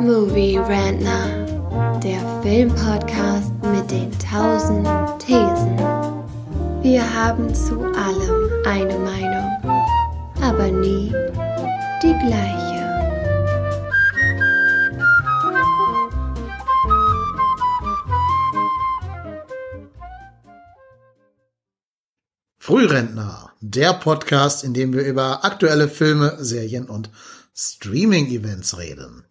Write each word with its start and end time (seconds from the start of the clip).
Movie 0.00 0.58
Rantner, 0.58 2.00
der 2.00 2.20
Filmpodcast 2.42 3.50
mit 3.62 3.90
den 3.90 4.10
tausend 4.18 4.86
Thesen. 5.18 5.78
Wir 6.82 7.02
haben 7.14 7.54
zu 7.54 7.80
allem 7.80 8.50
eine 8.66 8.98
Meinung, 8.98 9.50
aber 10.42 10.68
nie 10.68 11.12
die 12.02 12.14
gleiche. 12.26 12.76
Frührentner, 22.58 23.52
der 23.60 23.94
Podcast, 23.94 24.62
in 24.62 24.74
dem 24.74 24.92
wir 24.92 25.04
über 25.04 25.44
aktuelle 25.44 25.88
Filme, 25.88 26.36
Serien 26.38 26.86
und 26.86 27.10
Streaming-Events 27.54 28.76
reden. 28.76 29.24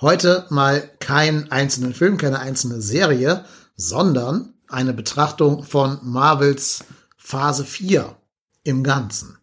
Heute 0.00 0.46
mal 0.48 0.88
keinen 0.98 1.52
einzelnen 1.52 1.92
Film, 1.92 2.16
keine 2.16 2.38
einzelne 2.38 2.80
Serie, 2.80 3.44
sondern 3.76 4.54
eine 4.66 4.94
Betrachtung 4.94 5.62
von 5.62 5.98
Marvels 6.02 6.84
Phase 7.18 7.66
4 7.66 8.16
im 8.64 8.82
Ganzen. 8.82 9.36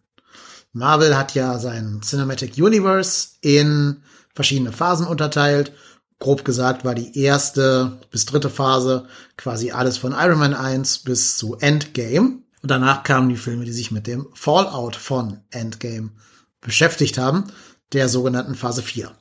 Marvel 0.72 1.16
hat 1.16 1.34
ja 1.34 1.60
sein 1.60 2.00
Cinematic 2.02 2.56
Universe 2.56 3.28
in 3.40 4.02
verschiedene 4.34 4.72
Phasen 4.72 5.06
unterteilt. 5.06 5.72
Grob 6.18 6.44
gesagt 6.44 6.84
war 6.84 6.96
die 6.96 7.16
erste 7.16 8.00
bis 8.10 8.26
dritte 8.26 8.50
Phase 8.50 9.06
quasi 9.36 9.70
alles 9.70 9.96
von 9.96 10.10
Iron 10.12 10.40
Man 10.40 10.54
1 10.54 11.04
bis 11.04 11.36
zu 11.36 11.54
Endgame. 11.54 12.42
Und 12.62 12.70
danach 12.70 13.04
kamen 13.04 13.28
die 13.28 13.36
Filme, 13.36 13.64
die 13.64 13.72
sich 13.72 13.92
mit 13.92 14.08
dem 14.08 14.26
Fallout 14.34 14.96
von 14.96 15.38
Endgame 15.50 16.10
beschäftigt 16.60 17.16
haben 17.16 17.44
der 17.92 18.08
sogenannten 18.08 18.56
Phase 18.56 18.82
4. 18.82 19.12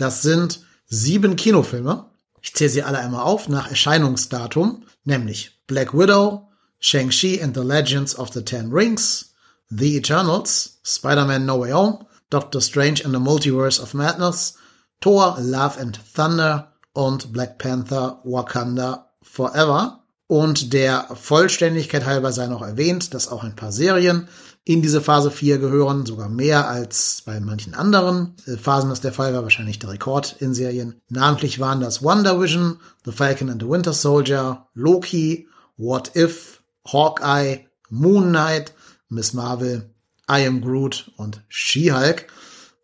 Das 0.00 0.22
sind 0.22 0.60
sieben 0.86 1.36
Kinofilme. 1.36 2.06
Ich 2.40 2.54
zähle 2.54 2.70
sie 2.70 2.82
alle 2.82 2.96
einmal 2.96 3.20
auf 3.22 3.50
nach 3.50 3.68
Erscheinungsdatum, 3.68 4.84
nämlich 5.04 5.60
Black 5.66 5.92
Widow, 5.92 6.48
Shang-Chi 6.78 7.42
and 7.42 7.54
the 7.54 7.62
Legends 7.62 8.18
of 8.18 8.32
the 8.32 8.42
Ten 8.42 8.72
Rings, 8.72 9.34
The 9.68 9.98
Eternals, 9.98 10.80
Spider-Man 10.84 11.44
No 11.44 11.60
Way 11.60 11.72
Home, 11.72 12.06
Doctor 12.30 12.62
Strange 12.62 13.04
and 13.04 13.12
the 13.12 13.20
Multiverse 13.20 13.78
of 13.78 13.92
Madness, 13.92 14.56
Thor, 15.02 15.36
Love 15.38 15.78
and 15.78 15.98
Thunder 16.14 16.72
und 16.94 17.30
Black 17.30 17.58
Panther 17.58 18.22
Wakanda 18.24 19.04
Forever. 19.22 19.99
Und 20.30 20.72
der 20.74 21.08
Vollständigkeit 21.20 22.06
halber 22.06 22.30
sei 22.30 22.46
noch 22.46 22.62
erwähnt, 22.62 23.14
dass 23.14 23.26
auch 23.26 23.42
ein 23.42 23.56
paar 23.56 23.72
Serien 23.72 24.28
in 24.64 24.80
diese 24.80 25.00
Phase 25.00 25.32
4 25.32 25.58
gehören, 25.58 26.06
sogar 26.06 26.28
mehr 26.28 26.68
als 26.68 27.24
bei 27.26 27.40
manchen 27.40 27.74
anderen 27.74 28.36
äh, 28.46 28.56
Phasen 28.56 28.90
das 28.90 29.00
der 29.00 29.12
Fall 29.12 29.34
war, 29.34 29.42
wahrscheinlich 29.42 29.80
der 29.80 29.90
Rekord 29.90 30.36
in 30.38 30.54
Serien. 30.54 31.00
Namentlich 31.08 31.58
waren 31.58 31.80
das 31.80 32.04
Wonder 32.04 32.40
Vision, 32.40 32.78
The 33.04 33.10
Falcon 33.10 33.50
and 33.50 33.60
the 33.60 33.68
Winter 33.68 33.92
Soldier, 33.92 34.68
Loki, 34.72 35.48
What 35.76 36.14
If, 36.14 36.62
Hawkeye, 36.86 37.66
Moon 37.88 38.28
Knight, 38.28 38.72
Miss 39.08 39.32
Marvel, 39.32 39.90
I 40.30 40.46
Am 40.46 40.60
Groot 40.60 41.10
und 41.16 41.42
She-Hulk. 41.48 42.28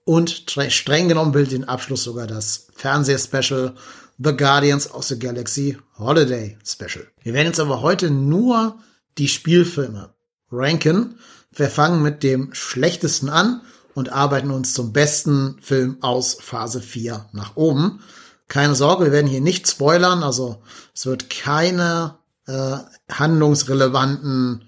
Und 0.04 0.50
streng 0.68 1.08
genommen 1.08 1.30
bildet 1.30 1.52
den 1.52 1.68
Abschluss 1.68 2.02
sogar 2.02 2.26
das 2.26 2.66
Fernsehspecial 2.74 3.76
The 4.18 4.34
Guardians 4.34 4.90
of 4.90 5.04
the 5.04 5.18
Galaxy 5.18 5.76
Holiday 5.98 6.56
Special. 6.64 7.06
Wir 7.22 7.34
werden 7.34 7.48
jetzt 7.48 7.60
aber 7.60 7.82
heute 7.82 8.10
nur 8.10 8.78
die 9.18 9.28
Spielfilme 9.28 10.14
ranken. 10.50 11.18
Wir 11.54 11.68
fangen 11.68 12.02
mit 12.02 12.22
dem 12.22 12.54
schlechtesten 12.54 13.28
an 13.28 13.60
und 13.94 14.12
arbeiten 14.12 14.50
uns 14.50 14.72
zum 14.72 14.92
besten 14.92 15.56
Film 15.60 15.98
aus 16.00 16.38
Phase 16.40 16.80
4 16.80 17.26
nach 17.32 17.56
oben. 17.56 18.00
Keine 18.48 18.74
Sorge, 18.74 19.06
wir 19.06 19.12
werden 19.12 19.26
hier 19.26 19.40
nicht 19.40 19.68
spoilern, 19.68 20.22
also 20.22 20.62
es 20.94 21.04
wird 21.04 21.28
keine 21.28 22.16
äh, 22.46 22.76
handlungsrelevanten 23.10 24.64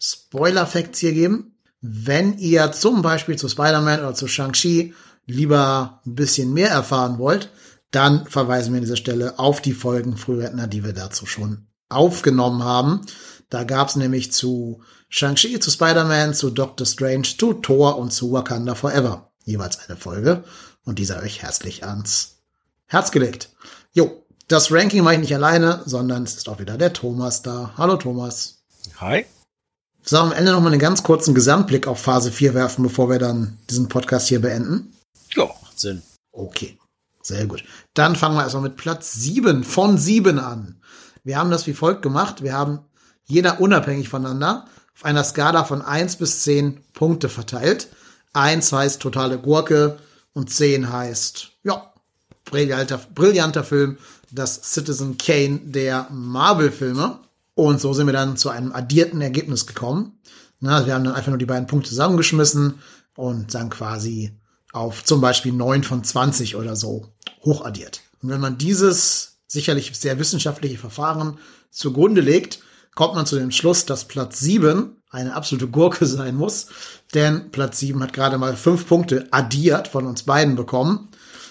Spoiler-Facts 0.00 0.98
hier 0.98 1.12
geben. 1.12 1.52
Wenn 1.80 2.38
ihr 2.38 2.72
zum 2.72 3.02
Beispiel 3.02 3.36
zu 3.36 3.48
Spider-Man 3.48 4.00
oder 4.00 4.14
zu 4.14 4.26
Shang-Chi 4.26 4.94
lieber 5.26 6.00
ein 6.06 6.14
bisschen 6.14 6.52
mehr 6.52 6.70
erfahren 6.70 7.18
wollt, 7.18 7.50
dann 7.90 8.26
verweisen 8.26 8.72
wir 8.72 8.78
an 8.78 8.84
dieser 8.84 8.96
Stelle 8.96 9.38
auf 9.38 9.60
die 9.60 9.72
Folgen 9.72 10.16
Frührentner, 10.16 10.66
die 10.66 10.84
wir 10.84 10.92
dazu 10.92 11.26
schon 11.26 11.66
aufgenommen 11.88 12.62
haben. 12.62 13.02
Da 13.48 13.64
gab 13.64 13.88
es 13.88 13.96
nämlich 13.96 14.32
zu 14.32 14.82
Shang-Chi, 15.08 15.58
zu 15.58 15.70
Spider-Man, 15.70 16.34
zu 16.34 16.50
Doctor 16.50 16.86
Strange, 16.86 17.22
zu 17.22 17.54
Thor 17.54 17.98
und 17.98 18.12
zu 18.12 18.32
Wakanda 18.32 18.74
Forever 18.74 19.28
jeweils 19.48 19.78
eine 19.88 19.96
Folge. 19.96 20.44
Und 20.84 20.98
die 20.98 21.04
sei 21.04 21.20
euch 21.20 21.42
herzlich 21.42 21.84
ans 21.84 22.36
Herz 22.86 23.10
gelegt. 23.10 23.50
Jo, 23.92 24.24
das 24.46 24.70
Ranking 24.70 25.02
mache 25.02 25.14
ich 25.14 25.20
nicht 25.20 25.34
alleine, 25.34 25.82
sondern 25.86 26.22
es 26.22 26.36
ist 26.36 26.48
auch 26.48 26.60
wieder 26.60 26.78
der 26.78 26.92
Thomas 26.92 27.42
da. 27.42 27.74
Hallo 27.76 27.96
Thomas. 27.96 28.62
Hi. 28.98 29.26
Sollen 30.02 30.30
wir 30.30 30.32
am 30.32 30.38
Ende 30.38 30.52
noch 30.52 30.60
mal 30.60 30.70
einen 30.70 30.80
ganz 30.80 31.02
kurzen 31.02 31.34
Gesamtblick 31.34 31.86
auf 31.86 32.00
Phase 32.00 32.30
4 32.30 32.54
werfen, 32.54 32.82
bevor 32.82 33.10
wir 33.10 33.18
dann 33.18 33.58
diesen 33.68 33.88
Podcast 33.88 34.28
hier 34.28 34.40
beenden? 34.40 34.94
Ja, 35.34 35.44
macht 35.44 35.78
Sinn. 35.78 36.02
Okay. 36.32 36.77
Sehr 37.28 37.46
gut. 37.46 37.62
Dann 37.92 38.16
fangen 38.16 38.36
wir 38.36 38.42
erstmal 38.42 38.62
mit 38.62 38.76
Platz 38.76 39.12
7 39.12 39.62
von 39.62 39.98
7 39.98 40.38
an. 40.38 40.80
Wir 41.24 41.38
haben 41.38 41.50
das 41.50 41.66
wie 41.66 41.74
folgt 41.74 42.00
gemacht. 42.00 42.42
Wir 42.42 42.54
haben 42.54 42.80
jeder 43.26 43.60
unabhängig 43.60 44.08
voneinander 44.08 44.66
auf 44.94 45.04
einer 45.04 45.22
Skala 45.22 45.64
von 45.64 45.82
1 45.82 46.16
bis 46.16 46.42
10 46.42 46.80
Punkte 46.94 47.28
verteilt. 47.28 47.88
1 48.32 48.72
heißt 48.72 49.02
totale 49.02 49.38
Gurke 49.38 49.98
und 50.32 50.50
10 50.50 50.90
heißt, 50.90 51.50
ja, 51.64 51.92
brillanter, 52.46 52.98
brillanter 53.14 53.62
Film, 53.62 53.98
das 54.30 54.72
Citizen 54.72 55.18
Kane 55.18 55.60
der 55.64 56.08
Marvel-Filme. 56.10 57.20
Und 57.54 57.80
so 57.80 57.92
sind 57.92 58.06
wir 58.06 58.14
dann 58.14 58.38
zu 58.38 58.48
einem 58.48 58.72
addierten 58.72 59.20
Ergebnis 59.20 59.66
gekommen. 59.66 60.18
Na, 60.60 60.86
wir 60.86 60.94
haben 60.94 61.04
dann 61.04 61.14
einfach 61.14 61.28
nur 61.28 61.38
die 61.38 61.44
beiden 61.44 61.66
Punkte 61.66 61.90
zusammengeschmissen 61.90 62.80
und 63.16 63.54
dann 63.54 63.68
quasi 63.68 64.32
auf 64.72 65.04
zum 65.04 65.20
Beispiel 65.20 65.52
9 65.52 65.82
von 65.84 66.04
20 66.04 66.56
oder 66.56 66.76
so 66.76 67.08
hochaddiert. 67.42 68.02
Und 68.22 68.30
wenn 68.30 68.40
man 68.40 68.58
dieses 68.58 69.38
sicherlich 69.46 69.92
sehr 69.98 70.18
wissenschaftliche 70.18 70.78
Verfahren 70.78 71.38
zugrunde 71.70 72.20
legt, 72.20 72.60
kommt 72.94 73.14
man 73.14 73.26
zu 73.26 73.36
dem 73.38 73.50
Schluss, 73.50 73.86
dass 73.86 74.06
Platz 74.06 74.40
7 74.40 74.96
eine 75.10 75.34
absolute 75.34 75.68
Gurke 75.68 76.06
sein 76.06 76.34
muss, 76.34 76.66
denn 77.14 77.50
Platz 77.50 77.78
7 77.78 78.02
hat 78.02 78.12
gerade 78.12 78.38
mal 78.38 78.56
fünf 78.56 78.86
Punkte 78.86 79.26
addiert 79.30 79.88
von 79.88 80.06
uns 80.06 80.24
beiden 80.24 80.56
bekommen. 80.56 81.08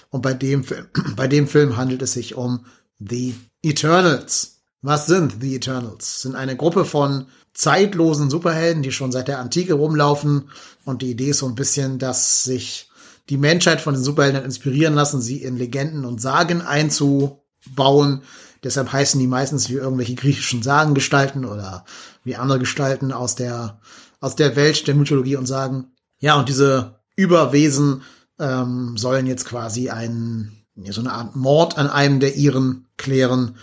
Und 0.09 0.21
bei 0.21 0.33
dem, 0.33 0.65
bei 1.15 1.27
dem 1.27 1.47
Film 1.47 1.77
handelt 1.77 2.01
es 2.01 2.13
sich 2.13 2.35
um 2.35 2.65
The 2.99 3.35
Eternals. 3.63 4.59
Was 4.81 5.07
sind 5.07 5.37
The 5.41 5.55
Eternals? 5.55 6.21
Sind 6.21 6.35
eine 6.35 6.55
Gruppe 6.55 6.85
von 6.85 7.25
zeitlosen 7.53 8.29
Superhelden, 8.29 8.83
die 8.83 8.91
schon 8.91 9.11
seit 9.11 9.27
der 9.27 9.39
Antike 9.39 9.73
rumlaufen. 9.73 10.49
Und 10.85 11.01
die 11.01 11.11
Idee 11.11 11.31
ist 11.31 11.39
so 11.39 11.47
ein 11.47 11.55
bisschen, 11.55 11.97
dass 11.97 12.43
sich 12.43 12.86
die 13.29 13.37
Menschheit 13.37 13.81
von 13.81 13.93
den 13.93 14.03
Superhelden 14.03 14.43
inspirieren 14.43 14.93
lassen, 14.93 15.21
sie 15.21 15.41
in 15.41 15.57
Legenden 15.57 16.05
und 16.05 16.21
Sagen 16.21 16.61
einzubauen. 16.61 18.21
Deshalb 18.63 18.91
heißen 18.91 19.19
die 19.19 19.27
meistens 19.27 19.69
wie 19.69 19.73
irgendwelche 19.73 20.15
griechischen 20.15 20.63
Sagengestalten 20.63 21.45
oder 21.45 21.85
wie 22.23 22.35
andere 22.35 22.59
Gestalten 22.59 23.11
aus 23.11 23.35
der, 23.35 23.79
aus 24.19 24.35
der 24.35 24.55
Welt 24.55 24.87
der 24.87 24.95
Mythologie 24.95 25.35
und 25.35 25.45
Sagen. 25.45 25.91
Ja, 26.19 26.39
und 26.39 26.49
diese 26.49 26.99
Überwesen 27.15 28.01
ähm, 28.39 28.97
sollen 28.97 29.27
jetzt 29.27 29.45
quasi 29.45 29.89
einen, 29.89 30.63
so 30.89 31.01
eine 31.01 31.11
Art 31.11 31.35
Mord 31.35 31.77
an 31.77 31.89
einem 31.89 32.19
der 32.19 32.35
ihren 32.35 32.87
klären. 32.97 33.55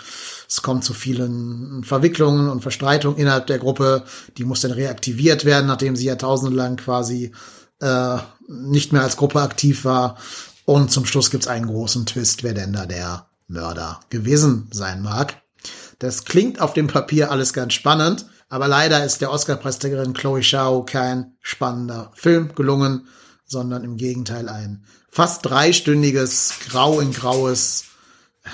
Es 0.49 0.63
kommt 0.63 0.85
zu 0.85 0.95
vielen 0.95 1.83
Verwicklungen 1.85 2.49
und 2.49 2.61
Verstreitungen 2.61 3.19
innerhalb 3.19 3.47
der 3.47 3.59
Gruppe. 3.59 4.05
Die 4.37 4.45
muss 4.45 4.61
dann 4.61 4.73
reaktiviert 4.73 5.45
werden, 5.45 5.67
nachdem 5.67 5.97
sie 5.97 6.07
jahrtausendelang 6.07 6.77
quasi 6.77 7.33
äh, 7.85 8.19
nicht 8.49 8.93
mehr 8.93 9.03
als 9.03 9.17
Gruppe 9.17 9.41
aktiv 9.43 9.85
war. 9.85 10.17
Und 10.65 10.91
zum 10.91 11.05
Schluss 11.05 11.31
gibt's 11.31 11.47
einen 11.47 11.67
großen 11.67 12.07
Twist, 12.07 12.43
wer 12.43 12.55
denn 12.55 12.73
da 12.73 12.87
der 12.87 13.29
Mörder 13.47 14.01
gewesen 14.09 14.69
sein 14.73 15.03
mag. 15.03 15.43
Das 15.99 16.25
klingt 16.25 16.61
auf 16.61 16.73
dem 16.73 16.87
Papier 16.87 17.31
alles 17.31 17.53
ganz 17.53 17.75
spannend, 17.75 18.27
aber 18.49 18.69
leider 18.69 19.05
ist 19.05 19.21
der 19.21 19.31
Oscar-Preisträgerin 19.31 20.15
Chloe 20.15 20.43
Shao 20.43 20.85
kein 20.85 21.37
spannender 21.41 22.11
Film 22.15 22.55
gelungen, 22.55 23.07
sondern 23.45 23.85
im 23.85 23.97
Gegenteil 23.97 24.49
ein 24.49 24.85
fast 25.09 25.45
dreistündiges, 25.45 26.55
grau 26.69 27.01
in 27.01 27.13
graues 27.13 27.85
äh, 28.45 28.49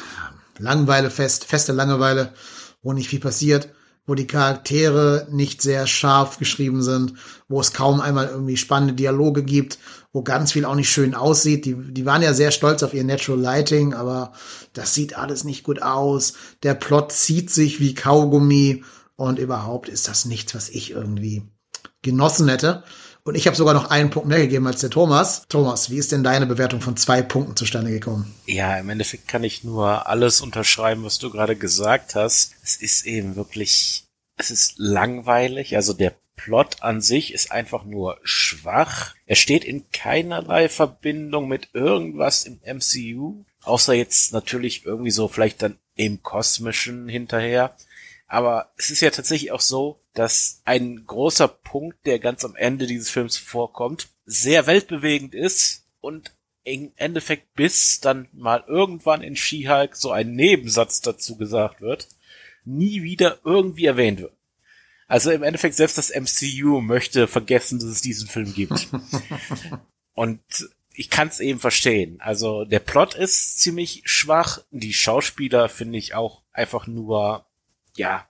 Langeweile 0.58 1.10
fest, 1.10 1.44
feste 1.44 1.72
Langeweile, 1.72 2.34
wo 2.82 2.92
nicht 2.92 3.08
viel 3.08 3.20
passiert 3.20 3.68
wo 4.10 4.16
die 4.16 4.26
Charaktere 4.26 5.28
nicht 5.30 5.62
sehr 5.62 5.86
scharf 5.86 6.38
geschrieben 6.38 6.82
sind, 6.82 7.14
wo 7.46 7.60
es 7.60 7.72
kaum 7.72 8.00
einmal 8.00 8.26
irgendwie 8.26 8.56
spannende 8.56 8.94
Dialoge 8.94 9.44
gibt, 9.44 9.78
wo 10.12 10.24
ganz 10.24 10.50
viel 10.50 10.64
auch 10.64 10.74
nicht 10.74 10.90
schön 10.90 11.14
aussieht. 11.14 11.64
Die, 11.64 11.76
die 11.76 12.06
waren 12.06 12.20
ja 12.20 12.34
sehr 12.34 12.50
stolz 12.50 12.82
auf 12.82 12.92
ihr 12.92 13.04
Natural 13.04 13.40
Lighting, 13.40 13.94
aber 13.94 14.32
das 14.72 14.94
sieht 14.94 15.16
alles 15.16 15.44
nicht 15.44 15.62
gut 15.62 15.82
aus. 15.82 16.32
Der 16.64 16.74
Plot 16.74 17.12
zieht 17.12 17.50
sich 17.50 17.78
wie 17.78 17.94
Kaugummi 17.94 18.82
und 19.14 19.38
überhaupt 19.38 19.88
ist 19.88 20.08
das 20.08 20.24
nichts, 20.24 20.56
was 20.56 20.70
ich 20.70 20.90
irgendwie 20.90 21.44
genossen 22.02 22.48
hätte. 22.48 22.82
Und 23.30 23.36
ich 23.36 23.46
habe 23.46 23.56
sogar 23.56 23.74
noch 23.74 23.90
einen 23.90 24.10
Punkt 24.10 24.28
mehr 24.28 24.40
gegeben 24.40 24.66
als 24.66 24.80
der 24.80 24.90
Thomas. 24.90 25.44
Thomas, 25.48 25.88
wie 25.88 25.98
ist 25.98 26.10
denn 26.10 26.24
deine 26.24 26.46
Bewertung 26.46 26.80
von 26.80 26.96
zwei 26.96 27.22
Punkten 27.22 27.54
zustande 27.54 27.92
gekommen? 27.92 28.34
Ja, 28.46 28.76
im 28.76 28.90
Endeffekt 28.90 29.28
kann 29.28 29.44
ich 29.44 29.62
nur 29.62 30.08
alles 30.08 30.40
unterschreiben, 30.40 31.04
was 31.04 31.20
du 31.20 31.30
gerade 31.30 31.54
gesagt 31.54 32.16
hast. 32.16 32.56
Es 32.64 32.74
ist 32.74 33.06
eben 33.06 33.36
wirklich, 33.36 34.02
es 34.36 34.50
ist 34.50 34.74
langweilig. 34.78 35.76
Also 35.76 35.92
der 35.92 36.16
Plot 36.34 36.82
an 36.82 37.00
sich 37.00 37.32
ist 37.32 37.52
einfach 37.52 37.84
nur 37.84 38.18
schwach. 38.24 39.14
Er 39.26 39.36
steht 39.36 39.62
in 39.62 39.88
keinerlei 39.92 40.68
Verbindung 40.68 41.46
mit 41.46 41.68
irgendwas 41.72 42.42
im 42.42 42.58
MCU. 42.64 43.44
Außer 43.62 43.92
jetzt 43.92 44.32
natürlich 44.32 44.84
irgendwie 44.84 45.12
so 45.12 45.28
vielleicht 45.28 45.62
dann 45.62 45.78
im 45.94 46.20
Kosmischen 46.24 47.08
hinterher. 47.08 47.76
Aber 48.30 48.70
es 48.76 48.92
ist 48.92 49.00
ja 49.00 49.10
tatsächlich 49.10 49.50
auch 49.50 49.60
so, 49.60 49.98
dass 50.14 50.62
ein 50.64 51.04
großer 51.04 51.48
Punkt, 51.48 52.06
der 52.06 52.20
ganz 52.20 52.44
am 52.44 52.54
Ende 52.54 52.86
dieses 52.86 53.10
Films 53.10 53.36
vorkommt, 53.36 54.08
sehr 54.24 54.68
weltbewegend 54.68 55.34
ist 55.34 55.88
und 56.00 56.32
im 56.62 56.92
Endeffekt 56.94 57.52
bis 57.54 57.98
dann 57.98 58.28
mal 58.32 58.62
irgendwann 58.68 59.22
in 59.22 59.34
She-Hulk 59.34 59.96
so 59.96 60.12
ein 60.12 60.36
Nebensatz 60.36 61.00
dazu 61.00 61.36
gesagt 61.36 61.80
wird, 61.80 62.06
nie 62.64 63.02
wieder 63.02 63.40
irgendwie 63.44 63.86
erwähnt 63.86 64.20
wird. 64.20 64.36
Also 65.08 65.32
im 65.32 65.42
Endeffekt 65.42 65.74
selbst 65.74 65.98
das 65.98 66.14
MCU 66.14 66.80
möchte 66.80 67.26
vergessen, 67.26 67.80
dass 67.80 67.88
es 67.88 68.00
diesen 68.00 68.28
Film 68.28 68.54
gibt. 68.54 68.86
und 70.14 70.40
ich 70.94 71.10
kann 71.10 71.26
es 71.26 71.40
eben 71.40 71.58
verstehen. 71.58 72.20
Also 72.20 72.64
der 72.64 72.78
Plot 72.78 73.14
ist 73.14 73.58
ziemlich 73.58 74.02
schwach, 74.04 74.60
die 74.70 74.92
Schauspieler 74.92 75.68
finde 75.68 75.98
ich 75.98 76.14
auch 76.14 76.42
einfach 76.52 76.86
nur 76.86 77.44
ja, 77.96 78.26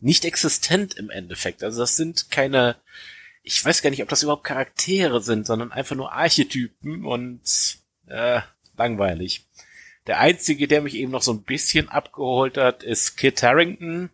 nicht 0.00 0.24
existent 0.24 0.94
im 0.94 1.10
Endeffekt. 1.10 1.62
Also 1.62 1.80
das 1.80 1.96
sind 1.96 2.30
keine, 2.30 2.76
ich 3.42 3.64
weiß 3.64 3.82
gar 3.82 3.90
nicht, 3.90 4.02
ob 4.02 4.08
das 4.08 4.22
überhaupt 4.22 4.44
Charaktere 4.44 5.20
sind, 5.20 5.46
sondern 5.46 5.72
einfach 5.72 5.96
nur 5.96 6.12
Archetypen 6.12 7.04
und 7.04 7.78
äh, 8.06 8.40
langweilig. 8.76 9.46
Der 10.06 10.18
einzige, 10.18 10.66
der 10.66 10.80
mich 10.80 10.94
eben 10.94 11.12
noch 11.12 11.22
so 11.22 11.32
ein 11.32 11.42
bisschen 11.42 11.88
abgeholt 11.88 12.56
hat, 12.56 12.82
ist 12.82 13.16
Kit 13.16 13.42
Harrington, 13.42 14.10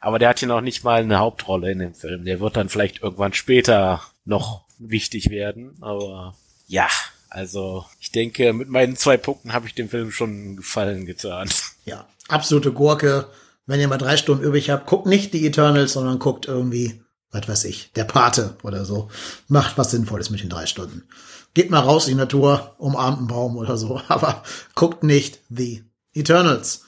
aber 0.00 0.18
der 0.18 0.28
hat 0.28 0.38
hier 0.38 0.48
noch 0.48 0.60
nicht 0.60 0.84
mal 0.84 1.02
eine 1.02 1.18
Hauptrolle 1.18 1.72
in 1.72 1.78
dem 1.78 1.94
Film. 1.94 2.24
Der 2.24 2.40
wird 2.40 2.56
dann 2.56 2.68
vielleicht 2.68 3.02
irgendwann 3.02 3.32
später 3.32 4.02
noch 4.24 4.66
wichtig 4.78 5.30
werden, 5.30 5.76
aber 5.80 6.36
ja, 6.66 6.88
also 7.30 7.86
ich 8.00 8.12
denke, 8.12 8.52
mit 8.52 8.68
meinen 8.68 8.96
zwei 8.96 9.16
Punkten 9.16 9.52
habe 9.52 9.66
ich 9.66 9.74
dem 9.74 9.88
Film 9.88 10.10
schon 10.10 10.30
einen 10.30 10.56
Gefallen 10.56 11.06
getan. 11.06 11.48
Ja, 11.84 12.08
absolute 12.28 12.72
Gurke 12.72 13.30
wenn 13.66 13.80
ihr 13.80 13.88
mal 13.88 13.98
drei 13.98 14.16
Stunden 14.16 14.44
übrig 14.44 14.70
habt, 14.70 14.86
guckt 14.86 15.06
nicht 15.06 15.32
die 15.32 15.46
Eternals, 15.46 15.92
sondern 15.92 16.18
guckt 16.18 16.46
irgendwie, 16.46 17.02
was 17.30 17.48
weiß 17.48 17.64
ich, 17.64 17.92
der 17.92 18.04
Pate 18.04 18.56
oder 18.62 18.84
so. 18.84 19.10
Macht 19.48 19.78
was 19.78 19.90
Sinnvolles 19.90 20.30
mit 20.30 20.42
den 20.42 20.48
drei 20.48 20.66
Stunden. 20.66 21.08
Geht 21.54 21.70
mal 21.70 21.80
raus 21.80 22.06
in 22.06 22.14
die 22.14 22.20
Natur, 22.20 22.74
umarmt 22.78 23.18
einen 23.18 23.26
Baum 23.28 23.56
oder 23.56 23.76
so, 23.76 24.00
aber 24.08 24.42
guckt 24.74 25.02
nicht 25.02 25.40
The 25.48 25.84
Eternals. 26.12 26.84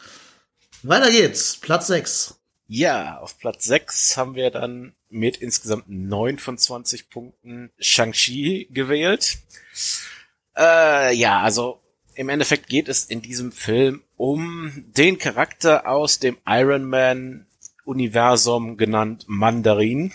Weiter 0.83 1.11
geht's, 1.11 1.57
Platz 1.57 1.87
6. 1.87 2.35
Ja, 2.67 3.19
auf 3.19 3.39
Platz 3.39 3.65
6 3.65 4.17
haben 4.17 4.35
wir 4.35 4.51
dann 4.51 4.95
mit 5.09 5.37
insgesamt 5.37 5.85
9 5.89 6.39
von 6.39 6.59
20 6.59 7.11
Punkten 7.11 7.71
Shang-Chi 7.79 8.69
gewählt. 8.71 9.39
Äh, 10.57 11.15
ja, 11.15 11.41
also 11.41 11.81
im 12.15 12.29
Endeffekt 12.29 12.69
geht 12.69 12.89
es 12.89 13.05
in 13.05 13.23
diesem 13.23 13.53
Film 13.53 14.03
um 14.23 14.85
den 14.97 15.19
Charakter 15.19 15.89
aus 15.89 16.21
dem 16.21 16.39
Iron 16.47 16.85
Man 16.85 17.45
Universum 17.85 18.77
genannt 18.77 19.25
Mandarin. 19.27 20.13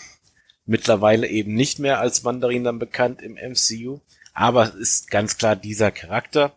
Mittlerweile 0.64 1.28
eben 1.28 1.52
nicht 1.52 1.78
mehr 1.78 2.00
als 2.00 2.22
Mandarin 2.22 2.64
dann 2.64 2.78
bekannt 2.78 3.20
im 3.20 3.34
MCU. 3.34 4.00
Aber 4.32 4.74
ist 4.76 5.10
ganz 5.10 5.36
klar 5.36 5.56
dieser 5.56 5.90
Charakter. 5.90 6.56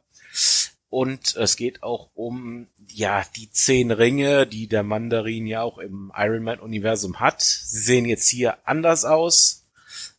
Und 0.89 1.35
es 1.35 1.57
geht 1.57 1.83
auch 1.83 2.09
um, 2.15 2.67
ja, 2.87 3.25
die 3.35 3.51
zehn 3.51 3.91
Ringe, 3.91 4.47
die 4.47 4.67
der 4.67 4.83
Mandarin 4.83 5.45
ja 5.45 5.61
auch 5.61 5.77
im 5.77 6.09
Iron 6.15 6.43
Man 6.43 6.61
Universum 6.61 7.19
hat. 7.19 7.41
Sie 7.41 7.79
sehen 7.79 8.05
jetzt 8.05 8.29
hier 8.29 8.65
anders 8.65 9.03
aus 9.03 9.60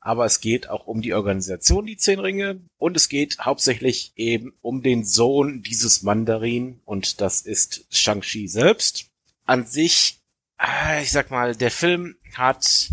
aber 0.05 0.25
es 0.25 0.41
geht 0.41 0.69
auch 0.69 0.87
um 0.89 1.01
die 1.01 1.15
Organisation, 1.15 1.87
die 1.87 1.97
Zehn 1.97 2.19
Ringe, 2.19 2.61
und 2.77 2.97
es 2.97 3.09
geht 3.09 3.39
hauptsächlich 3.41 4.13
eben 4.17 4.53
um 4.61 4.83
den 4.83 5.05
Sohn 5.05 5.63
dieses 5.63 6.03
Mandarin, 6.03 6.81
und 6.85 7.21
das 7.21 7.43
ist 7.43 7.87
Shang-Chi 7.91 8.49
selbst. 8.49 9.07
An 9.47 9.65
sich, 9.65 10.19
ah, 10.59 11.01
ich 11.01 11.13
sag 11.13 11.31
mal, 11.31 11.55
der 11.55 11.71
Film 11.71 12.17
hat 12.35 12.91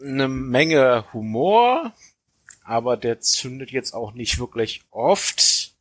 eine 0.00 0.28
Menge 0.28 1.04
Humor, 1.12 1.92
aber 2.64 2.96
der 2.96 3.20
zündet 3.20 3.70
jetzt 3.70 3.94
auch 3.94 4.12
nicht 4.12 4.38
wirklich 4.40 4.82
oft. 4.90 5.74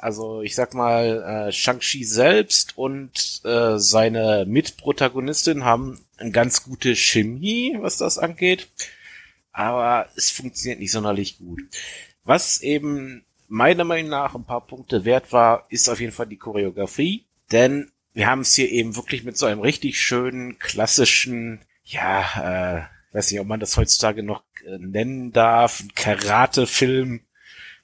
Also 0.00 0.42
ich 0.42 0.54
sag 0.54 0.74
mal, 0.74 1.48
äh, 1.48 1.52
Shang-Chi 1.52 2.04
selbst 2.04 2.76
und 2.76 3.40
äh, 3.44 3.78
seine 3.78 4.44
Mitprotagonistin 4.46 5.64
haben 5.64 6.00
eine 6.16 6.30
ganz 6.30 6.62
gute 6.62 6.94
Chemie, 6.94 7.76
was 7.80 7.96
das 7.96 8.18
angeht. 8.18 8.68
Aber 9.52 10.08
es 10.16 10.30
funktioniert 10.30 10.80
nicht 10.80 10.92
sonderlich 10.92 11.38
gut. 11.38 11.62
Was 12.24 12.60
eben 12.60 13.24
meiner 13.48 13.84
Meinung 13.84 14.10
nach 14.10 14.34
ein 14.34 14.44
paar 14.44 14.66
Punkte 14.66 15.04
wert 15.04 15.32
war, 15.32 15.66
ist 15.68 15.88
auf 15.88 16.00
jeden 16.00 16.12
Fall 16.12 16.26
die 16.26 16.38
Choreografie. 16.38 17.24
Denn 17.52 17.90
wir 18.14 18.28
haben 18.28 18.40
es 18.40 18.54
hier 18.54 18.70
eben 18.70 18.96
wirklich 18.96 19.24
mit 19.24 19.36
so 19.36 19.46
einem 19.46 19.60
richtig 19.60 20.00
schönen, 20.00 20.58
klassischen, 20.58 21.60
ja, 21.84 22.88
äh, 23.10 23.14
weiß 23.14 23.30
nicht, 23.30 23.40
ob 23.40 23.46
man 23.46 23.60
das 23.60 23.76
heutzutage 23.76 24.22
noch 24.22 24.42
äh, 24.66 24.78
nennen 24.78 25.32
darf, 25.32 25.82
Karate-Film. 25.94 27.20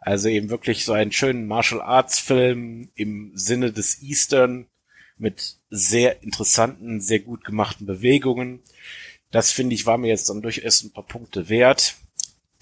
Also 0.00 0.29
eben 0.29 0.49
wirklich 0.49 0.85
so 0.85 0.93
einen 0.93 1.12
schönen 1.12 1.47
Martial 1.47 1.82
Arts 1.82 2.19
Film 2.19 2.88
im 2.94 3.32
Sinne 3.35 3.70
des 3.70 4.02
Eastern 4.02 4.67
mit 5.19 5.56
sehr 5.69 6.23
interessanten, 6.23 7.00
sehr 7.00 7.20
gut 7.20 7.44
gemachten 7.44 7.87
Bewegungen. 7.87 8.61
Das 9.31 9.52
finde 9.52 9.75
ich 9.75 9.87
war 9.87 9.99
mir 9.99 10.08
jetzt 10.08 10.31
dann 10.31 10.43
durchaus 10.43 10.82
ein 10.82 10.93
paar 10.93 11.06
Punkte 11.06 11.50
wert. 11.50 11.97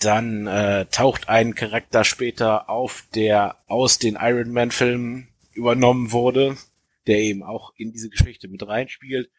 Dann 0.00 0.46
äh, 0.46 0.86
taucht 0.86 1.28
ein 1.28 1.54
Charakter 1.54 2.04
später 2.04 2.68
auf, 2.68 3.04
der 3.14 3.56
aus 3.66 3.98
den 3.98 4.18
Iron 4.20 4.52
Man 4.52 4.70
Filmen 4.70 5.28
übernommen 5.52 6.12
wurde, 6.12 6.56
der 7.06 7.18
eben 7.18 7.42
auch 7.42 7.72
in 7.76 7.92
diese 7.92 8.10
Geschichte 8.10 8.48
mit 8.48 8.66
reinspielt. 8.66 9.30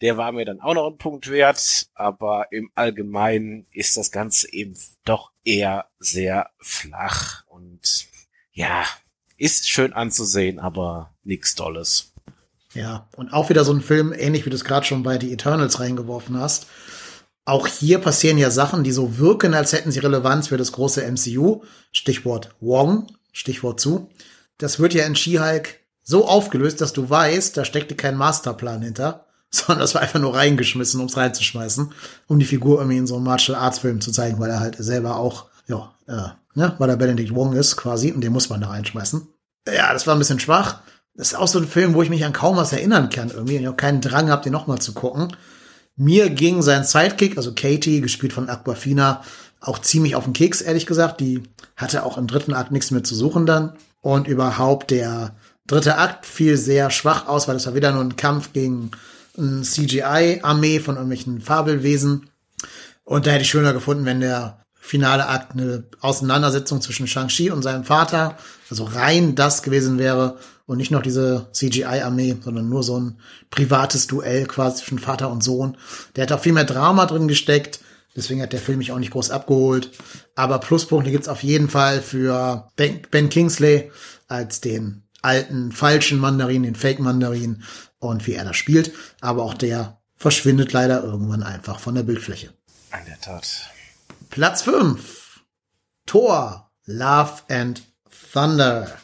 Der 0.00 0.16
war 0.16 0.32
mir 0.32 0.44
dann 0.44 0.60
auch 0.60 0.74
noch 0.74 0.86
ein 0.86 0.98
Punkt 0.98 1.30
wert, 1.30 1.88
aber 1.94 2.52
im 2.52 2.70
Allgemeinen 2.74 3.66
ist 3.72 3.96
das 3.96 4.12
Ganze 4.12 4.52
eben 4.52 4.74
doch 5.04 5.32
eher 5.48 5.86
sehr 5.98 6.50
flach 6.60 7.44
und 7.46 7.80
ja, 8.52 8.84
ist 9.38 9.68
schön 9.68 9.94
anzusehen, 9.94 10.58
aber 10.58 11.14
nichts 11.24 11.54
Tolles. 11.54 12.12
Ja, 12.74 13.08
und 13.16 13.32
auch 13.32 13.48
wieder 13.48 13.64
so 13.64 13.72
ein 13.72 13.80
Film, 13.80 14.12
ähnlich 14.12 14.44
wie 14.44 14.50
du 14.50 14.56
es 14.56 14.64
gerade 14.64 14.84
schon 14.84 15.02
bei 15.02 15.18
The 15.18 15.32
Eternals 15.32 15.80
reingeworfen 15.80 16.38
hast. 16.38 16.66
Auch 17.46 17.66
hier 17.66 17.98
passieren 17.98 18.36
ja 18.36 18.50
Sachen, 18.50 18.84
die 18.84 18.92
so 18.92 19.16
wirken, 19.16 19.54
als 19.54 19.72
hätten 19.72 19.90
sie 19.90 20.00
Relevanz 20.00 20.48
für 20.48 20.58
das 20.58 20.72
große 20.72 21.10
MCU. 21.10 21.62
Stichwort 21.92 22.54
Wong, 22.60 23.06
Stichwort 23.32 23.80
zu. 23.80 24.10
Das 24.58 24.80
wird 24.80 24.92
ja 24.92 25.06
in 25.06 25.16
She-Hulk 25.16 25.80
so 26.02 26.28
aufgelöst, 26.28 26.82
dass 26.82 26.92
du 26.92 27.08
weißt, 27.08 27.56
da 27.56 27.64
steckte 27.64 27.94
kein 27.94 28.16
Masterplan 28.16 28.82
hinter, 28.82 29.27
sondern 29.50 29.80
das 29.80 29.94
war 29.94 30.02
einfach 30.02 30.20
nur 30.20 30.34
reingeschmissen, 30.34 31.00
ums 31.00 31.16
reinzuschmeißen, 31.16 31.92
um 32.26 32.38
die 32.38 32.44
Figur 32.44 32.78
irgendwie 32.78 32.98
in 32.98 33.06
so 33.06 33.16
einem 33.16 33.24
Martial 33.24 33.58
Arts 33.58 33.78
Film 33.78 34.00
zu 34.00 34.12
zeigen, 34.12 34.38
weil 34.38 34.50
er 34.50 34.60
halt 34.60 34.76
selber 34.78 35.16
auch, 35.16 35.46
ja, 35.66 35.94
äh, 36.06 36.28
ne, 36.54 36.74
weil 36.78 36.90
er 36.90 36.96
Benedict 36.96 37.34
Wong 37.34 37.54
ist 37.54 37.76
quasi 37.76 38.12
und 38.12 38.22
den 38.22 38.32
muss 38.32 38.50
man 38.50 38.60
da 38.60 38.68
reinschmeißen. 38.68 39.26
Ja, 39.74 39.92
das 39.92 40.06
war 40.06 40.14
ein 40.14 40.18
bisschen 40.18 40.40
schwach. 40.40 40.80
Das 41.14 41.32
ist 41.32 41.34
auch 41.34 41.48
so 41.48 41.58
ein 41.58 41.66
Film, 41.66 41.94
wo 41.94 42.02
ich 42.02 42.10
mich 42.10 42.24
an 42.24 42.32
kaum 42.32 42.56
was 42.56 42.72
erinnern 42.72 43.10
kann 43.10 43.30
irgendwie. 43.30 43.56
Und 43.56 43.62
ich 43.62 43.68
auch 43.68 43.76
keinen 43.76 44.00
Drang 44.00 44.30
habe, 44.30 44.42
den 44.42 44.52
nochmal 44.52 44.78
zu 44.78 44.92
gucken. 44.92 45.34
Mir 45.96 46.30
ging 46.30 46.62
sein 46.62 46.84
Sidekick, 46.84 47.36
also 47.36 47.52
Katie, 47.54 48.00
gespielt 48.00 48.32
von 48.32 48.48
Aquafina, 48.48 49.22
auch 49.60 49.80
ziemlich 49.80 50.14
auf 50.14 50.24
den 50.24 50.32
Keks, 50.32 50.60
ehrlich 50.60 50.86
gesagt. 50.86 51.20
Die 51.20 51.42
hatte 51.76 52.04
auch 52.04 52.18
im 52.18 52.28
dritten 52.28 52.54
Akt 52.54 52.70
nichts 52.70 52.92
mehr 52.92 53.02
zu 53.02 53.16
suchen 53.16 53.46
dann. 53.46 53.72
Und 54.00 54.28
überhaupt 54.28 54.92
der 54.92 55.34
dritte 55.66 55.98
Akt 55.98 56.24
fiel 56.24 56.56
sehr 56.56 56.90
schwach 56.90 57.26
aus, 57.26 57.48
weil 57.48 57.54
das 57.54 57.66
war 57.66 57.74
wieder 57.74 57.90
nur 57.90 58.02
ein 58.02 58.16
Kampf 58.16 58.52
gegen 58.52 58.92
CGI-Armee 59.62 60.80
von 60.80 60.96
irgendwelchen 60.96 61.40
Fabelwesen. 61.40 62.30
Und 63.04 63.26
da 63.26 63.30
hätte 63.30 63.42
ich 63.42 63.50
schöner 63.50 63.72
gefunden, 63.72 64.04
wenn 64.04 64.20
der 64.20 64.62
finale 64.78 65.28
Akt 65.28 65.52
eine 65.52 65.84
Auseinandersetzung 66.00 66.80
zwischen 66.80 67.06
Shang-Chi 67.06 67.50
und 67.50 67.62
seinem 67.62 67.84
Vater, 67.84 68.38
also 68.70 68.84
rein 68.84 69.34
das 69.34 69.62
gewesen 69.62 69.98
wäre 69.98 70.38
und 70.66 70.78
nicht 70.78 70.90
noch 70.90 71.02
diese 71.02 71.48
CGI-Armee, 71.52 72.36
sondern 72.42 72.68
nur 72.68 72.82
so 72.82 72.98
ein 72.98 73.18
privates 73.50 74.06
Duell 74.06 74.46
quasi 74.46 74.78
zwischen 74.78 74.98
Vater 74.98 75.30
und 75.30 75.42
Sohn. 75.42 75.76
Der 76.16 76.22
hat 76.22 76.32
auch 76.32 76.40
viel 76.40 76.52
mehr 76.52 76.64
Drama 76.64 77.06
drin 77.06 77.28
gesteckt. 77.28 77.80
Deswegen 78.16 78.42
hat 78.42 78.52
der 78.52 78.60
Film 78.60 78.78
mich 78.78 78.92
auch 78.92 78.98
nicht 78.98 79.12
groß 79.12 79.30
abgeholt. 79.30 79.90
Aber 80.34 80.58
Pluspunkte 80.58 81.10
gibt's 81.10 81.28
auf 81.28 81.42
jeden 81.42 81.68
Fall 81.68 82.02
für 82.02 82.68
Ben 82.76 83.28
Kingsley 83.28 83.90
als 84.26 84.60
den 84.60 85.02
alten 85.22 85.72
falschen 85.72 86.18
Mandarin, 86.18 86.62
den 86.62 86.74
Fake 86.74 87.00
Mandarin 87.00 87.62
und 87.98 88.26
wie 88.26 88.34
er 88.34 88.44
das 88.44 88.56
spielt. 88.56 88.92
Aber 89.20 89.42
auch 89.42 89.54
der 89.54 89.98
verschwindet 90.16 90.72
leider 90.72 91.02
irgendwann 91.02 91.42
einfach 91.42 91.80
von 91.80 91.94
der 91.94 92.02
Bildfläche. 92.02 92.52
An 92.90 93.04
der 93.06 93.20
Tat. 93.20 93.70
Platz 94.30 94.62
5. 94.62 95.40
Thor, 96.06 96.70
Love 96.86 97.42
and 97.48 97.82
Thunder. 98.32 98.98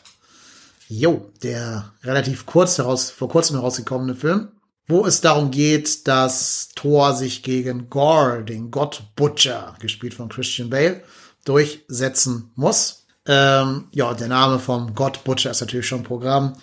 Jo, 0.88 1.30
der 1.42 1.92
relativ 2.02 2.46
kurz 2.46 2.78
heraus, 2.78 3.10
vor 3.10 3.28
kurzem 3.28 3.56
herausgekommene 3.56 4.14
Film, 4.14 4.48
wo 4.86 5.06
es 5.06 5.20
darum 5.20 5.50
geht, 5.50 6.06
dass 6.06 6.68
Thor 6.74 7.14
sich 7.14 7.42
gegen 7.42 7.88
Gore, 7.88 8.44
den 8.44 8.70
Gott 8.70 9.02
Butcher, 9.16 9.76
gespielt 9.80 10.14
von 10.14 10.28
Christian 10.28 10.70
Bale, 10.70 11.02
durchsetzen 11.44 12.50
muss. 12.54 13.06
Ähm, 13.26 13.88
ja, 13.92 14.12
der 14.12 14.28
Name 14.28 14.58
vom 14.58 14.94
Gott 14.94 15.24
Butcher 15.24 15.50
ist 15.50 15.60
natürlich 15.60 15.86
schon 15.86 16.02
Programm. 16.02 16.54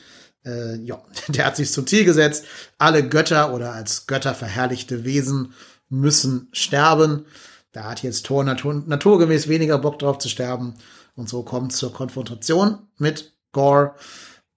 Äh, 0.46 0.78
ja, 0.84 1.02
der 1.28 1.46
hat 1.46 1.56
sich 1.56 1.72
zum 1.72 1.88
Ziel 1.88 2.06
gesetzt, 2.06 2.46
alle 2.78 3.08
Götter 3.08 3.54
oder 3.54 3.74
als 3.74 4.08
Götter 4.08 4.34
verherrlichte 4.34 5.04
Wesen 5.04 5.54
müssen 5.90 6.48
sterben. 6.52 7.26
Da 7.72 7.86
hat 7.86 8.04
jetzt 8.04 8.26
Thor 8.26 8.44
natur 8.44 8.84
naturgemäß 8.86 9.48
weniger 9.48 9.78
Bock 9.78 10.00
drauf 10.00 10.18
zu 10.18 10.30
sterben. 10.30 10.76
Und 11.16 11.30
so 11.30 11.44
kommt 11.44 11.74
zur 11.74 11.94
Konfrontation 11.94 12.80
mit 12.98 13.34
Gore. 13.52 13.96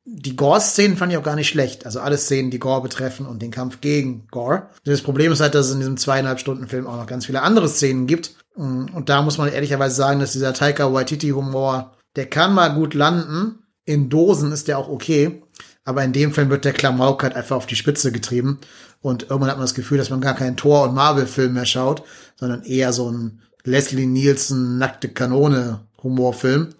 Die 0.06 0.36
Gore-Szenen 0.36 0.96
fand 0.96 1.12
ich 1.12 1.18
auch 1.18 1.24
gar 1.24 1.36
nicht 1.36 1.48
schlecht. 1.48 1.86
Also 1.86 2.00
alle 2.00 2.18
Szenen, 2.18 2.50
die 2.50 2.58
Gore 2.58 2.82
betreffen 2.82 3.26
und 3.26 3.40
den 3.40 3.50
Kampf 3.50 3.80
gegen 3.80 4.26
Gore. 4.30 4.68
Das 4.84 5.00
Problem 5.00 5.32
ist 5.32 5.40
halt, 5.40 5.54
dass 5.54 5.66
es 5.66 5.72
in 5.72 5.80
diesem 5.80 5.96
zweieinhalb 5.96 6.40
Stunden 6.40 6.68
Film 6.68 6.86
auch 6.86 6.96
noch 6.96 7.06
ganz 7.06 7.26
viele 7.26 7.42
andere 7.42 7.68
Szenen 7.68 8.06
gibt. 8.06 8.34
Und 8.54 9.08
da 9.08 9.22
muss 9.22 9.38
man 9.38 9.50
ehrlicherweise 9.50 9.96
sagen, 9.96 10.20
dass 10.20 10.32
dieser 10.32 10.52
Taika 10.52 10.92
Waititi-Humor, 10.92 11.96
der 12.16 12.26
kann 12.26 12.54
mal 12.54 12.74
gut 12.74 12.94
landen. 12.94 13.64
In 13.84 14.10
Dosen 14.10 14.52
ist 14.52 14.68
der 14.68 14.78
auch 14.78 14.88
okay. 14.88 15.42
Aber 15.84 16.02
in 16.02 16.12
dem 16.12 16.32
Film 16.32 16.50
wird 16.50 16.64
der 16.64 16.72
Klamauk 16.72 17.22
halt 17.22 17.34
einfach 17.34 17.56
auf 17.56 17.66
die 17.66 17.76
Spitze 17.76 18.10
getrieben. 18.10 18.58
Und 19.00 19.24
irgendwann 19.24 19.50
hat 19.50 19.58
man 19.58 19.66
das 19.66 19.74
Gefühl, 19.74 19.98
dass 19.98 20.10
man 20.10 20.20
gar 20.20 20.34
keinen 20.34 20.56
Tor- 20.56 20.88
und 20.88 20.94
Marvel-Film 20.94 21.52
mehr 21.52 21.66
schaut, 21.66 22.02
sondern 22.36 22.62
eher 22.62 22.92
so 22.92 23.10
ein 23.10 23.42
Leslie 23.64 24.06
Nielsen 24.06 24.78
nackte 24.78 25.08
Kanone 25.08 25.80
Humorfilm. 26.02 26.70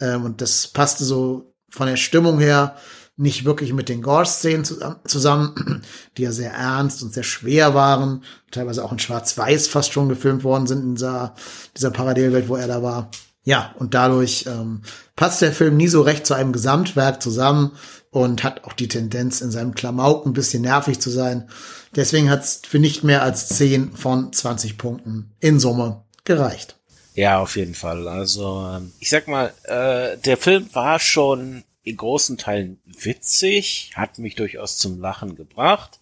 Ähm, 0.00 0.24
und 0.24 0.40
das 0.40 0.68
passte 0.68 1.04
so 1.04 1.54
von 1.68 1.86
der 1.86 1.96
Stimmung 1.96 2.38
her 2.38 2.76
nicht 3.18 3.44
wirklich 3.44 3.72
mit 3.72 3.88
den 3.88 4.02
Gore-Szenen 4.02 4.64
zusammen, 5.06 5.82
die 6.16 6.22
ja 6.22 6.32
sehr 6.32 6.52
ernst 6.52 7.02
und 7.02 7.14
sehr 7.14 7.22
schwer 7.22 7.74
waren, 7.74 8.22
teilweise 8.50 8.84
auch 8.84 8.92
in 8.92 8.98
Schwarz-Weiß 8.98 9.68
fast 9.68 9.92
schon 9.92 10.08
gefilmt 10.08 10.44
worden 10.44 10.66
sind 10.66 10.82
in 10.82 10.94
dieser, 10.96 11.34
dieser 11.74 11.90
Parallelwelt, 11.90 12.48
wo 12.48 12.56
er 12.56 12.68
da 12.68 12.82
war. 12.82 13.10
Ja, 13.42 13.74
und 13.78 13.94
dadurch 13.94 14.44
ähm, 14.48 14.82
passt 15.14 15.40
der 15.40 15.52
Film 15.52 15.76
nie 15.76 15.88
so 15.88 16.02
recht 16.02 16.26
zu 16.26 16.34
einem 16.34 16.52
Gesamtwerk 16.52 17.22
zusammen 17.22 17.72
und 18.16 18.44
hat 18.44 18.64
auch 18.64 18.72
die 18.72 18.88
Tendenz, 18.88 19.42
in 19.42 19.50
seinem 19.50 19.74
Klamauk 19.74 20.24
ein 20.24 20.32
bisschen 20.32 20.62
nervig 20.62 21.00
zu 21.00 21.10
sein. 21.10 21.50
Deswegen 21.94 22.30
hat 22.30 22.44
es 22.44 22.62
für 22.66 22.78
nicht 22.78 23.04
mehr 23.04 23.20
als 23.22 23.46
10 23.48 23.92
von 23.92 24.32
20 24.32 24.78
Punkten 24.78 25.34
in 25.38 25.60
Summe 25.60 26.02
gereicht. 26.24 26.78
Ja, 27.12 27.40
auf 27.40 27.56
jeden 27.56 27.74
Fall. 27.74 28.08
Also, 28.08 28.70
ähm, 28.74 28.94
ich 29.00 29.10
sag 29.10 29.28
mal, 29.28 29.52
äh, 29.64 30.16
der 30.16 30.38
Film 30.38 30.66
war 30.72 30.98
schon 30.98 31.64
in 31.82 31.98
großen 31.98 32.38
Teilen 32.38 32.80
witzig, 32.86 33.92
hat 33.96 34.18
mich 34.18 34.34
durchaus 34.34 34.78
zum 34.78 34.98
Lachen 34.98 35.36
gebracht, 35.36 35.98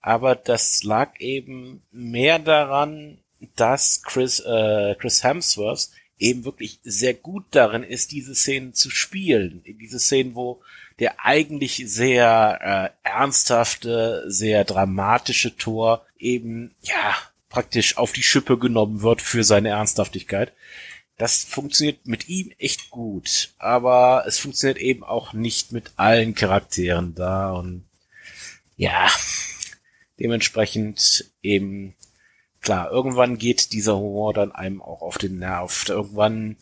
aber 0.00 0.34
das 0.34 0.82
lag 0.82 1.20
eben 1.20 1.82
mehr 1.92 2.40
daran, 2.40 3.18
dass 3.54 4.02
Chris, 4.02 4.40
äh, 4.40 4.96
Chris 4.98 5.22
Hemsworth 5.22 5.90
eben 6.18 6.44
wirklich 6.44 6.80
sehr 6.82 7.14
gut 7.14 7.44
darin 7.52 7.84
ist, 7.84 8.10
diese 8.10 8.34
Szenen 8.34 8.74
zu 8.74 8.90
spielen. 8.90 9.62
Diese 9.64 10.00
Szenen, 10.00 10.34
wo 10.34 10.60
der 10.98 11.24
eigentlich 11.24 11.82
sehr 11.86 12.92
äh, 13.04 13.08
ernsthafte, 13.08 14.24
sehr 14.26 14.64
dramatische 14.64 15.56
Tor 15.56 16.06
eben, 16.18 16.74
ja, 16.82 17.16
praktisch 17.48 17.96
auf 17.96 18.12
die 18.12 18.22
Schippe 18.22 18.58
genommen 18.58 19.02
wird 19.02 19.22
für 19.22 19.44
seine 19.44 19.70
Ernsthaftigkeit. 19.70 20.52
Das 21.16 21.44
funktioniert 21.44 22.06
mit 22.06 22.28
ihm 22.28 22.52
echt 22.58 22.90
gut, 22.90 23.54
aber 23.58 24.24
es 24.26 24.38
funktioniert 24.38 24.78
eben 24.78 25.04
auch 25.04 25.32
nicht 25.32 25.70
mit 25.70 25.92
allen 25.96 26.34
Charakteren 26.34 27.14
da 27.14 27.52
und 27.52 27.84
ja, 28.76 29.08
dementsprechend 30.18 31.30
eben 31.42 31.94
klar, 32.60 32.90
irgendwann 32.90 33.38
geht 33.38 33.72
dieser 33.72 33.96
Humor 33.96 34.34
dann 34.34 34.50
einem 34.50 34.82
auch 34.82 35.02
auf 35.02 35.18
den 35.18 35.38
Nerv. 35.38 35.88
Irgendwann, 35.88 36.56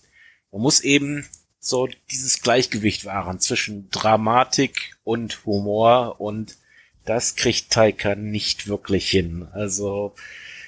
man 0.51 0.61
muss 0.61 0.81
eben 0.81 1.27
so 1.65 1.89
dieses 2.11 2.43
Gleichgewicht 2.43 3.05
wahren 3.05 3.39
zwischen 3.39 3.89
Dramatik 3.91 4.97
und 5.05 5.47
Humor 5.47 6.21
und 6.21 6.57
das 7.05 7.37
kriegt 7.37 7.71
Taika 7.71 8.15
nicht 8.15 8.67
wirklich 8.67 9.09
hin. 9.09 9.49
Also 9.53 10.15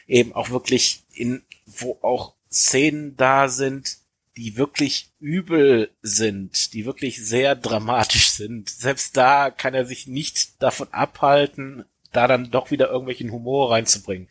eben 0.07 0.33
auch 0.33 0.51
wirklich 0.51 1.03
in, 1.13 1.43
wo 1.67 1.99
auch 2.03 2.35
Szenen 2.51 3.17
da 3.17 3.49
sind, 3.49 3.99
die 4.37 4.57
wirklich 4.57 5.11
übel 5.21 5.91
sind, 6.03 6.73
die 6.73 6.87
wirklich 6.87 7.25
sehr 7.25 7.57
dramatisch 7.57 8.31
sind. 8.31 8.71
Selbst 8.71 9.17
da 9.17 9.51
kann 9.51 9.75
er 9.75 9.87
sich 9.87 10.07
nicht 10.07 10.63
davon 10.63 10.89
abhalten, 10.93 11.85
da 12.13 12.29
dann 12.29 12.51
doch 12.51 12.71
wieder 12.71 12.89
irgendwelchen 12.89 13.33
Humor 13.33 13.73
reinzubringen 13.73 14.29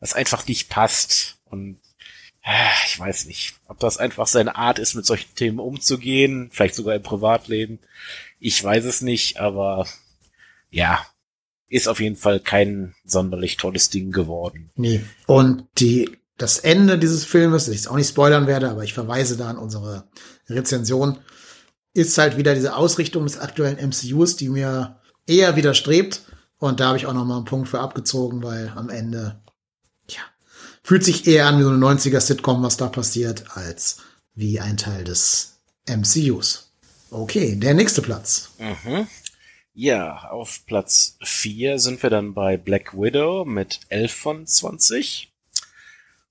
was 0.00 0.14
einfach 0.14 0.46
nicht 0.46 0.68
passt. 0.68 1.38
Und 1.46 1.78
ich 2.86 2.98
weiß 2.98 3.26
nicht, 3.26 3.54
ob 3.66 3.78
das 3.78 3.98
einfach 3.98 4.26
seine 4.26 4.56
Art 4.56 4.78
ist, 4.78 4.94
mit 4.94 5.04
solchen 5.04 5.34
Themen 5.34 5.58
umzugehen, 5.58 6.48
vielleicht 6.52 6.74
sogar 6.74 6.94
im 6.94 7.02
Privatleben. 7.02 7.78
Ich 8.40 8.62
weiß 8.62 8.84
es 8.84 9.02
nicht, 9.02 9.38
aber 9.38 9.86
ja, 10.70 11.04
ist 11.68 11.88
auf 11.88 12.00
jeden 12.00 12.16
Fall 12.16 12.40
kein 12.40 12.94
sonderlich 13.04 13.56
tolles 13.56 13.90
Ding 13.90 14.12
geworden. 14.12 14.70
Nee. 14.76 15.04
Und 15.26 15.64
die, 15.78 16.18
das 16.38 16.58
Ende 16.58 16.98
dieses 16.98 17.24
Filmes, 17.24 17.66
das 17.66 17.74
ich 17.74 17.80
es 17.80 17.88
auch 17.88 17.96
nicht 17.96 18.08
spoilern 18.08 18.46
werde, 18.46 18.70
aber 18.70 18.84
ich 18.84 18.94
verweise 18.94 19.36
da 19.36 19.50
an 19.50 19.58
unsere 19.58 20.04
Rezension, 20.48 21.18
ist 21.92 22.16
halt 22.16 22.36
wieder 22.36 22.54
diese 22.54 22.76
Ausrichtung 22.76 23.24
des 23.24 23.38
aktuellen 23.38 23.76
MCUs, 23.76 24.36
die 24.36 24.48
mir 24.48 25.00
eher 25.26 25.56
widerstrebt. 25.56 26.22
Und 26.58 26.80
da 26.80 26.88
habe 26.88 26.98
ich 26.98 27.06
auch 27.06 27.12
noch 27.12 27.24
mal 27.24 27.36
einen 27.36 27.44
Punkt 27.44 27.68
für 27.68 27.80
abgezogen, 27.80 28.42
weil 28.42 28.72
am 28.74 28.88
Ende 28.88 29.40
fühlt 30.88 31.04
sich 31.04 31.26
eher 31.26 31.44
an 31.44 31.58
wie 31.58 31.64
so 31.64 31.68
eine 31.68 31.84
90er-Sitcom, 31.84 32.62
was 32.62 32.78
da 32.78 32.88
passiert, 32.88 33.44
als 33.54 33.98
wie 34.34 34.58
ein 34.58 34.78
Teil 34.78 35.04
des 35.04 35.58
MCUs. 35.86 36.72
Okay, 37.10 37.56
der 37.56 37.74
nächste 37.74 38.00
Platz. 38.00 38.52
Mhm. 38.58 39.06
Ja, 39.74 40.30
auf 40.30 40.64
Platz 40.64 41.18
4 41.22 41.78
sind 41.78 42.02
wir 42.02 42.08
dann 42.08 42.32
bei 42.32 42.56
Black 42.56 42.94
Widow 42.94 43.44
mit 43.44 43.80
11 43.90 44.14
von 44.14 44.46
20. 44.46 45.30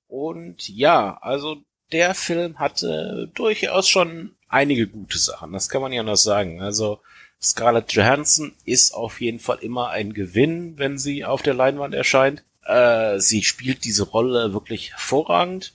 Und 0.07 0.67
ja, 0.67 1.19
also 1.21 1.57
der 1.91 2.15
Film 2.15 2.57
hatte 2.57 3.29
durchaus 3.35 3.87
schon 3.87 4.31
einige 4.47 4.87
gute 4.87 5.19
Sachen. 5.19 5.53
Das 5.53 5.69
kann 5.69 5.83
man 5.83 5.93
ja 5.93 6.01
noch 6.01 6.15
sagen. 6.15 6.63
Also 6.63 6.99
Scarlett 7.39 7.91
Johansson 7.93 8.55
ist 8.65 8.95
auf 8.95 9.21
jeden 9.21 9.39
Fall 9.39 9.59
immer 9.61 9.91
ein 9.91 10.13
Gewinn, 10.13 10.79
wenn 10.79 10.97
sie 10.97 11.25
auf 11.25 11.43
der 11.43 11.53
Leinwand 11.53 11.93
erscheint. 11.93 12.43
Äh, 12.67 13.19
sie 13.19 13.43
spielt 13.43 13.86
diese 13.86 14.03
Rolle 14.03 14.53
wirklich 14.53 14.91
hervorragend. 14.91 15.74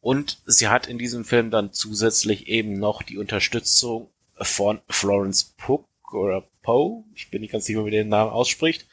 Und 0.00 0.38
sie 0.46 0.68
hat 0.68 0.88
in 0.88 0.98
diesem 0.98 1.24
Film 1.24 1.50
dann 1.50 1.72
zusätzlich 1.72 2.48
eben 2.48 2.78
noch 2.78 3.02
die 3.02 3.18
Unterstützung 3.18 4.08
von 4.40 4.80
Florence 4.88 5.54
Pugh 5.56 5.84
oder 6.12 6.44
Poe. 6.62 7.04
Ich 7.14 7.30
bin 7.30 7.42
nicht 7.42 7.52
ganz 7.52 7.66
sicher, 7.66 7.80
wie 7.80 7.84
man 7.84 7.92
den 7.92 8.08
Namen 8.08 8.32
ausspricht. 8.32 8.86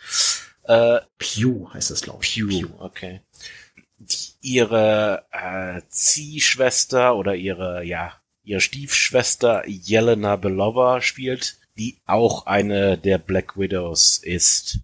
Äh, 0.64 1.00
Pew 1.18 1.74
heißt 1.74 1.92
es, 1.92 2.02
glaube 2.02 2.24
ich. 2.24 2.36
Pew, 2.36 2.48
Pew, 2.48 2.68
okay. 2.80 3.22
Die, 3.98 4.34
ihre 4.42 5.26
äh, 5.32 5.82
Ziehschwester 5.90 7.16
oder 7.16 7.36
ihre, 7.36 7.84
ja, 7.84 8.14
ihre 8.44 8.62
Stiefschwester 8.62 9.68
Jelena 9.68 10.36
Belova 10.36 11.02
spielt, 11.02 11.58
die 11.78 11.98
auch 12.06 12.46
eine 12.46 12.98
der 12.98 13.18
Black 13.18 13.58
Widows 13.58 14.18
ist. 14.18 14.80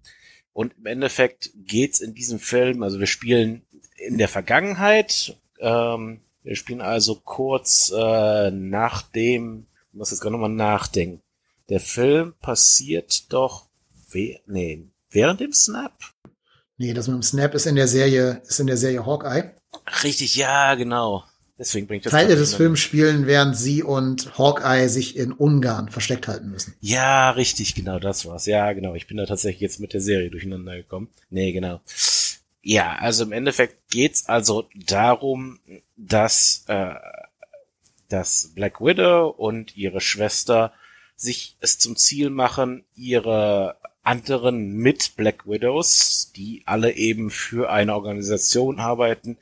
Und 0.55 0.73
im 0.77 0.85
Endeffekt 0.85 1.49
geht's 1.53 1.99
in 1.99 2.13
diesem 2.13 2.39
Film, 2.39 2.81
also 2.81 2.97
wir 2.97 3.07
spielen 3.07 3.63
in 3.97 4.17
der 4.17 4.29
Vergangenheit, 4.29 5.35
ähm, 5.59 6.21
wir 6.43 6.55
spielen 6.55 6.79
also 6.79 7.15
kurz 7.15 7.91
äh, 7.93 8.51
nach 8.51 9.01
dem, 9.01 9.67
ich 9.91 9.97
muss 9.97 10.11
jetzt 10.11 10.21
gerade 10.21 10.31
nochmal 10.31 10.49
nachdenken. 10.49 11.21
Der 11.67 11.81
Film 11.81 12.35
passiert 12.39 13.33
doch, 13.33 13.67
we 14.11 14.39
nee, 14.45 14.87
während 15.09 15.41
dem 15.41 15.51
Snap. 15.51 15.91
Nee, 16.77 16.93
das 16.93 17.09
mit 17.09 17.15
dem 17.15 17.23
Snap 17.23 17.53
ist 17.53 17.65
in 17.65 17.75
der 17.75 17.89
Serie, 17.89 18.41
ist 18.47 18.61
in 18.61 18.67
der 18.67 18.77
Serie 18.77 19.05
Hawkeye. 19.05 19.53
Richtig, 20.03 20.37
ja, 20.37 20.75
genau. 20.75 21.25
Deswegen 21.57 21.87
bringt 21.87 22.05
das 22.05 22.11
Teile 22.11 22.35
des 22.35 22.55
Films 22.55 22.81
spielen, 22.81 23.27
während 23.27 23.55
sie 23.55 23.81
und 23.81 24.37
Hawkeye 24.37 24.89
sich 24.89 25.15
in 25.15 25.31
Ungarn 25.31 25.87
versteckt 25.87 26.27
halten 26.27 26.51
müssen. 26.51 26.73
Ja, 26.81 27.31
richtig, 27.31 27.75
genau, 27.75 27.97
das 27.97 28.25
war's. 28.25 28.45
Ja, 28.45 28.73
genau. 28.73 28.93
Ich 28.93 29.07
bin 29.07 29.15
da 29.15 29.25
tatsächlich 29.25 29.61
jetzt 29.61 29.79
mit 29.79 29.93
der 29.93 30.01
Serie 30.01 30.29
durcheinander 30.29 30.75
gekommen. 30.75 31.07
Nee, 31.29 31.53
genau. 31.53 31.79
Ja, 32.61 32.95
also 32.95 33.23
im 33.23 33.31
Endeffekt 33.31 33.89
geht's 33.89 34.27
also 34.27 34.67
darum, 34.75 35.59
dass, 35.95 36.65
äh, 36.67 36.95
dass 38.09 38.51
Black 38.53 38.81
Widow 38.81 39.29
und 39.29 39.77
ihre 39.77 40.01
Schwester 40.01 40.73
sich 41.15 41.55
es 41.61 41.77
zum 41.77 41.95
Ziel 41.95 42.31
machen, 42.31 42.83
ihre 42.95 43.77
anderen 44.03 44.75
mit 44.75 45.15
Black 45.15 45.47
Widows, 45.47 46.31
die 46.35 46.63
alle 46.65 46.95
eben 46.95 47.29
für 47.29 47.69
eine 47.69 47.93
Organisation 47.95 48.79
arbeiten, 48.79 49.37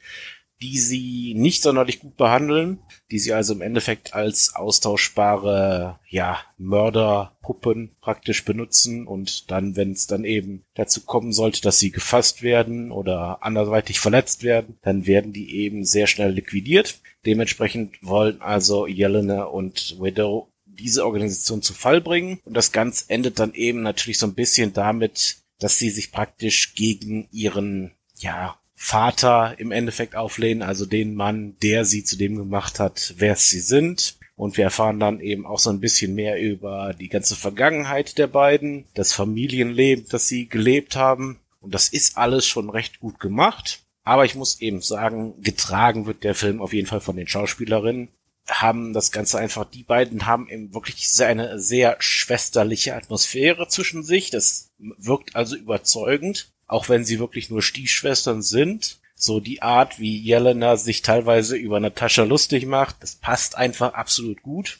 die 0.63 0.79
sie 0.79 1.33
nicht 1.35 1.61
sonderlich 1.61 1.99
gut 1.99 2.15
behandeln, 2.15 2.79
die 3.11 3.19
sie 3.19 3.33
also 3.33 3.53
im 3.53 3.61
Endeffekt 3.61 4.13
als 4.13 4.55
austauschbare, 4.55 5.99
ja, 6.07 6.39
Mörderpuppen 6.57 7.91
praktisch 7.99 8.45
benutzen 8.45 9.05
und 9.05 9.51
dann, 9.51 9.75
wenn 9.75 9.91
es 9.91 10.07
dann 10.07 10.23
eben 10.23 10.63
dazu 10.73 11.01
kommen 11.01 11.33
sollte, 11.33 11.61
dass 11.61 11.79
sie 11.79 11.91
gefasst 11.91 12.43
werden 12.43 12.93
oder 12.93 13.43
anderweitig 13.43 13.99
verletzt 13.99 14.43
werden, 14.43 14.77
dann 14.81 15.05
werden 15.05 15.33
die 15.33 15.53
eben 15.53 15.83
sehr 15.83 16.07
schnell 16.07 16.31
liquidiert. 16.31 17.01
Dementsprechend 17.25 18.01
wollen 18.01 18.41
also 18.41 18.87
Jelena 18.87 19.43
und 19.43 19.99
Widow 19.99 20.47
diese 20.65 21.05
Organisation 21.05 21.61
zu 21.61 21.73
Fall 21.73 21.99
bringen 21.99 22.39
und 22.45 22.55
das 22.55 22.71
Ganze 22.71 23.09
endet 23.09 23.37
dann 23.37 23.53
eben 23.53 23.81
natürlich 23.81 24.17
so 24.17 24.27
ein 24.27 24.33
bisschen 24.33 24.71
damit, 24.71 25.39
dass 25.59 25.77
sie 25.77 25.89
sich 25.89 26.13
praktisch 26.13 26.73
gegen 26.73 27.27
ihren, 27.31 27.91
ja, 28.19 28.57
Vater 28.85 29.55
im 29.59 29.71
Endeffekt 29.71 30.13
auflehnen, 30.13 30.61
also 30.61 30.85
den 30.85 31.15
Mann, 31.15 31.55
der 31.63 31.85
sie 31.85 32.03
zu 32.03 32.17
dem 32.17 32.35
gemacht 32.35 32.81
hat, 32.81 33.13
wer 33.15 33.37
sie 33.37 33.61
sind. 33.61 34.17
Und 34.35 34.57
wir 34.57 34.65
erfahren 34.65 34.99
dann 34.99 35.21
eben 35.21 35.45
auch 35.45 35.57
so 35.57 35.69
ein 35.69 35.79
bisschen 35.79 36.13
mehr 36.15 36.37
über 36.37 36.93
die 36.93 37.07
ganze 37.07 37.37
Vergangenheit 37.37 38.17
der 38.17 38.27
beiden, 38.27 38.83
das 38.93 39.13
Familienleben, 39.13 40.07
das 40.09 40.27
sie 40.27 40.49
gelebt 40.49 40.97
haben. 40.97 41.39
Und 41.61 41.73
das 41.73 41.87
ist 41.87 42.17
alles 42.17 42.45
schon 42.45 42.69
recht 42.69 42.99
gut 42.99 43.21
gemacht. 43.21 43.83
Aber 44.03 44.25
ich 44.25 44.35
muss 44.35 44.59
eben 44.59 44.81
sagen, 44.81 45.41
getragen 45.41 46.05
wird 46.05 46.25
der 46.25 46.35
Film 46.35 46.61
auf 46.61 46.73
jeden 46.73 46.87
Fall 46.87 46.99
von 46.99 47.15
den 47.15 47.29
Schauspielerinnen. 47.29 48.09
Haben 48.49 48.91
das 48.91 49.13
Ganze 49.13 49.39
einfach, 49.39 49.63
die 49.63 49.83
beiden 49.83 50.25
haben 50.25 50.49
eben 50.49 50.73
wirklich 50.73 51.07
eine 51.21 51.57
sehr 51.57 51.95
schwesterliche 51.99 52.95
Atmosphäre 52.95 53.69
zwischen 53.69 54.03
sich. 54.03 54.29
Das 54.29 54.71
wirkt 54.77 55.37
also 55.37 55.55
überzeugend 55.55 56.51
auch 56.67 56.89
wenn 56.89 57.05
sie 57.05 57.19
wirklich 57.19 57.49
nur 57.49 57.61
Stiefschwestern 57.61 58.41
sind. 58.41 58.97
So 59.15 59.39
die 59.39 59.61
Art, 59.61 59.99
wie 59.99 60.17
Jelena 60.17 60.75
sich 60.75 61.01
teilweise 61.01 61.55
über 61.55 61.79
Natascha 61.79 62.23
lustig 62.23 62.65
macht, 62.65 62.97
das 63.01 63.15
passt 63.15 63.55
einfach 63.55 63.93
absolut 63.93 64.41
gut. 64.41 64.79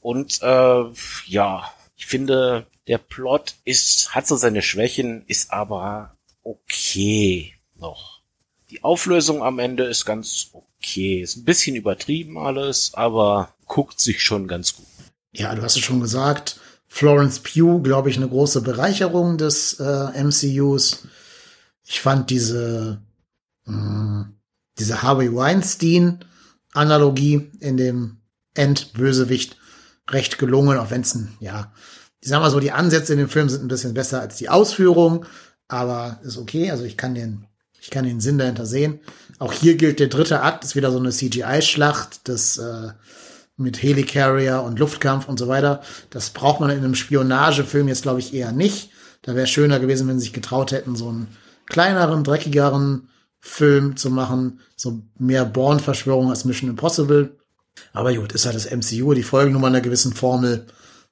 Und 0.00 0.42
äh, 0.42 0.84
ja, 1.26 1.72
ich 1.96 2.06
finde, 2.06 2.66
der 2.86 2.98
Plot 2.98 3.54
ist, 3.64 4.14
hat 4.14 4.26
so 4.26 4.36
seine 4.36 4.62
Schwächen, 4.62 5.24
ist 5.26 5.52
aber 5.52 6.16
okay 6.42 7.54
noch. 7.76 8.20
Die 8.70 8.84
Auflösung 8.84 9.42
am 9.42 9.58
Ende 9.58 9.84
ist 9.84 10.04
ganz 10.04 10.50
okay. 10.52 11.20
Ist 11.20 11.36
ein 11.36 11.44
bisschen 11.44 11.76
übertrieben 11.76 12.38
alles, 12.38 12.92
aber 12.94 13.54
guckt 13.66 14.00
sich 14.00 14.22
schon 14.22 14.46
ganz 14.46 14.76
gut. 14.76 14.86
Ja, 15.32 15.54
du 15.54 15.62
hast 15.62 15.76
es 15.76 15.82
schon 15.82 16.00
gesagt. 16.00 16.60
Florence 16.94 17.40
Pugh, 17.40 17.82
glaube 17.82 18.08
ich, 18.08 18.16
eine 18.16 18.28
große 18.28 18.60
Bereicherung 18.60 19.36
des 19.36 19.80
äh, 19.80 20.22
MCUs. 20.22 21.08
Ich 21.82 22.00
fand 22.00 22.30
diese, 22.30 23.00
mh, 23.64 24.20
äh, 24.20 24.24
diese 24.78 25.02
Harvey 25.02 25.34
Weinstein-Analogie 25.34 27.50
in 27.58 27.76
dem 27.76 28.18
Endbösewicht 28.54 29.56
recht 30.08 30.38
gelungen, 30.38 30.78
auch 30.78 30.92
wenn 30.92 31.00
es 31.00 31.16
ein, 31.16 31.34
ja, 31.40 31.72
ich 32.20 32.28
sag 32.28 32.38
mal 32.38 32.52
so, 32.52 32.60
die 32.60 32.70
Ansätze 32.70 33.14
in 33.14 33.18
dem 33.18 33.28
Film 33.28 33.48
sind 33.48 33.64
ein 33.64 33.68
bisschen 33.68 33.94
besser 33.94 34.20
als 34.20 34.36
die 34.36 34.48
Ausführung, 34.48 35.26
aber 35.66 36.20
ist 36.22 36.38
okay. 36.38 36.70
Also 36.70 36.84
ich 36.84 36.96
kann 36.96 37.16
den, 37.16 37.48
ich 37.80 37.90
kann 37.90 38.04
den 38.04 38.20
Sinn 38.20 38.38
dahinter 38.38 38.66
sehen. 38.66 39.00
Auch 39.40 39.52
hier 39.52 39.74
gilt 39.74 39.98
der 39.98 40.06
dritte 40.06 40.42
Akt, 40.42 40.62
ist 40.62 40.76
wieder 40.76 40.92
so 40.92 41.00
eine 41.00 41.10
CGI-Schlacht, 41.10 42.28
das 42.28 42.56
äh, 42.58 42.92
mit 43.56 43.82
Helicarrier 43.82 44.62
und 44.62 44.78
Luftkampf 44.78 45.28
und 45.28 45.38
so 45.38 45.48
weiter. 45.48 45.82
Das 46.10 46.30
braucht 46.30 46.60
man 46.60 46.70
in 46.70 46.78
einem 46.78 46.94
Spionagefilm 46.94 47.88
jetzt, 47.88 48.02
glaube 48.02 48.20
ich, 48.20 48.34
eher 48.34 48.52
nicht. 48.52 48.90
Da 49.22 49.34
wäre 49.34 49.46
schöner 49.46 49.80
gewesen, 49.80 50.08
wenn 50.08 50.18
sie 50.18 50.24
sich 50.24 50.32
getraut 50.32 50.72
hätten, 50.72 50.96
so 50.96 51.08
einen 51.08 51.28
kleineren, 51.66 52.24
dreckigeren 52.24 53.08
Film 53.40 53.96
zu 53.96 54.10
machen. 54.10 54.60
So 54.76 55.02
mehr 55.18 55.44
Born-Verschwörung 55.44 56.30
als 56.30 56.44
Mission 56.44 56.70
Impossible. 56.70 57.38
Aber 57.92 58.14
gut, 58.14 58.32
ist 58.32 58.46
halt 58.46 58.56
das 58.56 58.70
MCU, 58.70 59.14
die 59.14 59.22
folgen 59.22 59.52
nur 59.52 59.60
mal 59.60 59.68
einer 59.68 59.80
gewissen 59.80 60.12
Formel. 60.12 60.66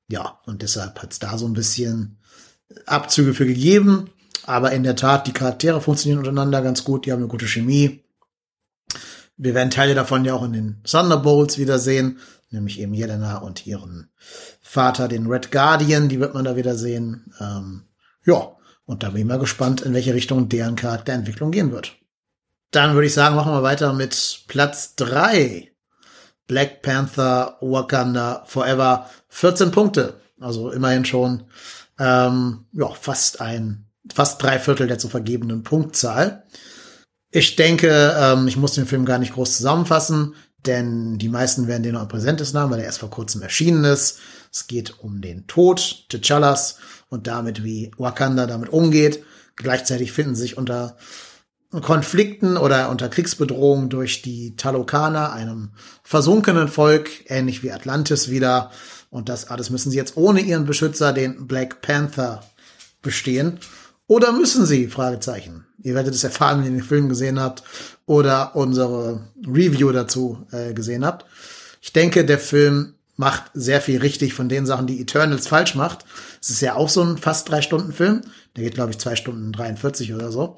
Ja, 0.09 0.41
und 0.47 0.63
deshalb 0.63 1.01
hat 1.01 1.13
es 1.13 1.19
da 1.19 1.39
so 1.39 1.47
ein 1.47 1.55
bisschen 1.55 2.19
Abzüge 2.87 3.35
für 3.35 3.47
gegeben. 3.47 4.11
Aber 4.45 4.73
in 4.73 4.83
der 4.83 4.97
Tat, 4.97 5.27
die 5.27 5.33
Charaktere 5.33 5.81
funktionieren 5.81 6.19
untereinander 6.19 6.63
ganz 6.63 6.85
gut, 6.85 7.07
die 7.07 7.13
haben 7.13 7.21
eine 7.21 7.29
gute 7.29 7.47
Chemie. 7.47 8.02
Wir 9.37 9.55
werden 9.55 9.71
Teile 9.71 9.95
davon 9.95 10.25
ja 10.25 10.35
auch 10.35 10.45
in 10.45 10.53
den 10.53 10.83
Thunderbolts 10.85 11.59
wiedersehen, 11.59 12.19
nämlich 12.51 12.79
eben 12.81 12.95
Jelena 12.95 13.39
und 13.39 13.67
ihren 13.67 14.11
Vater, 14.61 15.09
den 15.09 15.27
Red 15.27 15.51
Guardian, 15.51 16.09
die 16.09 16.21
wird 16.21 16.35
man 16.35 16.45
da 16.45 16.57
wieder 16.57 16.77
sehen. 16.77 17.33
Ähm, 17.41 17.85
ja, 18.25 18.57
und 18.85 19.03
da 19.03 19.11
bin 19.11 19.23
ich 19.23 19.27
mal 19.27 19.39
gespannt, 19.39 19.81
in 19.81 19.95
welche 19.95 20.15
Richtung 20.15 20.49
deren 20.49 20.77
Charakterentwicklung 20.77 21.51
gehen 21.51 21.73
wird. 21.73 21.97
Dann 22.71 22.95
würde 22.95 23.07
ich 23.07 23.15
sagen, 23.15 23.37
machen 23.37 23.53
wir 23.53 23.63
weiter 23.63 23.93
mit 23.93 24.45
Platz 24.49 24.95
drei. 24.97 25.73
Black 26.47 26.83
Panther 26.83 27.57
Wakanda 27.61 28.45
Forever 28.47 29.09
14 29.29 29.71
Punkte. 29.71 30.21
Also 30.41 30.71
immerhin 30.71 31.05
schon 31.05 31.45
ähm, 31.99 32.67
ja, 32.73 32.89
fast 32.89 33.41
ein, 33.41 33.87
fast 34.13 34.43
drei 34.43 34.59
Viertel 34.59 34.89
der 34.89 34.99
zu 34.99 35.09
vergebenen 35.09 35.63
Punktzahl. 35.63 36.45
Ich 37.35 37.57
denke, 37.57 38.15
ähm, 38.19 38.47
ich 38.47 38.59
muss 38.59 38.75
den 38.75 38.85
Film 38.85 39.07
gar 39.07 39.19
nicht 39.19 39.33
groß 39.33 39.57
zusammenfassen, 39.57 40.35
denn 40.67 41.17
die 41.17 41.31
meisten 41.31 41.67
werden 41.67 41.83
den 41.83 41.95
noch 41.95 42.03
am 42.03 42.09
präsentesten 42.09 42.61
haben, 42.61 42.71
weil 42.71 42.81
er 42.81 42.85
erst 42.85 42.99
vor 42.99 43.11
kurzem 43.11 43.41
erschienen 43.41 43.85
ist. 43.85 44.19
Es 44.53 44.67
geht 44.67 44.99
um 45.01 45.23
den 45.23 45.47
Tod 45.47 46.05
T'Challas 46.11 46.77
und 47.09 47.27
damit, 47.27 47.65
wie 47.65 47.91
Wakanda 47.97 48.47
damit 48.47 48.69
umgeht. 48.69 49.25
Gleichzeitig 49.57 50.13
finden 50.13 50.35
sich 50.35 50.59
unter 50.59 50.99
Konflikten 51.81 52.59
oder 52.59 52.91
unter 52.91 53.09
Kriegsbedrohung 53.09 53.89
durch 53.89 54.21
die 54.21 54.55
Talokaner, 54.57 55.33
einem 55.33 55.71
versunkenen 56.03 56.69
Volk, 56.69 57.09
ähnlich 57.31 57.63
wie 57.63 57.73
Atlantis 57.73 58.29
wieder. 58.29 58.71
Und 59.09 59.31
das 59.31 59.49
alles 59.49 59.71
müssen 59.71 59.91
sie 59.91 59.97
jetzt 59.97 60.19
ohne 60.19 60.41
ihren 60.41 60.67
Beschützer, 60.67 61.15
den 61.15 61.47
Black 61.47 61.81
Panther, 61.81 62.43
bestehen. 63.01 63.59
Oder 64.13 64.31
müssen 64.31 64.67
sie? 64.67 64.89
Fragezeichen. 64.89 65.65
Ihr 65.83 65.95
werdet 65.95 66.15
es 66.15 66.23
erfahren, 66.23 66.59
wenn 66.59 66.67
ihr 66.67 66.81
den 66.83 66.87
Film 66.87 67.09
gesehen 67.09 67.41
habt 67.41 67.63
oder 68.05 68.55
unsere 68.55 69.23
Review 69.47 69.91
dazu 69.91 70.47
äh, 70.53 70.75
gesehen 70.75 71.07
habt. 71.07 71.25
Ich 71.81 71.95
denke, 71.95 72.27
der 72.27 72.39
Film 72.39 72.93
macht 73.17 73.45
sehr 73.55 73.81
viel 73.81 74.01
richtig 74.01 74.35
von 74.35 74.51
den 74.51 74.67
Sachen, 74.67 74.87
die 74.87 75.01
Eternals 75.01 75.47
falsch 75.47 75.75
macht. 75.77 76.05
Es 76.43 76.51
ist 76.51 76.61
ja 76.61 76.75
auch 76.75 76.91
so 76.91 77.03
ein 77.03 77.17
fast 77.17 77.49
drei 77.49 77.63
Stunden 77.63 77.95
Film. 77.95 78.21
Der 78.55 78.65
geht, 78.65 78.75
glaube 78.75 78.91
ich, 78.91 78.99
zwei 78.99 79.17
Stunden 79.17 79.51
43 79.51 80.13
oder 80.13 80.31
so. 80.31 80.57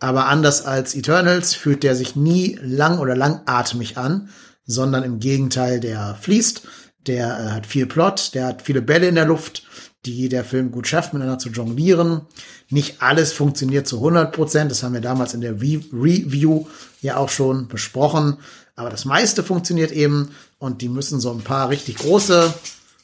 Aber 0.00 0.26
anders 0.26 0.66
als 0.66 0.96
Eternals 0.96 1.54
fühlt 1.54 1.84
der 1.84 1.94
sich 1.94 2.16
nie 2.16 2.58
lang 2.60 2.98
oder 2.98 3.14
langatmig 3.14 3.98
an, 3.98 4.30
sondern 4.64 5.04
im 5.04 5.20
Gegenteil, 5.20 5.78
der 5.78 6.18
fließt, 6.20 6.62
der 7.06 7.26
äh, 7.26 7.50
hat 7.50 7.66
viel 7.66 7.86
Plot, 7.86 8.34
der 8.34 8.46
hat 8.46 8.62
viele 8.62 8.82
Bälle 8.82 9.08
in 9.08 9.14
der 9.14 9.24
Luft, 9.24 9.64
die 10.06 10.28
der 10.28 10.44
Film 10.44 10.70
gut 10.70 10.86
schafft, 10.86 11.12
miteinander 11.12 11.38
zu 11.38 11.50
jonglieren. 11.50 12.22
Nicht 12.70 13.02
alles 13.02 13.32
funktioniert 13.32 13.86
zu 13.86 13.96
100 13.96 14.32
Prozent. 14.32 14.70
Das 14.70 14.82
haben 14.82 14.94
wir 14.94 15.00
damals 15.00 15.34
in 15.34 15.40
der 15.40 15.60
Re 15.60 15.80
Review 15.92 16.66
ja 17.02 17.16
auch 17.16 17.28
schon 17.28 17.68
besprochen. 17.68 18.38
Aber 18.76 18.88
das 18.88 19.04
meiste 19.04 19.42
funktioniert 19.42 19.92
eben 19.92 20.30
und 20.58 20.80
die 20.80 20.88
müssen 20.88 21.20
so 21.20 21.30
ein 21.30 21.42
paar 21.42 21.68
richtig 21.68 21.96
große 21.96 22.54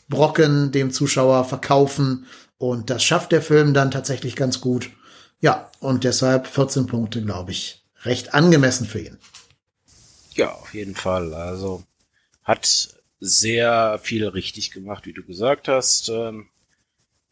Brocken 0.08 0.72
dem 0.72 0.90
Zuschauer 0.90 1.44
verkaufen. 1.44 2.26
Und 2.56 2.88
das 2.88 3.04
schafft 3.04 3.32
der 3.32 3.42
Film 3.42 3.74
dann 3.74 3.90
tatsächlich 3.90 4.36
ganz 4.36 4.62
gut. 4.62 4.90
Ja, 5.40 5.70
und 5.80 6.04
deshalb 6.04 6.46
14 6.46 6.86
Punkte, 6.86 7.22
glaube 7.22 7.50
ich, 7.50 7.84
recht 8.04 8.32
angemessen 8.32 8.86
für 8.86 9.00
ihn. 9.00 9.18
Ja, 10.32 10.52
auf 10.52 10.72
jeden 10.72 10.94
Fall. 10.94 11.34
Also 11.34 11.82
hat 12.42 12.95
sehr 13.20 13.98
viel 14.02 14.26
richtig 14.26 14.70
gemacht, 14.70 15.06
wie 15.06 15.12
du 15.12 15.24
gesagt 15.24 15.68
hast. 15.68 16.08
Ähm, 16.08 16.48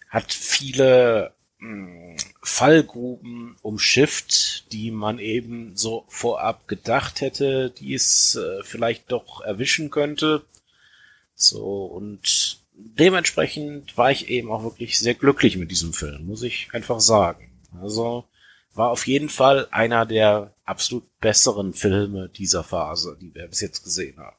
hat 0.08 0.32
viele 0.32 1.32
hm, 1.58 2.16
Fallgruben 2.42 3.56
umschifft, 3.62 4.72
die 4.72 4.90
man 4.90 5.18
eben 5.18 5.76
so 5.76 6.04
vorab 6.08 6.68
gedacht 6.68 7.20
hätte, 7.20 7.70
die 7.70 7.94
es 7.94 8.36
äh, 8.36 8.62
vielleicht 8.62 9.10
doch 9.10 9.40
erwischen 9.40 9.90
könnte. 9.90 10.44
So, 11.34 11.84
und 11.86 12.58
dementsprechend 12.74 13.96
war 13.96 14.10
ich 14.10 14.28
eben 14.28 14.50
auch 14.50 14.62
wirklich 14.62 14.98
sehr 14.98 15.14
glücklich 15.14 15.56
mit 15.56 15.70
diesem 15.70 15.92
Film, 15.92 16.26
muss 16.26 16.42
ich 16.42 16.68
einfach 16.72 17.00
sagen. 17.00 17.50
Also 17.80 18.24
war 18.72 18.90
auf 18.90 19.06
jeden 19.06 19.28
Fall 19.28 19.68
einer 19.70 20.06
der 20.06 20.54
absolut 20.64 21.04
besseren 21.20 21.74
Filme 21.74 22.28
dieser 22.28 22.64
Phase, 22.64 23.16
die 23.20 23.34
wir 23.34 23.46
bis 23.46 23.60
jetzt 23.60 23.84
gesehen 23.84 24.18
haben. 24.18 24.36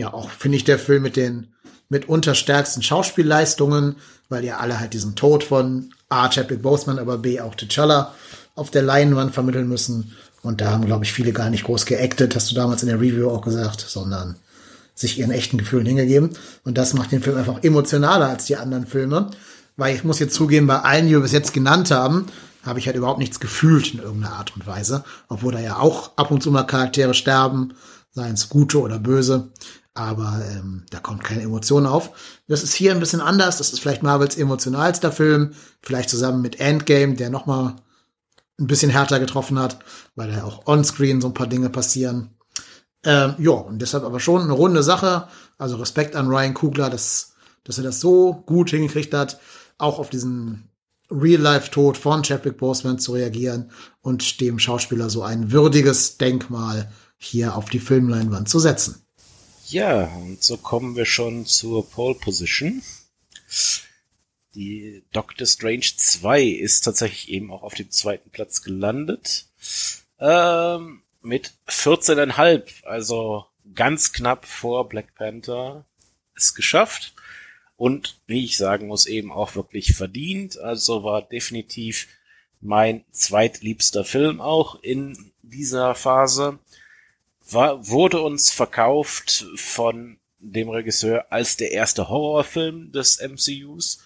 Ja, 0.00 0.14
auch 0.14 0.30
finde 0.30 0.56
ich 0.56 0.64
der 0.64 0.78
Film 0.78 1.02
mit 1.02 1.16
den 1.16 1.48
mitunter 1.90 2.34
stärksten 2.34 2.82
Schauspielleistungen, 2.82 3.96
weil 4.30 4.42
ja 4.46 4.56
alle 4.56 4.80
halt 4.80 4.94
diesen 4.94 5.14
Tod 5.14 5.44
von 5.44 5.92
A. 6.08 6.30
Chadwick 6.30 6.62
Boseman, 6.62 6.98
aber 6.98 7.18
B. 7.18 7.38
auch 7.38 7.54
T'Challa 7.54 8.06
auf 8.54 8.70
der 8.70 8.80
Leinwand 8.80 9.34
vermitteln 9.34 9.68
müssen. 9.68 10.16
Und 10.40 10.62
da 10.62 10.70
haben, 10.70 10.86
glaube 10.86 11.04
ich, 11.04 11.12
viele 11.12 11.34
gar 11.34 11.50
nicht 11.50 11.64
groß 11.64 11.84
geactet, 11.84 12.34
hast 12.34 12.50
du 12.50 12.54
damals 12.54 12.82
in 12.82 12.88
der 12.88 12.98
Review 12.98 13.28
auch 13.28 13.42
gesagt, 13.42 13.84
sondern 13.86 14.36
sich 14.94 15.18
ihren 15.18 15.32
echten 15.32 15.58
Gefühlen 15.58 15.84
hingegeben. 15.84 16.30
Und 16.64 16.78
das 16.78 16.94
macht 16.94 17.12
den 17.12 17.22
Film 17.22 17.36
einfach 17.36 17.62
emotionaler 17.62 18.28
als 18.28 18.46
die 18.46 18.56
anderen 18.56 18.86
Filme. 18.86 19.30
Weil 19.76 19.94
ich 19.94 20.02
muss 20.02 20.18
jetzt 20.18 20.34
zugeben, 20.34 20.66
bei 20.66 20.80
allen, 20.80 21.08
die 21.08 21.12
wir 21.12 21.20
bis 21.20 21.32
jetzt 21.32 21.52
genannt 21.52 21.90
haben, 21.90 22.24
habe 22.62 22.78
ich 22.78 22.86
halt 22.86 22.96
überhaupt 22.96 23.18
nichts 23.18 23.38
gefühlt 23.38 23.92
in 23.92 24.00
irgendeiner 24.00 24.36
Art 24.36 24.56
und 24.56 24.66
Weise, 24.66 25.04
obwohl 25.28 25.52
da 25.52 25.60
ja 25.60 25.76
auch 25.76 26.16
ab 26.16 26.30
und 26.30 26.42
zu 26.42 26.50
mal 26.50 26.62
Charaktere 26.62 27.12
sterben, 27.12 27.74
seien 28.12 28.34
es 28.34 28.48
gute 28.48 28.80
oder 28.80 28.98
böse, 28.98 29.50
aber 29.94 30.40
ähm, 30.50 30.84
da 30.90 31.00
kommt 31.00 31.24
keine 31.24 31.42
Emotion 31.42 31.86
auf. 31.86 32.42
Das 32.46 32.62
ist 32.62 32.74
hier 32.74 32.92
ein 32.92 33.00
bisschen 33.00 33.20
anders, 33.20 33.58
das 33.58 33.72
ist 33.72 33.80
vielleicht 33.80 34.02
Marvels 34.02 34.36
emotionalster 34.36 35.12
Film, 35.12 35.52
vielleicht 35.82 36.10
zusammen 36.10 36.42
mit 36.42 36.60
Endgame, 36.60 37.14
der 37.14 37.30
noch 37.30 37.46
mal 37.46 37.76
ein 38.58 38.66
bisschen 38.66 38.90
härter 38.90 39.18
getroffen 39.18 39.58
hat, 39.58 39.78
weil 40.14 40.30
da 40.30 40.44
auch 40.44 40.66
onscreen 40.66 41.20
so 41.20 41.28
ein 41.28 41.34
paar 41.34 41.46
Dinge 41.46 41.70
passieren. 41.70 42.30
Ähm, 43.04 43.34
ja, 43.38 43.52
und 43.52 43.80
deshalb 43.80 44.04
aber 44.04 44.20
schon 44.20 44.42
eine 44.42 44.52
runde 44.52 44.82
Sache. 44.82 45.28
Also 45.58 45.76
Respekt 45.76 46.14
an 46.14 46.28
Ryan 46.28 46.54
Kugler, 46.54 46.90
dass, 46.90 47.32
dass 47.64 47.78
er 47.78 47.84
das 47.84 48.00
so 48.00 48.34
gut 48.46 48.70
hingekriegt 48.70 49.14
hat, 49.14 49.40
auch 49.78 49.98
auf 49.98 50.10
diesen 50.10 50.68
Real-Life-Tod 51.10 51.96
von 51.96 52.22
Chadwick 52.22 52.58
Boseman 52.58 52.98
zu 52.98 53.12
reagieren 53.12 53.70
und 54.02 54.40
dem 54.40 54.58
Schauspieler 54.58 55.10
so 55.10 55.22
ein 55.22 55.50
würdiges 55.50 56.18
Denkmal 56.18 56.92
hier 57.16 57.56
auf 57.56 57.70
die 57.70 57.80
Filmleinwand 57.80 58.48
zu 58.48 58.58
setzen. 58.58 59.02
Ja, 59.70 60.06
und 60.16 60.42
so 60.42 60.56
kommen 60.56 60.96
wir 60.96 61.04
schon 61.04 61.46
zur 61.46 61.88
Pole 61.88 62.16
Position. 62.16 62.82
Die 64.56 65.04
Doctor 65.12 65.46
Strange 65.46 65.86
2 65.96 66.42
ist 66.42 66.80
tatsächlich 66.80 67.28
eben 67.28 67.52
auch 67.52 67.62
auf 67.62 67.74
dem 67.74 67.88
zweiten 67.88 68.30
Platz 68.30 68.62
gelandet. 68.62 69.46
Ähm, 70.18 71.02
mit 71.22 71.52
14,5, 71.68 72.84
also 72.84 73.46
ganz 73.72 74.12
knapp 74.12 74.44
vor 74.44 74.88
Black 74.88 75.14
Panther, 75.14 75.84
ist 76.34 76.54
geschafft 76.54 77.14
und 77.76 78.18
wie 78.26 78.44
ich 78.44 78.56
sagen 78.56 78.88
muss, 78.88 79.06
eben 79.06 79.30
auch 79.30 79.54
wirklich 79.54 79.94
verdient. 79.94 80.58
Also 80.58 81.04
war 81.04 81.22
definitiv 81.22 82.08
mein 82.60 83.04
zweitliebster 83.12 84.04
Film 84.04 84.40
auch 84.40 84.82
in 84.82 85.30
dieser 85.42 85.94
Phase. 85.94 86.58
War, 87.52 87.88
wurde 87.88 88.20
uns 88.20 88.50
verkauft 88.50 89.46
von 89.56 90.18
dem 90.38 90.68
Regisseur 90.68 91.26
als 91.30 91.56
der 91.56 91.72
erste 91.72 92.08
Horrorfilm 92.08 92.92
des 92.92 93.20
MCUs. 93.20 94.02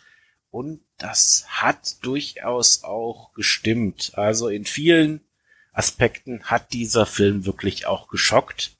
Und 0.51 0.81
das 0.99 1.45
hat 1.49 2.05
durchaus 2.05 2.85
auch 2.85 3.33
gestimmt. 3.33 4.13
Also 4.15 4.49
in 4.49 4.65
vielen 4.65 5.21
Aspekten 5.73 6.45
hat 6.45 6.73
dieser 6.73 7.07
Film 7.07 7.47
wirklich 7.47 7.87
auch 7.87 8.09
geschockt. 8.09 8.77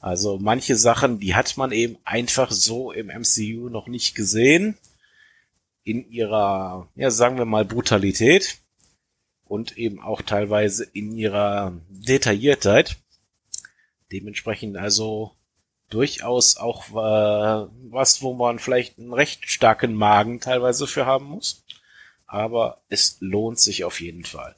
Also 0.00 0.38
manche 0.38 0.76
Sachen, 0.76 1.20
die 1.20 1.34
hat 1.34 1.56
man 1.56 1.72
eben 1.72 1.98
einfach 2.04 2.50
so 2.50 2.90
im 2.90 3.06
MCU 3.08 3.68
noch 3.68 3.86
nicht 3.86 4.14
gesehen. 4.14 4.76
In 5.84 6.10
ihrer, 6.10 6.88
ja, 6.94 7.10
sagen 7.10 7.38
wir 7.38 7.44
mal, 7.44 7.64
Brutalität. 7.64 8.58
Und 9.44 9.76
eben 9.76 10.00
auch 10.00 10.22
teilweise 10.22 10.84
in 10.84 11.16
ihrer 11.16 11.80
Detailliertheit. 11.88 12.96
Dementsprechend 14.12 14.76
also 14.76 15.32
durchaus 15.88 16.56
auch 16.56 16.88
äh, 16.90 17.68
was, 17.90 18.22
wo 18.22 18.34
man 18.34 18.58
vielleicht 18.58 18.98
einen 18.98 19.12
recht 19.12 19.50
starken 19.50 19.94
Magen 19.94 20.40
teilweise 20.40 20.86
für 20.86 21.06
haben 21.06 21.26
muss. 21.26 21.64
Aber 22.26 22.80
es 22.88 23.16
lohnt 23.20 23.58
sich 23.58 23.84
auf 23.84 24.00
jeden 24.00 24.24
Fall. 24.24 24.54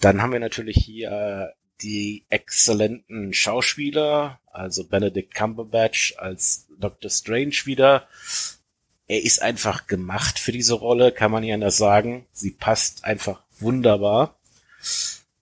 Dann 0.00 0.22
haben 0.22 0.32
wir 0.32 0.40
natürlich 0.40 0.76
hier 0.76 1.54
die 1.82 2.24
exzellenten 2.28 3.32
Schauspieler, 3.32 4.38
also 4.52 4.84
Benedict 4.84 5.34
Cumberbatch 5.34 6.14
als 6.18 6.66
Dr. 6.78 7.10
Strange 7.10 7.56
wieder. 7.64 8.08
Er 9.08 9.22
ist 9.22 9.42
einfach 9.42 9.86
gemacht 9.86 10.38
für 10.38 10.52
diese 10.52 10.74
Rolle, 10.74 11.10
kann 11.10 11.32
man 11.32 11.42
ja 11.42 11.54
anders 11.54 11.76
sagen. 11.76 12.26
Sie 12.32 12.52
passt 12.52 13.04
einfach 13.04 13.42
wunderbar. 13.58 14.36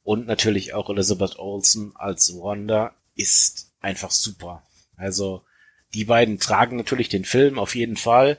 Und 0.05 0.27
natürlich 0.27 0.73
auch 0.73 0.89
Elizabeth 0.89 1.39
Olsen 1.39 1.93
als 1.95 2.35
Wanda 2.35 2.95
ist 3.18 3.72
einfach 3.81 4.11
super. 4.11 4.62
Also 4.96 5.44
die 5.92 6.04
beiden 6.04 6.38
tragen 6.38 6.76
natürlich 6.76 7.09
den 7.09 7.24
Film 7.24 7.59
auf 7.59 7.74
jeden 7.74 7.96
Fall 7.96 8.38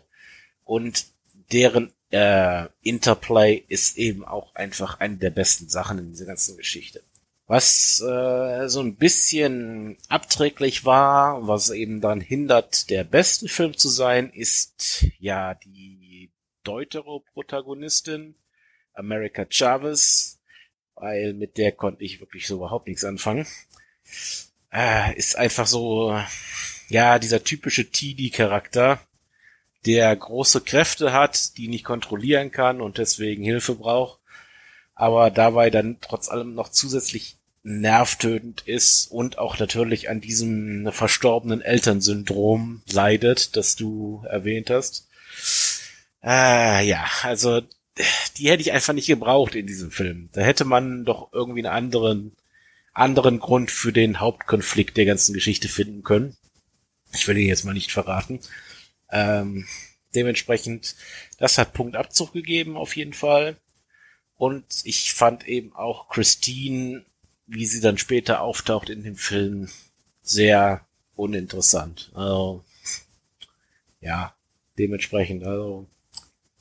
und 0.64 1.06
deren 1.52 1.94
äh, 2.12 2.68
Interplay 2.82 3.64
ist 3.68 3.98
eben 3.98 4.26
auch 4.26 4.56
einfach 4.56 5.00
eine 5.00 5.18
der 5.18 5.32
besten 5.32 5.70
Sachen 5.70 6.00
in 6.00 6.10
dieser 6.10 6.26
ganzen 6.26 6.58
Geschichte. 6.58 7.02
Was 7.48 8.00
äh, 8.02 8.68
so 8.70 8.80
ein 8.82 8.96
bisschen 8.96 9.98
abträglich 10.08 10.86
war, 10.86 11.48
was 11.48 11.72
eben 11.72 12.00
dann 12.00 12.22
hindert, 12.22 12.90
der 12.90 13.04
beste 13.04 13.48
Film 13.48 13.76
zu 13.76 13.90
sein, 13.90 14.30
ist 14.32 15.06
ja 15.20 15.56
die 15.56 16.32
deutere 16.64 17.22
Protagonistin, 17.34 18.36
America 18.94 19.46
Chavez, 19.50 20.40
weil 20.94 21.34
mit 21.34 21.58
der 21.58 21.72
konnte 21.72 22.04
ich 22.04 22.20
wirklich 22.20 22.46
so 22.46 22.58
überhaupt 22.58 22.88
nichts 22.88 23.04
anfangen. 23.04 23.48
Äh, 24.72 25.18
ist 25.18 25.38
einfach 25.38 25.68
so, 25.68 26.20
ja, 26.88 27.20
dieser 27.20 27.44
typische 27.44 27.90
TD-Charakter, 27.90 29.00
der 29.86 30.16
große 30.16 30.62
Kräfte 30.62 31.14
hat, 31.14 31.58
die 31.58 31.68
nicht 31.68 31.86
kontrollieren 31.86 32.52
kann 32.52 32.82
und 32.82 32.98
deswegen 32.98 33.44
Hilfe 33.44 33.76
braucht, 33.76 34.20
aber 34.94 35.32
dabei 35.32 35.70
dann 35.70 35.98
trotz 36.02 36.30
allem 36.30 36.54
noch 36.54 36.70
zusätzlich 36.70 37.38
nervtötend 37.64 38.62
ist 38.62 39.08
und 39.12 39.38
auch 39.38 39.60
natürlich 39.60 40.10
an 40.10 40.22
diesem 40.22 40.92
verstorbenen 40.92 41.62
Elternsyndrom 41.62 42.82
leidet, 42.92 43.56
das 43.56 43.76
du 43.76 44.24
erwähnt 44.30 44.70
hast. 44.70 45.08
Äh, 46.24 46.86
ja, 46.88 47.06
also 47.24 47.62
die 48.38 48.50
hätte 48.50 48.62
ich 48.62 48.72
einfach 48.72 48.94
nicht 48.94 49.08
gebraucht 49.08 49.56
in 49.56 49.68
diesem 49.68 49.92
Film. 49.92 50.30
Da 50.34 50.42
hätte 50.42 50.66
man 50.66 51.06
doch 51.06 51.32
irgendwie 51.34 51.66
einen 51.66 51.76
anderen, 51.76 52.36
anderen 53.00 53.40
Grund 53.40 53.72
für 53.72 53.94
den 53.94 54.20
Hauptkonflikt 54.20 54.98
der 54.98 55.06
ganzen 55.06 55.34
Geschichte 55.34 55.68
finden 55.68 56.04
können. 56.04 56.38
Ich 57.14 57.28
will 57.28 57.38
ihn 57.38 57.48
jetzt 57.48 57.66
mal 57.66 57.74
nicht 57.74 57.92
verraten. 57.92 58.40
Ähm, 59.12 59.68
dementsprechend, 60.14 60.96
das 61.38 61.58
hat 61.58 61.74
Punktabzug 61.74 62.34
gegeben 62.34 62.78
auf 62.78 62.96
jeden 62.96 63.14
Fall. 63.14 63.58
Und 64.36 64.66
ich 64.84 65.14
fand 65.14 65.48
eben 65.48 65.76
auch 65.76 66.10
Christine 66.10 67.04
wie 67.50 67.66
sie 67.66 67.82
dann 67.82 67.98
später 67.98 68.42
auftaucht 68.42 68.90
in 68.90 69.04
dem 69.04 69.16
Film, 69.16 69.70
sehr 70.22 70.86
uninteressant. 71.16 72.12
Also, 72.14 72.64
ja, 74.02 74.36
dementsprechend, 74.78 75.44
also, 75.44 75.88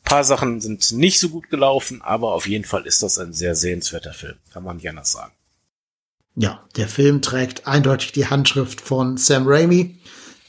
paar 0.03 0.25
Sachen 0.25 0.63
sind 0.63 0.91
nicht 0.93 1.21
so 1.21 1.29
gut 1.29 1.51
gelaufen, 1.51 2.01
aber 2.01 2.33
auf 2.33 2.49
jeden 2.49 2.65
Fall 2.65 2.87
ist 2.87 3.03
das 3.03 3.19
ein 3.19 3.35
sehr 3.35 3.55
sehenswerter 3.55 4.15
Film. 4.15 4.39
Kann 4.51 4.65
man 4.65 4.77
nicht 4.77 4.89
anders 4.89 5.13
sagen. 5.13 5.33
Ja, 6.41 6.63
der 6.77 6.87
Film 6.87 7.21
trägt 7.21 7.67
eindeutig 7.67 8.13
die 8.13 8.29
Handschrift 8.29 8.81
von 8.81 9.17
Sam 9.17 9.49
Raimi, 9.49 9.99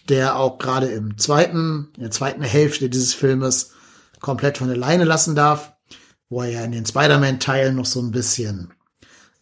der 0.07 0.35
auch 0.35 0.59
gerade 0.59 0.85
im 0.85 1.17
zweiten, 1.17 1.89
in 1.97 2.03
der 2.03 2.11
zweiten 2.11 2.43
Hälfte 2.43 2.91
dieses 2.91 3.15
Filmes 3.15 3.71
komplett 4.19 4.59
von 4.59 4.67
der 4.67 4.77
Leine 4.77 5.03
lassen 5.03 5.33
darf, 5.33 5.73
wo 6.29 6.43
er 6.43 6.49
ja 6.51 6.63
in 6.63 6.73
den 6.73 6.85
Spider-Man-Teilen 6.85 7.75
noch 7.75 7.87
so 7.87 8.01
ein 8.01 8.11
bisschen 8.11 8.71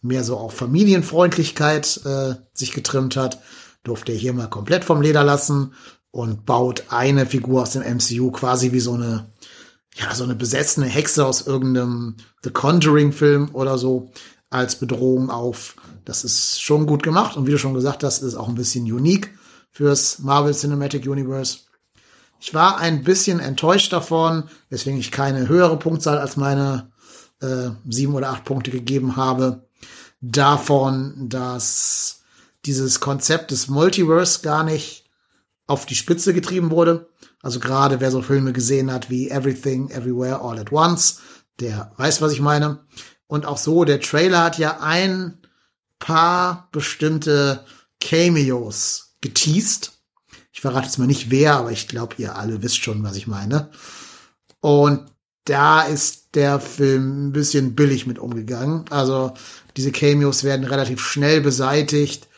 mehr 0.00 0.24
so 0.24 0.38
auf 0.38 0.54
Familienfreundlichkeit 0.54 2.00
äh, 2.06 2.36
sich 2.54 2.72
getrimmt 2.72 3.14
hat, 3.14 3.42
durfte 3.82 4.12
er 4.12 4.18
hier 4.18 4.32
mal 4.32 4.48
komplett 4.48 4.84
vom 4.84 5.02
Leder 5.02 5.24
lassen 5.24 5.74
und 6.12 6.46
baut 6.46 6.84
eine 6.88 7.26
Figur 7.26 7.60
aus 7.60 7.72
dem 7.72 7.82
MCU 7.82 8.30
quasi 8.30 8.72
wie 8.72 8.80
so 8.80 8.94
eine, 8.94 9.26
ja, 9.96 10.14
so 10.14 10.24
eine 10.24 10.34
besessene 10.34 10.86
Hexe 10.86 11.26
aus 11.26 11.46
irgendeinem 11.46 12.16
The 12.42 12.50
Conjuring-Film 12.50 13.50
oder 13.52 13.76
so 13.76 14.12
als 14.50 14.76
Bedrohung 14.76 15.30
auf. 15.30 15.76
Das 16.04 16.24
ist 16.24 16.60
schon 16.60 16.86
gut 16.86 17.02
gemacht 17.02 17.36
und 17.36 17.46
wie 17.46 17.50
du 17.50 17.58
schon 17.58 17.74
gesagt 17.74 18.04
hast, 18.04 18.22
ist 18.22 18.34
auch 18.34 18.48
ein 18.48 18.54
bisschen 18.54 18.84
unique 18.90 19.30
fürs 19.70 20.20
Marvel 20.20 20.54
Cinematic 20.54 21.06
Universe. 21.06 21.58
Ich 22.40 22.54
war 22.54 22.78
ein 22.78 23.02
bisschen 23.02 23.40
enttäuscht 23.40 23.92
davon, 23.92 24.44
weswegen 24.70 24.98
ich 24.98 25.10
keine 25.10 25.48
höhere 25.48 25.78
Punktzahl 25.78 26.18
als 26.18 26.36
meine 26.36 26.90
äh, 27.40 27.70
sieben 27.88 28.14
oder 28.14 28.30
acht 28.30 28.44
Punkte 28.44 28.70
gegeben 28.70 29.16
habe 29.16 29.68
davon, 30.20 31.28
dass 31.28 32.20
dieses 32.64 33.00
Konzept 33.00 33.50
des 33.50 33.68
Multiverse 33.68 34.40
gar 34.42 34.64
nicht 34.64 35.04
auf 35.66 35.86
die 35.86 35.94
Spitze 35.94 36.34
getrieben 36.34 36.70
wurde. 36.70 37.08
Also 37.42 37.60
gerade 37.60 38.00
wer 38.00 38.10
so 38.10 38.22
Filme 38.22 38.52
gesehen 38.52 38.92
hat 38.92 39.10
wie 39.10 39.30
Everything, 39.30 39.90
Everywhere, 39.90 40.40
All 40.40 40.58
at 40.58 40.72
Once, 40.72 41.20
der 41.60 41.92
weiß, 41.96 42.20
was 42.20 42.32
ich 42.32 42.40
meine. 42.40 42.80
Und 43.28 43.46
auch 43.46 43.58
so, 43.58 43.84
der 43.84 44.00
Trailer 44.00 44.42
hat 44.42 44.58
ja 44.58 44.80
ein 44.80 45.38
paar 46.00 46.68
bestimmte 46.72 47.64
Cameos 48.00 49.16
geteased. 49.20 49.92
Ich 50.52 50.60
verrate 50.60 50.86
jetzt 50.86 50.98
mal 50.98 51.06
nicht 51.06 51.30
wer, 51.30 51.54
aber 51.54 51.70
ich 51.70 51.86
glaube, 51.86 52.16
ihr 52.18 52.36
alle 52.36 52.62
wisst 52.62 52.82
schon, 52.82 53.02
was 53.04 53.16
ich 53.16 53.26
meine. 53.26 53.70
Und 54.60 55.06
da 55.44 55.82
ist 55.82 56.34
der 56.34 56.58
Film 56.60 57.28
ein 57.28 57.32
bisschen 57.32 57.74
billig 57.74 58.06
mit 58.06 58.18
umgegangen. 58.18 58.84
Also 58.90 59.34
diese 59.76 59.92
Cameos 59.92 60.44
werden 60.44 60.66
relativ 60.66 61.00
schnell 61.00 61.40
beseitigt, 61.40 62.28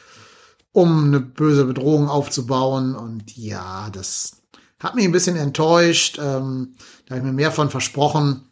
um 0.73 1.07
eine 1.07 1.21
böse 1.21 1.65
Bedrohung 1.65 2.09
aufzubauen. 2.09 2.95
Und 2.95 3.37
ja, 3.37 3.91
das 3.91 4.43
hat 4.79 4.95
mich 4.95 5.05
ein 5.05 5.13
bisschen 5.13 5.37
enttäuscht. 5.37 6.19
Ähm, 6.19 6.75
da 7.07 7.15
habe 7.15 7.21
ich 7.21 7.25
mir 7.25 7.33
mehr 7.33 7.53
von 7.53 7.71
versprochen. 7.71 8.50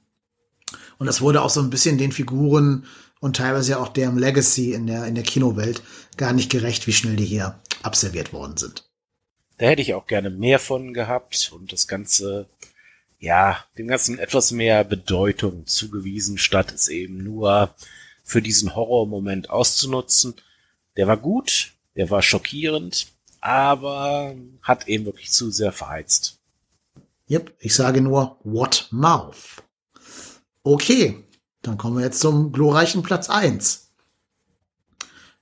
Und 0.99 1.07
das 1.07 1.21
wurde 1.21 1.43
auch 1.43 1.51
so 1.51 1.61
ein 1.61 1.71
bisschen 1.71 1.99
den 1.99 2.13
Figuren 2.13 2.87
und 3.21 3.37
teilweise 3.37 3.79
auch 3.79 3.89
deren 3.89 4.19
Legacy 4.19 4.73
in 4.73 4.87
der, 4.87 5.07
in 5.07 5.15
der 5.15 5.25
Kinowelt 5.25 5.83
gar 6.17 6.33
nicht 6.33 6.51
gerecht, 6.51 6.87
wie 6.87 6.93
schnell 6.93 7.17
die 7.17 7.25
hier 7.25 7.59
abserviert 7.83 8.33
worden 8.33 8.57
sind. 8.57 8.85
Da 9.59 9.67
hätte 9.67 9.83
ich 9.83 9.95
auch 9.95 10.07
gerne 10.07 10.31
mehr 10.31 10.59
von 10.59 10.95
gehabt 10.95 11.51
und 11.53 11.73
das 11.73 11.89
Ganze, 11.89 12.49
ja, 13.19 13.65
dem 13.77 13.89
Ganzen 13.89 14.19
etwas 14.19 14.53
mehr 14.53 14.85
Bedeutung 14.85 15.67
zugewiesen, 15.67 16.39
statt 16.39 16.73
es 16.73 16.89
eben 16.89 17.25
nur 17.25 17.75
für 18.23 18.43
diesen 18.43 18.77
Horrormoment 18.77 19.51
auszunutzen. 19.51 20.35
Der 20.97 21.09
war 21.09 21.17
gut, 21.17 21.73
der 21.97 22.11
war 22.11 22.23
schockierend, 22.23 23.09
aber 23.41 24.35
hat 24.63 24.87
eben 24.87 25.07
wirklich 25.07 25.31
zu 25.31 25.51
sehr 25.51 25.73
verheizt. 25.73 26.39
Yep, 27.31 27.57
ich 27.59 27.75
sage 27.75 28.01
nur, 28.01 28.39
what 28.45 28.89
mouth? 28.91 29.63
Okay, 30.63 31.25
dann 31.63 31.79
kommen 31.79 31.97
wir 31.97 32.05
jetzt 32.05 32.21
zum 32.21 32.53
glorreichen 32.53 33.03
Platz 33.03 33.31
eins. 33.31 33.93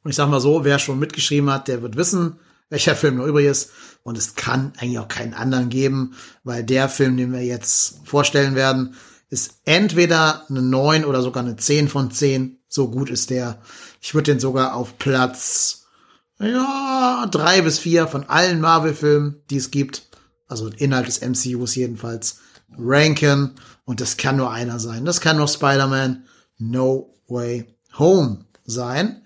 Und 0.03 0.11
ich 0.11 0.17
sag 0.17 0.29
mal 0.29 0.41
so, 0.41 0.65
wer 0.65 0.79
schon 0.79 0.99
mitgeschrieben 0.99 1.51
hat, 1.51 1.69
der 1.69 1.83
wird 1.83 1.97
wissen, 1.97 2.39
welcher 2.69 2.95
Film 2.95 3.17
noch 3.17 3.27
übrig 3.27 3.47
ist. 3.47 3.71
Und 4.03 4.17
es 4.17 4.37
kann 4.37 4.73
eigentlich 4.79 4.99
auch 5.01 5.09
keinen 5.09 5.35
anderen 5.35 5.69
geben, 5.69 6.15
weil 6.45 6.63
der 6.63 6.89
Film, 6.89 7.17
den 7.17 7.33
wir 7.33 7.45
jetzt 7.45 8.01
vorstellen 8.05 8.55
werden, 8.55 8.95
ist 9.31 9.61
entweder 9.65 10.49
eine 10.49 10.63
9 10.63 11.05
oder 11.05 11.23
sogar 11.23 11.43
eine 11.43 11.57
10 11.57 11.89
von 11.89 12.11
10. 12.11 12.59
So 12.69 12.89
gut 12.89 13.11
ist 13.11 13.31
der. 13.31 13.61
Ich 14.01 14.15
würde 14.15 14.33
den 14.33 14.41
sogar 14.41 14.75
auf 14.75 14.99
Platz, 14.99 15.87
ja, 16.39 17.27
drei 17.31 17.63
bis 17.63 17.79
vier 17.79 18.07
von 18.07 18.25
allen 18.25 18.61
Marvel-Filmen, 18.61 19.43
die 19.51 19.57
es 19.57 19.71
gibt, 19.71 20.09
also 20.47 20.69
Inhalt 20.69 21.09
des 21.09 21.23
MCUs 21.23 21.75
jedenfalls, 21.75 22.41
ranken. 22.77 23.53
Und 23.85 24.01
das 24.01 24.17
kann 24.17 24.37
nur 24.37 24.51
einer 24.51 24.79
sein. 24.79 25.05
Das 25.05 25.21
kann 25.21 25.37
nur 25.37 25.49
Spider-Man 25.49 26.25
No 26.59 27.15
Way 27.29 27.67
Home 27.99 28.45
sein. 28.65 29.23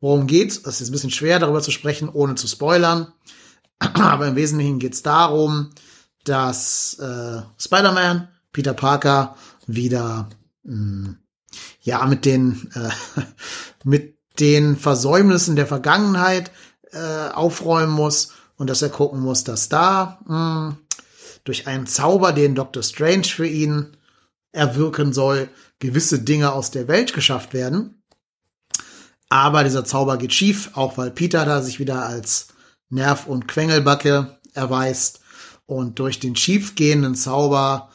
Worum 0.00 0.26
geht's? 0.26 0.62
Das 0.62 0.80
ist 0.80 0.88
ein 0.88 0.92
bisschen 0.92 1.10
schwer, 1.10 1.38
darüber 1.38 1.62
zu 1.62 1.70
sprechen, 1.70 2.08
ohne 2.08 2.34
zu 2.34 2.46
spoilern. 2.46 3.12
Aber 3.78 4.28
im 4.28 4.36
Wesentlichen 4.36 4.78
geht's 4.78 5.02
darum, 5.02 5.70
dass 6.24 6.94
äh, 6.98 7.42
Spider-Man, 7.58 8.28
Peter 8.52 8.74
Parker, 8.74 9.36
wieder 9.66 10.28
mh, 10.62 10.72
hm, 10.72 11.16
ja 11.80 12.04
mit 12.06 12.24
den 12.24 12.70
äh, 12.74 13.22
mit 13.84 14.16
den 14.38 14.76
Versäumnissen 14.76 15.56
der 15.56 15.66
Vergangenheit 15.66 16.50
äh, 16.92 17.30
aufräumen 17.32 17.92
muss 17.92 18.32
und 18.56 18.68
dass 18.70 18.82
er 18.82 18.90
gucken 18.90 19.20
muss, 19.20 19.44
dass 19.44 19.68
da 19.68 20.20
mh, 20.26 20.68
hm, 20.68 20.76
durch 21.46 21.66
einen 21.66 21.86
Zauber, 21.86 22.32
den 22.32 22.54
Dr. 22.54 22.82
Strange 22.82 23.24
für 23.24 23.46
ihn 23.46 23.96
erwirken 24.52 25.12
soll, 25.12 25.48
gewisse 25.78 26.18
Dinge 26.18 26.52
aus 26.52 26.70
der 26.70 26.88
Welt 26.88 27.14
geschafft 27.14 27.54
werden. 27.54 28.02
Aber 29.28 29.64
dieser 29.64 29.84
Zauber 29.84 30.18
geht 30.18 30.32
schief, 30.32 30.70
auch 30.74 30.98
weil 30.98 31.10
Peter 31.10 31.44
da 31.44 31.62
sich 31.62 31.78
wieder 31.78 32.04
als 32.04 32.48
Nerv- 32.90 33.26
und 33.26 33.48
Quengelbacke 33.48 34.38
erweist. 34.54 35.20
Und 35.66 35.98
durch 35.98 36.20
den 36.20 36.36
schiefgehenden 36.36 37.14
Zauber 37.14 37.90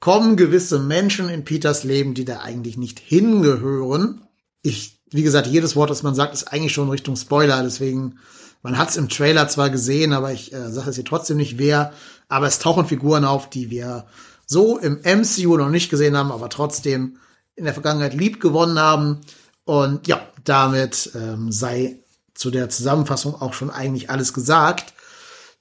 kommen 0.00 0.36
gewisse 0.36 0.78
Menschen 0.78 1.28
in 1.28 1.44
Peters 1.44 1.84
Leben, 1.84 2.14
die 2.14 2.24
da 2.24 2.40
eigentlich 2.40 2.76
nicht 2.76 2.98
hingehören. 2.98 4.22
Ich, 4.62 5.00
wie 5.10 5.22
gesagt, 5.22 5.46
jedes 5.46 5.76
Wort, 5.76 5.90
das 5.90 6.02
man 6.02 6.14
sagt, 6.14 6.34
ist 6.34 6.52
eigentlich 6.52 6.72
schon 6.72 6.90
Richtung 6.90 7.16
Spoiler. 7.16 7.62
Deswegen, 7.62 8.18
man 8.62 8.78
hat 8.78 8.90
es 8.90 8.96
im 8.96 9.08
Trailer 9.08 9.48
zwar 9.48 9.70
gesehen, 9.70 10.12
aber 10.12 10.32
ich 10.32 10.52
äh, 10.52 10.70
sage 10.70 10.90
es 10.90 10.96
hier 10.96 11.04
trotzdem 11.04 11.36
nicht, 11.36 11.58
wer 11.58 11.92
aber 12.28 12.46
es 12.46 12.58
tauchen 12.58 12.86
Figuren 12.86 13.24
auf, 13.24 13.50
die 13.50 13.70
wir 13.70 14.06
so 14.46 14.78
im 14.78 15.00
MCU 15.04 15.56
noch 15.56 15.68
nicht 15.68 15.90
gesehen 15.90 16.16
haben, 16.16 16.32
aber 16.32 16.48
trotzdem 16.48 17.18
in 17.54 17.64
der 17.64 17.74
Vergangenheit 17.74 18.14
lieb 18.14 18.40
gewonnen 18.40 18.78
haben. 18.78 19.20
Und 19.64 20.06
ja, 20.06 20.26
damit 20.44 21.10
ähm, 21.14 21.52
sei 21.52 21.98
zu 22.34 22.50
der 22.50 22.68
Zusammenfassung 22.68 23.34
auch 23.34 23.52
schon 23.54 23.70
eigentlich 23.70 24.10
alles 24.10 24.32
gesagt. 24.32 24.94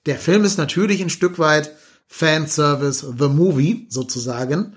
Der 0.06 0.18
Film 0.18 0.44
ist 0.44 0.58
natürlich 0.58 1.02
ein 1.02 1.10
Stück 1.10 1.38
weit 1.40 1.72
Fanservice, 2.08 3.06
The 3.18 3.28
Movie 3.28 3.88
sozusagen, 3.90 4.76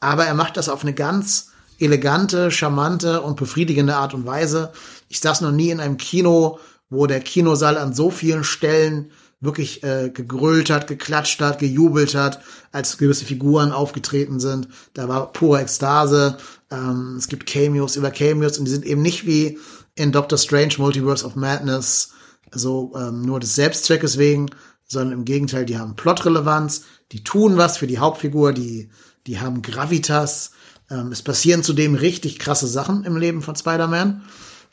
aber 0.00 0.26
er 0.26 0.34
macht 0.34 0.56
das 0.56 0.68
auf 0.68 0.82
eine 0.82 0.94
ganz 0.94 1.50
elegante, 1.78 2.50
charmante 2.50 3.22
und 3.22 3.36
befriedigende 3.36 3.96
Art 3.96 4.14
und 4.14 4.26
Weise. 4.26 4.72
Ich 5.08 5.20
saß 5.20 5.40
noch 5.40 5.52
nie 5.52 5.70
in 5.70 5.80
einem 5.80 5.96
Kino, 5.96 6.58
wo 6.90 7.06
der 7.06 7.20
Kinosaal 7.20 7.76
an 7.76 7.94
so 7.94 8.10
vielen 8.10 8.44
Stellen 8.44 9.10
wirklich 9.40 9.84
äh, 9.84 10.10
gegrölt 10.10 10.68
hat, 10.68 10.88
geklatscht 10.88 11.40
hat, 11.40 11.60
gejubelt 11.60 12.14
hat, 12.14 12.40
als 12.72 12.98
gewisse 12.98 13.24
Figuren 13.24 13.70
aufgetreten 13.70 14.40
sind. 14.40 14.68
Da 14.94 15.08
war 15.08 15.32
pure 15.32 15.60
Ekstase. 15.60 16.38
Ähm, 16.70 17.16
es 17.18 17.28
gibt 17.28 17.46
Cameos 17.46 17.96
über 17.96 18.10
Cameos 18.10 18.58
und 18.58 18.64
die 18.64 18.72
sind 18.72 18.84
eben 18.84 19.02
nicht 19.02 19.26
wie 19.26 19.58
in 19.94 20.12
Doctor 20.12 20.38
Strange 20.38 20.74
Multiverse 20.78 21.24
of 21.24 21.36
Madness 21.36 22.10
so 22.52 22.92
ähm, 22.96 23.22
nur 23.22 23.40
des 23.40 23.54
Selbstzweckes 23.54 24.18
wegen, 24.18 24.50
sondern 24.86 25.18
im 25.18 25.24
Gegenteil, 25.24 25.66
die 25.66 25.78
haben 25.78 25.96
Plotrelevanz, 25.96 26.84
die 27.12 27.22
tun 27.22 27.56
was 27.56 27.76
für 27.76 27.86
die 27.86 27.98
Hauptfigur, 27.98 28.52
die, 28.52 28.90
die 29.26 29.38
haben 29.38 29.62
Gravitas. 29.62 30.52
Ähm, 30.90 31.12
es 31.12 31.22
passieren 31.22 31.62
zudem 31.62 31.94
richtig 31.94 32.38
krasse 32.38 32.66
Sachen 32.66 33.04
im 33.04 33.16
Leben 33.16 33.42
von 33.42 33.54
Spider-Man. 33.54 34.22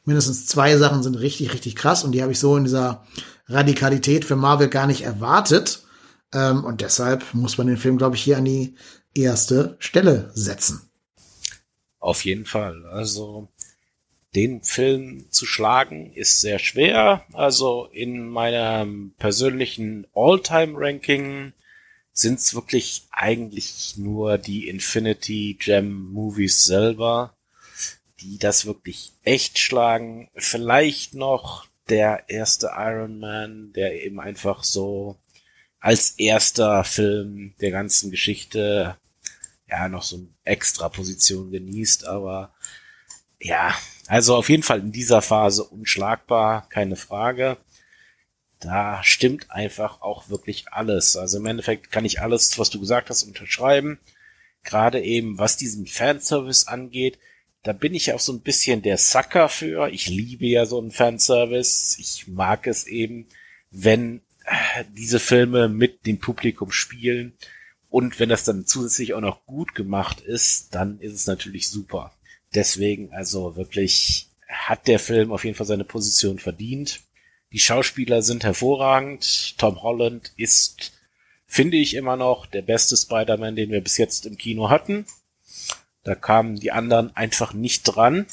Mindestens 0.06 0.46
zwei 0.46 0.78
Sachen 0.78 1.04
sind 1.04 1.16
richtig, 1.16 1.54
richtig 1.54 1.76
krass 1.76 2.04
und 2.04 2.12
die 2.12 2.22
habe 2.22 2.32
ich 2.32 2.40
so 2.40 2.56
in 2.56 2.64
dieser 2.64 3.06
Radikalität 3.48 4.26
für 4.26 4.36
Marvel 4.36 4.70
gar 4.70 4.88
nicht 4.88 5.02
erwartet. 5.02 5.84
Ähm, 6.34 6.64
und 6.64 6.82
deshalb 6.82 7.34
muss 7.34 7.58
man 7.58 7.68
den 7.68 7.78
Film, 7.78 7.98
glaube 7.98 8.16
ich, 8.16 8.24
hier 8.24 8.38
an 8.38 8.46
die 8.46 8.76
erste 9.14 9.76
Stelle 9.80 10.32
setzen. 10.34 10.90
Auf 12.00 12.24
jeden 12.24 12.46
Fall. 12.46 12.86
Also 12.86 13.50
den 14.36 14.62
Film 14.62 15.26
zu 15.32 15.46
schlagen 15.46 16.12
ist 16.14 16.42
sehr 16.42 16.60
schwer. 16.60 17.24
Also 17.34 17.88
in 17.92 18.28
meinem 18.28 19.14
persönlichen 19.18 20.06
All-Time-Ranking 20.14 21.54
sind 22.12 22.40
es 22.40 22.54
wirklich 22.54 23.08
eigentlich 23.12 23.96
nur 23.98 24.38
die 24.38 24.68
Infinity 24.68 25.58
Gem 25.60 26.12
Movies 26.12 26.64
selber, 26.64 27.35
die 28.26 28.40
das 28.40 28.66
wirklich 28.66 29.14
echt 29.24 29.60
schlagen. 29.60 30.30
Vielleicht 30.36 31.14
noch 31.14 31.68
der 31.90 32.24
erste 32.28 32.72
Iron 32.76 33.20
Man, 33.20 33.72
der 33.74 34.04
eben 34.04 34.20
einfach 34.20 34.64
so 34.64 35.18
als 35.80 36.12
erster 36.18 36.84
Film 36.84 37.54
der 37.62 37.70
ganzen 37.70 38.10
Geschichte 38.10 38.98
ja 39.70 39.88
noch 39.88 40.02
so 40.02 40.18
eine 40.18 40.28
extra 40.44 40.90
Position 40.90 41.52
genießt, 41.52 42.06
aber 42.08 42.54
ja, 43.40 43.76
also 44.08 44.36
auf 44.36 44.50
jeden 44.50 44.64
Fall 44.64 44.80
in 44.80 44.92
dieser 44.92 45.22
Phase 45.22 45.64
unschlagbar, 45.64 46.68
keine 46.70 46.96
Frage. 46.96 47.58
Da 48.60 49.04
stimmt 49.04 49.52
einfach 49.52 50.02
auch 50.02 50.30
wirklich 50.30 50.72
alles. 50.72 51.16
Also 51.18 51.38
im 51.38 51.46
Endeffekt 51.46 51.92
kann 51.92 52.06
ich 52.06 52.22
alles, 52.22 52.58
was 52.58 52.72
du 52.72 52.80
gesagt 52.80 53.12
hast, 53.12 53.24
unterschreiben. 53.24 54.00
Gerade 54.64 55.04
eben, 55.04 55.38
was 55.38 55.58
diesen 55.58 55.86
Fanservice 55.86 56.68
angeht, 56.68 57.20
da 57.66 57.74
bin 57.74 57.96
ich 57.96 58.14
auch 58.14 58.20
so 58.20 58.32
ein 58.32 58.42
bisschen 58.42 58.84
der 58.84 59.00
Sucker 59.00 59.50
für. 59.50 59.90
Ich 59.90 60.08
liebe 60.08 60.46
ja 60.46 60.68
so 60.68 60.80
einen 60.80 60.92
Fanservice. 60.92 61.98
Ich 62.00 62.28
mag 62.28 62.68
es 62.68 62.86
eben, 62.86 63.26
wenn 63.72 64.22
äh, 64.46 64.84
diese 64.96 65.20
Filme 65.20 65.68
mit 65.68 66.06
dem 66.06 66.20
Publikum 66.20 66.72
spielen. 66.72 67.34
Und 67.90 68.20
wenn 68.20 68.30
das 68.30 68.44
dann 68.44 68.68
zusätzlich 68.68 69.16
auch 69.16 69.22
noch 69.22 69.48
gut 69.48 69.74
gemacht 69.74 70.22
ist, 70.22 70.76
dann 70.76 71.00
ist 71.00 71.14
es 71.14 71.26
natürlich 71.26 71.68
super. 71.70 72.14
Deswegen 72.54 73.12
also 73.12 73.56
wirklich 73.56 74.30
hat 74.48 74.88
der 74.88 75.00
Film 75.00 75.32
auf 75.32 75.44
jeden 75.44 75.58
Fall 75.58 75.66
seine 75.66 75.86
Position 75.86 76.38
verdient. 76.38 77.00
Die 77.52 77.60
Schauspieler 77.60 78.22
sind 78.22 78.44
hervorragend. 78.44 79.58
Tom 79.58 79.82
Holland 79.82 80.34
ist, 80.38 80.92
finde 81.48 81.78
ich 81.78 81.96
immer 81.96 82.16
noch, 82.16 82.46
der 82.46 82.62
beste 82.62 82.96
Spider-Man, 82.96 83.56
den 83.56 83.72
wir 83.72 83.82
bis 83.82 83.98
jetzt 83.98 84.28
im 84.28 84.38
Kino 84.38 84.70
hatten. 84.70 85.08
Da 86.06 86.16
kamen 86.16 86.56
die 86.56 86.72
anderen 86.72 87.14
einfach 87.16 87.54
nicht 87.54 87.84
dran. 87.84 88.28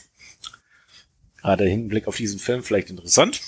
Gerade 1.38 1.64
Hinblick 1.64 2.06
auf 2.06 2.16
diesen 2.16 2.38
Film 2.38 2.62
vielleicht 2.62 2.90
interessant. 2.90 3.40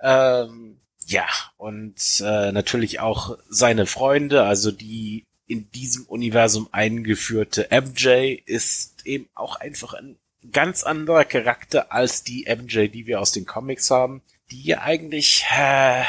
Ähm, 0.00 0.78
ja, 1.06 1.26
und 1.58 2.20
äh, 2.24 2.50
natürlich 2.50 3.00
auch 3.00 3.38
seine 3.48 3.86
Freunde, 3.86 4.44
also 4.44 4.72
die 4.72 5.26
in 5.46 5.70
diesem 5.72 6.06
Universum 6.06 6.68
eingeführte 6.72 7.68
MJ 7.70 8.40
ist 8.46 9.04
eben 9.04 9.28
auch 9.34 9.56
einfach 9.56 9.92
ein 9.92 10.16
ganz 10.50 10.82
anderer 10.84 11.26
Charakter 11.26 11.92
als 11.92 12.24
die 12.24 12.46
MJ, 12.48 12.88
die 12.88 13.06
wir 13.06 13.20
aus 13.20 13.32
den 13.32 13.44
Comics 13.44 13.90
haben, 13.90 14.22
die 14.50 14.62
ja 14.62 14.80
eigentlich, 14.80 15.44
äh, 15.54 16.04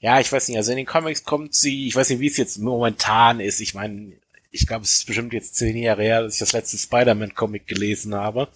ja, 0.00 0.20
ich 0.20 0.32
weiß 0.32 0.48
nicht, 0.48 0.56
also 0.56 0.70
in 0.70 0.78
den 0.78 0.86
Comics 0.86 1.24
kommt 1.24 1.54
sie, 1.54 1.86
ich 1.86 1.94
weiß 1.94 2.08
nicht, 2.08 2.20
wie 2.20 2.28
es 2.28 2.38
jetzt 2.38 2.58
momentan 2.58 3.40
ist, 3.40 3.60
ich 3.60 3.74
meine, 3.74 4.14
ich 4.54 4.68
glaube, 4.68 4.84
es 4.84 4.98
ist 4.98 5.06
bestimmt 5.06 5.32
jetzt 5.32 5.56
zehn 5.56 5.76
Jahre 5.76 6.02
her, 6.04 6.22
dass 6.22 6.34
ich 6.34 6.38
das 6.38 6.52
letzte 6.52 6.78
Spider-Man-Comic 6.78 7.66
gelesen 7.66 8.14
habe. 8.14 8.48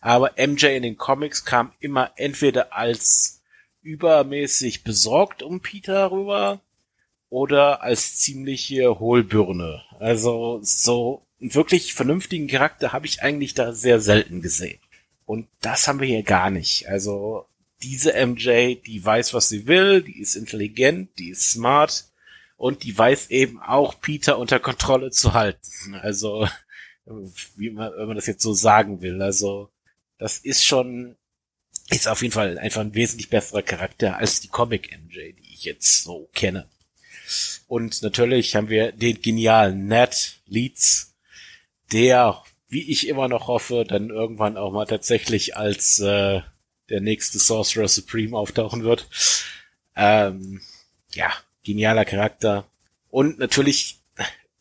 Aber 0.00 0.32
MJ 0.36 0.66
in 0.66 0.84
den 0.84 0.96
Comics 0.96 1.44
kam 1.44 1.72
immer 1.80 2.12
entweder 2.16 2.72
als 2.72 3.40
übermäßig 3.82 4.84
besorgt 4.84 5.42
um 5.42 5.60
Peter 5.60 6.12
rüber 6.12 6.60
oder 7.28 7.82
als 7.82 8.18
ziemliche 8.18 9.00
Hohlbirne. 9.00 9.82
Also 9.98 10.60
so 10.62 11.26
einen 11.40 11.54
wirklich 11.54 11.92
vernünftigen 11.94 12.46
Charakter 12.46 12.92
habe 12.92 13.06
ich 13.06 13.22
eigentlich 13.22 13.54
da 13.54 13.72
sehr 13.72 14.00
selten 14.00 14.42
gesehen. 14.42 14.78
Und 15.26 15.48
das 15.60 15.88
haben 15.88 15.98
wir 15.98 16.06
hier 16.06 16.22
gar 16.22 16.50
nicht. 16.50 16.88
Also 16.88 17.46
diese 17.82 18.12
MJ, 18.14 18.76
die 18.76 19.04
weiß, 19.04 19.34
was 19.34 19.48
sie 19.48 19.66
will, 19.66 20.02
die 20.02 20.20
ist 20.20 20.36
intelligent, 20.36 21.10
die 21.18 21.30
ist 21.30 21.50
smart 21.50 22.11
und 22.62 22.84
die 22.84 22.96
weiß 22.96 23.30
eben 23.30 23.60
auch, 23.60 24.00
Peter 24.00 24.38
unter 24.38 24.60
Kontrolle 24.60 25.10
zu 25.10 25.32
halten. 25.32 25.96
Also, 25.96 26.46
wie 27.56 27.70
man, 27.70 27.90
wenn 27.96 28.06
man 28.06 28.14
das 28.14 28.28
jetzt 28.28 28.44
so 28.44 28.52
sagen 28.54 29.02
will. 29.02 29.20
Also, 29.20 29.68
das 30.16 30.38
ist 30.38 30.64
schon, 30.64 31.16
ist 31.90 32.06
auf 32.06 32.22
jeden 32.22 32.30
Fall 32.30 32.60
einfach 32.60 32.82
ein 32.82 32.94
wesentlich 32.94 33.30
besserer 33.30 33.62
Charakter 33.62 34.16
als 34.16 34.38
die 34.38 34.46
Comic 34.46 34.96
MJ, 34.96 35.32
die 35.32 35.52
ich 35.52 35.64
jetzt 35.64 36.04
so 36.04 36.30
kenne. 36.34 36.68
Und 37.66 38.00
natürlich 38.02 38.54
haben 38.54 38.68
wir 38.68 38.92
den 38.92 39.20
genialen 39.20 39.88
Ned 39.88 40.40
Leeds, 40.46 41.16
der, 41.90 42.44
wie 42.68 42.92
ich 42.92 43.08
immer 43.08 43.26
noch 43.26 43.48
hoffe, 43.48 43.84
dann 43.84 44.10
irgendwann 44.10 44.56
auch 44.56 44.70
mal 44.70 44.86
tatsächlich 44.86 45.56
als 45.56 45.98
äh, 45.98 46.42
der 46.90 47.00
nächste 47.00 47.40
Sorcerer 47.40 47.88
Supreme 47.88 48.36
auftauchen 48.36 48.84
wird. 48.84 49.08
Ähm, 49.96 50.60
ja, 51.10 51.32
genialer 51.64 52.04
Charakter. 52.04 52.66
Und 53.10 53.38
natürlich, 53.38 54.00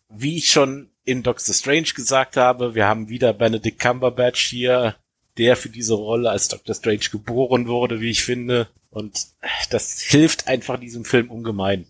wie 0.09 0.37
ich 0.37 0.51
schon 0.51 0.89
in 1.03 1.23
Doctor 1.23 1.53
Strange 1.53 1.93
gesagt 1.95 2.37
habe, 2.37 2.75
wir 2.75 2.85
haben 2.85 3.09
wieder 3.09 3.33
Benedict 3.33 3.79
Cumberbatch 3.79 4.49
hier, 4.49 4.95
der 5.37 5.55
für 5.55 5.69
diese 5.69 5.93
Rolle 5.93 6.29
als 6.29 6.49
Doctor 6.49 6.75
Strange 6.75 7.09
geboren 7.11 7.67
wurde, 7.67 8.01
wie 8.01 8.09
ich 8.09 8.23
finde. 8.23 8.67
Und 8.89 9.27
das 9.69 10.01
hilft 10.01 10.47
einfach 10.47 10.79
diesem 10.79 11.05
Film 11.05 11.31
ungemein. 11.31 11.85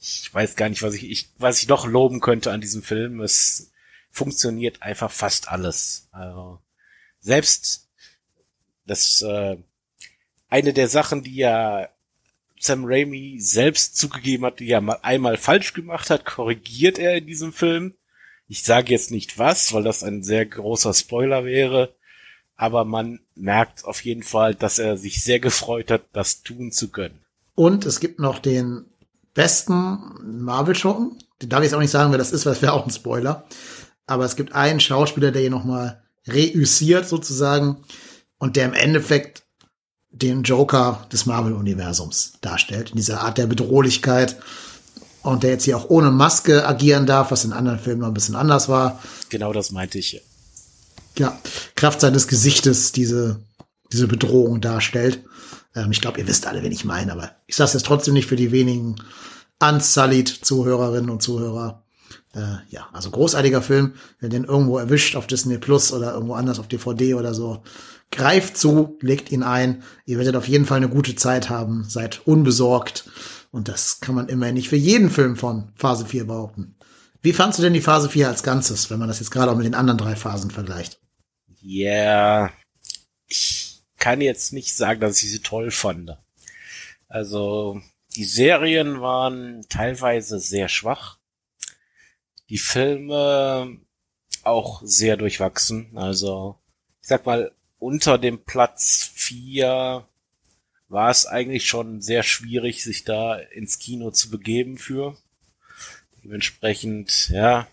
Ich 0.00 0.32
weiß 0.32 0.56
gar 0.56 0.68
nicht, 0.68 0.82
was 0.82 0.94
ich, 0.94 1.10
ich 1.10 1.28
was 1.38 1.60
ich 1.60 1.68
noch 1.68 1.86
loben 1.86 2.20
könnte 2.20 2.52
an 2.52 2.60
diesem 2.60 2.82
Film. 2.82 3.20
Es 3.20 3.72
funktioniert 4.10 4.82
einfach 4.82 5.10
fast 5.10 5.48
alles. 5.48 6.08
Also, 6.12 6.60
selbst 7.20 7.88
das 8.86 9.20
äh, 9.22 9.56
eine 10.48 10.72
der 10.72 10.88
Sachen, 10.88 11.22
die 11.22 11.34
ja 11.34 11.88
Sam 12.58 12.84
Raimi 12.84 13.36
selbst 13.40 13.96
zugegeben 13.96 14.44
hat, 14.44 14.60
die 14.60 14.68
er 14.68 14.80
mal 14.80 14.98
einmal 15.02 15.36
falsch 15.36 15.72
gemacht 15.72 16.10
hat, 16.10 16.24
korrigiert 16.24 16.98
er 16.98 17.16
in 17.16 17.26
diesem 17.26 17.52
Film. 17.52 17.94
Ich 18.48 18.62
sage 18.62 18.92
jetzt 18.92 19.10
nicht 19.10 19.38
was, 19.38 19.72
weil 19.72 19.82
das 19.82 20.02
ein 20.02 20.22
sehr 20.22 20.46
großer 20.46 20.94
Spoiler 20.94 21.44
wäre, 21.44 21.94
aber 22.56 22.84
man 22.84 23.20
merkt 23.34 23.84
auf 23.84 24.04
jeden 24.04 24.22
Fall, 24.22 24.54
dass 24.54 24.78
er 24.78 24.96
sich 24.96 25.22
sehr 25.22 25.40
gefreut 25.40 25.90
hat, 25.90 26.02
das 26.12 26.42
tun 26.42 26.72
zu 26.72 26.90
können. 26.90 27.20
Und 27.54 27.84
es 27.86 28.00
gibt 28.00 28.20
noch 28.20 28.38
den 28.38 28.86
besten 29.34 30.44
Marvel-Schurken. 30.44 31.18
Den 31.42 31.48
darf 31.48 31.60
ich 31.60 31.66
jetzt 31.66 31.74
auch 31.74 31.80
nicht 31.80 31.90
sagen, 31.90 32.10
wer 32.12 32.18
das 32.18 32.32
ist, 32.32 32.46
weil 32.46 32.52
es 32.52 32.62
wäre 32.62 32.72
auch 32.72 32.86
ein 32.86 32.90
Spoiler. 32.90 33.46
Aber 34.06 34.24
es 34.24 34.36
gibt 34.36 34.54
einen 34.54 34.80
Schauspieler, 34.80 35.32
der 35.32 35.42
hier 35.42 35.50
nochmal 35.50 36.02
reüssiert 36.26 37.08
sozusagen 37.08 37.84
und 38.38 38.56
der 38.56 38.66
im 38.66 38.74
Endeffekt 38.74 39.45
den 40.22 40.42
Joker 40.42 41.06
des 41.12 41.26
Marvel-Universums 41.26 42.34
darstellt, 42.40 42.90
in 42.90 42.96
dieser 42.96 43.20
Art 43.20 43.38
der 43.38 43.46
Bedrohlichkeit. 43.46 44.36
Und 45.22 45.42
der 45.42 45.50
jetzt 45.50 45.64
hier 45.64 45.76
auch 45.76 45.90
ohne 45.90 46.12
Maske 46.12 46.66
agieren 46.66 47.04
darf, 47.04 47.32
was 47.32 47.44
in 47.44 47.52
anderen 47.52 47.80
Filmen 47.80 48.02
noch 48.02 48.08
ein 48.08 48.14
bisschen 48.14 48.36
anders 48.36 48.68
war. 48.68 49.02
Genau 49.28 49.52
das 49.52 49.72
meinte 49.72 49.98
ich. 49.98 50.22
Ja, 51.18 51.36
Kraft 51.74 52.00
seines 52.00 52.28
Gesichtes 52.28 52.92
diese, 52.92 53.40
diese 53.92 54.06
Bedrohung 54.06 54.60
darstellt. 54.60 55.24
Ähm, 55.74 55.90
ich 55.90 56.00
glaube, 56.00 56.20
ihr 56.20 56.28
wisst 56.28 56.46
alle, 56.46 56.62
wen 56.62 56.70
ich 56.70 56.84
meine, 56.84 57.10
aber 57.10 57.32
ich 57.46 57.56
sage 57.56 57.68
es 57.68 57.74
jetzt 57.74 57.86
trotzdem 57.86 58.14
nicht 58.14 58.28
für 58.28 58.36
die 58.36 58.52
wenigen 58.52 58.96
unsullied 59.60 60.28
Zuhörerinnen 60.28 61.10
und 61.10 61.22
Zuhörer. 61.22 61.82
Äh, 62.34 62.58
ja, 62.70 62.86
also 62.92 63.10
großartiger 63.10 63.62
Film. 63.62 63.94
Wenn 64.20 64.30
den 64.30 64.44
irgendwo 64.44 64.78
erwischt 64.78 65.16
auf 65.16 65.26
Disney 65.26 65.58
Plus 65.58 65.92
oder 65.92 66.12
irgendwo 66.14 66.34
anders 66.34 66.58
auf 66.58 66.68
DVD 66.68 67.14
oder 67.14 67.34
so, 67.34 67.62
greift 68.10 68.56
zu, 68.56 68.98
legt 69.00 69.32
ihn 69.32 69.42
ein. 69.42 69.82
Ihr 70.04 70.18
werdet 70.18 70.36
auf 70.36 70.48
jeden 70.48 70.66
Fall 70.66 70.78
eine 70.78 70.88
gute 70.88 71.14
Zeit 71.14 71.50
haben. 71.50 71.84
Seid 71.88 72.26
unbesorgt. 72.26 73.08
Und 73.50 73.68
das 73.68 74.00
kann 74.00 74.14
man 74.14 74.28
immerhin 74.28 74.54
nicht 74.54 74.68
für 74.68 74.76
jeden 74.76 75.10
Film 75.10 75.36
von 75.36 75.72
Phase 75.76 76.06
4 76.06 76.26
behaupten. 76.26 76.76
Wie 77.22 77.32
fandst 77.32 77.58
du 77.58 77.62
denn 77.62 77.72
die 77.72 77.80
Phase 77.80 78.08
4 78.08 78.28
als 78.28 78.42
Ganzes, 78.42 78.90
wenn 78.90 78.98
man 78.98 79.08
das 79.08 79.18
jetzt 79.18 79.30
gerade 79.30 79.50
auch 79.50 79.56
mit 79.56 79.66
den 79.66 79.74
anderen 79.74 79.98
drei 79.98 80.14
Phasen 80.14 80.50
vergleicht? 80.50 81.00
Ja, 81.60 82.42
yeah. 82.44 82.52
ich 83.26 83.82
kann 83.98 84.20
jetzt 84.20 84.52
nicht 84.52 84.76
sagen, 84.76 85.00
dass 85.00 85.22
ich 85.22 85.30
sie 85.30 85.40
toll 85.40 85.70
fand. 85.70 86.16
Also, 87.08 87.80
die 88.14 88.24
Serien 88.24 89.00
waren 89.00 89.64
teilweise 89.68 90.38
sehr 90.38 90.68
schwach. 90.68 91.18
Die 92.48 92.58
Filme 92.58 93.80
auch 94.44 94.82
sehr 94.84 95.16
durchwachsen. 95.16 95.96
Also, 95.96 96.60
ich 97.02 97.08
sag 97.08 97.26
mal, 97.26 97.55
unter 97.86 98.18
dem 98.18 98.42
Platz 98.42 99.12
vier 99.14 100.08
war 100.88 101.10
es 101.10 101.24
eigentlich 101.24 101.66
schon 101.66 102.02
sehr 102.02 102.24
schwierig, 102.24 102.82
sich 102.82 103.04
da 103.04 103.36
ins 103.36 103.78
Kino 103.78 104.10
zu 104.10 104.28
begeben 104.28 104.76
für. 104.76 105.16
Dementsprechend, 106.24 107.28
ja. 107.28 107.68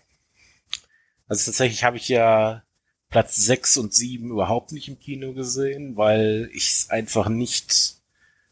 Also 1.26 1.46
tatsächlich 1.46 1.82
habe 1.82 1.96
ich 1.96 2.08
ja 2.08 2.62
Platz 3.10 3.34
sechs 3.34 3.76
und 3.76 3.92
sieben 3.92 4.30
überhaupt 4.30 4.70
nicht 4.70 4.86
im 4.86 5.00
Kino 5.00 5.32
gesehen, 5.32 5.96
weil 5.96 6.48
ich 6.52 6.70
es 6.70 6.90
einfach 6.90 7.28
nicht 7.28 7.96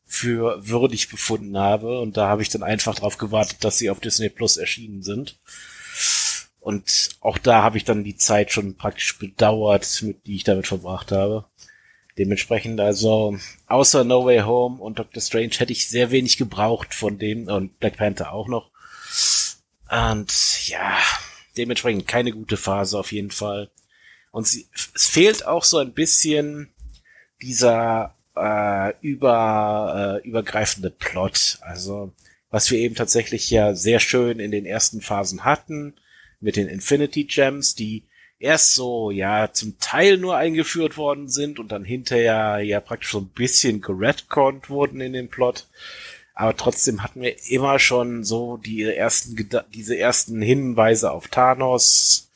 für 0.05 0.66
würdig 0.66 1.11
befunden 1.11 1.57
habe. 1.57 2.01
Und 2.01 2.16
da 2.16 2.27
habe 2.27 2.42
ich 2.42 2.48
dann 2.48 2.64
einfach 2.64 2.96
darauf 2.96 3.18
gewartet, 3.18 3.59
dass 3.62 3.79
sie 3.79 3.88
auf 3.88 4.01
Disney 4.01 4.31
Plus 4.31 4.57
erschienen 4.57 5.05
sind. 5.05 5.38
Und 6.62 7.11
auch 7.20 7.38
da 7.38 7.62
habe 7.64 7.77
ich 7.77 7.85
dann 7.85 8.05
die 8.05 8.16
Zeit 8.16 8.53
schon 8.53 8.77
praktisch 8.77 9.18
bedauert, 9.18 10.01
mit 10.03 10.25
die 10.27 10.37
ich 10.37 10.44
damit 10.44 10.68
verbracht 10.68 11.11
habe. 11.11 11.44
Dementsprechend 12.18 12.79
also, 12.79 13.37
außer 13.66 14.05
No 14.05 14.25
Way 14.25 14.42
Home 14.42 14.81
und 14.81 15.01
Doctor 15.01 15.20
Strange 15.20 15.55
hätte 15.59 15.72
ich 15.72 15.88
sehr 15.88 16.12
wenig 16.12 16.37
gebraucht 16.37 16.94
von 16.94 17.18
dem 17.18 17.48
und 17.48 17.81
Black 17.81 17.96
Panther 17.96 18.33
auch 18.33 18.46
noch. 18.46 18.70
Und 19.90 20.68
ja, 20.68 20.96
dementsprechend 21.57 22.07
keine 22.07 22.31
gute 22.31 22.57
Phase 22.57 22.96
auf 22.96 23.11
jeden 23.11 23.33
Fall. 23.33 23.68
Und 24.31 24.46
sie, 24.46 24.68
es 24.94 25.09
fehlt 25.09 25.44
auch 25.44 25.64
so 25.64 25.79
ein 25.79 25.92
bisschen 25.92 26.70
dieser 27.42 28.14
äh, 28.37 28.94
über, 29.01 30.20
äh, 30.22 30.29
übergreifende 30.29 30.90
Plot. 30.90 31.59
Also, 31.62 32.12
was 32.51 32.70
wir 32.70 32.79
eben 32.79 32.94
tatsächlich 32.94 33.51
ja 33.51 33.75
sehr 33.75 33.98
schön 33.98 34.38
in 34.38 34.53
den 34.53 34.64
ersten 34.64 35.01
Phasen 35.01 35.44
hatten, 35.44 35.94
mit 36.43 36.57
den 36.57 36.69
Infinity 36.69 37.25
Gems, 37.25 37.75
die 37.75 38.05
erst 38.39 38.75
so, 38.75 39.11
ja, 39.11 39.53
zum 39.53 39.79
Teil 39.79 40.19
nur 40.19 40.37
eingeführt 40.37 40.97
worden 40.97 41.29
sind 41.29 41.59
und 41.59 41.71
dann 41.71 41.85
hinterher 41.85 42.59
ja 42.59 42.81
praktisch 42.81 43.13
so 43.13 43.21
ein 43.21 43.29
bisschen 43.29 43.81
geredconnt 43.81 44.69
wurden 44.69 45.01
in 45.01 45.13
den 45.13 45.29
Plot. 45.29 45.69
Aber 46.35 46.57
trotzdem 46.57 47.03
hatten 47.03 47.21
wir 47.21 47.37
immer 47.49 47.79
schon 47.79 48.25
so 48.25 48.57
die 48.57 48.83
ersten, 48.83 49.49
diese 49.73 49.97
ersten 49.97 50.43
Hinweise 50.43 51.13
auf 51.13 51.29
Thanos 51.29 52.31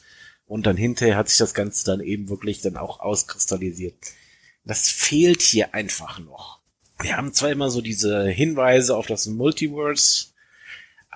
und 0.46 0.66
dann 0.66 0.76
hinterher 0.76 1.16
hat 1.16 1.28
sich 1.28 1.38
das 1.38 1.54
Ganze 1.54 1.84
dann 1.84 2.00
eben 2.00 2.28
wirklich 2.28 2.60
dann 2.60 2.76
auch 2.76 3.00
auskristallisiert. 3.00 3.94
Das 4.64 4.88
fehlt 4.88 5.42
hier 5.42 5.74
einfach 5.74 6.18
noch. 6.20 6.60
Wir 7.00 7.16
haben 7.16 7.32
zwar 7.32 7.50
immer 7.50 7.70
so 7.70 7.80
diese 7.80 8.26
Hinweise 8.28 8.96
auf 8.96 9.06
das 9.06 9.26
Multiverse, 9.26 10.26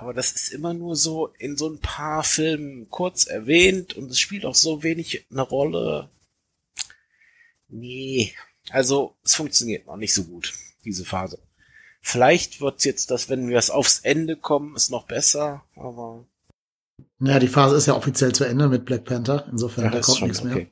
aber 0.00 0.14
das 0.14 0.32
ist 0.32 0.48
immer 0.50 0.72
nur 0.72 0.96
so 0.96 1.26
in 1.38 1.58
so 1.58 1.68
ein 1.68 1.78
paar 1.78 2.24
Filmen 2.24 2.88
kurz 2.88 3.26
erwähnt 3.26 3.94
und 3.94 4.10
es 4.10 4.18
spielt 4.18 4.46
auch 4.46 4.54
so 4.54 4.82
wenig 4.82 5.26
eine 5.30 5.42
Rolle. 5.42 6.08
Nee, 7.68 8.32
also 8.70 9.14
es 9.22 9.34
funktioniert 9.34 9.86
noch 9.86 9.98
nicht 9.98 10.14
so 10.14 10.24
gut, 10.24 10.54
diese 10.86 11.04
Phase. 11.04 11.38
Vielleicht 12.00 12.62
wird's 12.62 12.84
jetzt 12.84 13.10
das, 13.10 13.28
wenn 13.28 13.50
wir 13.50 13.58
es 13.58 13.68
aufs 13.68 13.98
Ende 14.00 14.36
kommen, 14.36 14.74
ist 14.74 14.90
noch 14.90 15.06
besser, 15.06 15.64
aber. 15.76 16.24
Ja, 17.20 17.38
die 17.38 17.48
Phase 17.48 17.76
ist 17.76 17.86
ja 17.86 17.94
offiziell 17.94 18.32
zu 18.32 18.44
Ende 18.44 18.68
mit 18.68 18.86
Black 18.86 19.04
Panther, 19.04 19.46
insofern 19.50 19.84
ja, 19.84 19.90
da 19.90 20.00
kommt 20.00 20.22
nichts 20.22 20.40
okay. 20.40 20.54
mehr. 20.54 20.66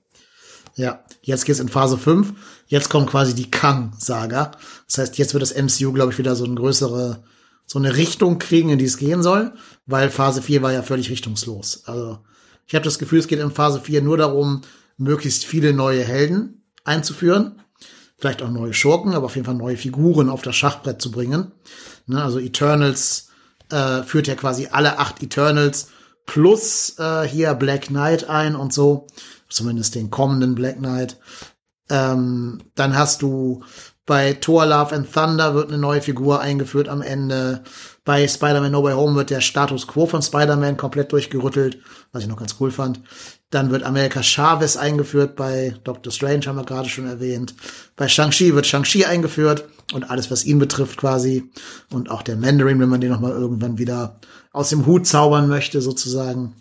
Ja, 0.76 1.04
jetzt 1.20 1.44
geht's 1.44 1.60
in 1.60 1.68
Phase 1.68 1.98
5. 1.98 2.32
Jetzt 2.68 2.88
kommt 2.88 3.10
quasi 3.10 3.34
die 3.34 3.50
Kang-Saga. 3.50 4.52
Das 4.86 4.98
heißt, 4.98 5.18
jetzt 5.18 5.34
wird 5.34 5.42
das 5.42 5.54
MCU, 5.54 5.92
glaube 5.92 6.12
ich, 6.12 6.18
wieder 6.18 6.34
so 6.34 6.44
eine 6.44 6.54
größere 6.54 7.24
so 7.68 7.78
eine 7.78 7.96
Richtung 7.96 8.38
kriegen, 8.38 8.70
in 8.70 8.78
die 8.78 8.86
es 8.86 8.96
gehen 8.96 9.22
soll, 9.22 9.52
weil 9.86 10.10
Phase 10.10 10.42
4 10.42 10.62
war 10.62 10.72
ja 10.72 10.82
völlig 10.82 11.10
richtungslos. 11.10 11.82
Also 11.84 12.18
ich 12.66 12.74
habe 12.74 12.84
das 12.84 12.98
Gefühl, 12.98 13.18
es 13.18 13.28
geht 13.28 13.38
in 13.38 13.50
Phase 13.50 13.80
4 13.80 14.02
nur 14.02 14.16
darum, 14.16 14.62
möglichst 14.96 15.44
viele 15.44 15.72
neue 15.74 16.02
Helden 16.02 16.64
einzuführen. 16.84 17.62
Vielleicht 18.16 18.42
auch 18.42 18.50
neue 18.50 18.74
Schurken, 18.74 19.12
aber 19.12 19.26
auf 19.26 19.36
jeden 19.36 19.44
Fall 19.44 19.54
neue 19.54 19.76
Figuren 19.76 20.30
auf 20.30 20.42
das 20.42 20.56
Schachbrett 20.56 21.00
zu 21.00 21.12
bringen. 21.12 21.52
Ne, 22.06 22.22
also 22.24 22.38
Eternals 22.40 23.28
äh, 23.70 24.02
führt 24.02 24.26
ja 24.26 24.34
quasi 24.34 24.68
alle 24.72 24.98
acht 24.98 25.22
Eternals 25.22 25.88
plus 26.24 26.98
äh, 26.98 27.28
hier 27.28 27.54
Black 27.54 27.88
Knight 27.88 28.28
ein 28.28 28.56
und 28.56 28.72
so. 28.72 29.06
Zumindest 29.50 29.94
den 29.94 30.10
kommenden 30.10 30.54
Black 30.54 30.78
Knight. 30.78 31.18
Ähm, 31.90 32.60
dann 32.74 32.96
hast 32.96 33.22
du 33.22 33.62
Bei 34.08 34.32
Thor 34.32 34.64
Love 34.64 34.94
and 34.94 35.12
Thunder 35.12 35.54
wird 35.54 35.68
eine 35.68 35.76
neue 35.76 36.00
Figur 36.00 36.40
eingeführt 36.40 36.88
am 36.88 37.02
Ende. 37.02 37.62
Bei 38.06 38.26
Spider-Man 38.26 38.72
No 38.72 38.82
Way 38.82 38.94
Home 38.94 39.16
wird 39.16 39.28
der 39.28 39.42
Status 39.42 39.86
Quo 39.86 40.06
von 40.06 40.22
Spider-Man 40.22 40.78
komplett 40.78 41.12
durchgerüttelt, 41.12 41.78
was 42.10 42.22
ich 42.22 42.28
noch 42.28 42.38
ganz 42.38 42.56
cool 42.58 42.70
fand. 42.70 43.02
Dann 43.50 43.70
wird 43.70 43.82
America 43.82 44.22
Chavez 44.22 44.78
eingeführt 44.78 45.36
bei 45.36 45.74
Doctor 45.84 46.10
Strange, 46.10 46.46
haben 46.46 46.56
wir 46.56 46.64
gerade 46.64 46.88
schon 46.88 47.06
erwähnt. 47.06 47.54
Bei 47.96 48.08
Shang-Chi 48.08 48.54
wird 48.54 48.66
Shang-Chi 48.66 49.04
eingeführt 49.04 49.68
und 49.92 50.10
alles, 50.10 50.30
was 50.30 50.46
ihn 50.46 50.58
betrifft 50.58 50.96
quasi. 50.96 51.50
Und 51.92 52.10
auch 52.10 52.22
der 52.22 52.36
Mandarin, 52.36 52.80
wenn 52.80 52.88
man 52.88 53.02
den 53.02 53.10
nochmal 53.10 53.32
irgendwann 53.32 53.76
wieder 53.76 54.20
aus 54.52 54.70
dem 54.70 54.86
Hut 54.86 55.06
zaubern 55.06 55.48
möchte, 55.48 55.82
sozusagen. 55.82 56.54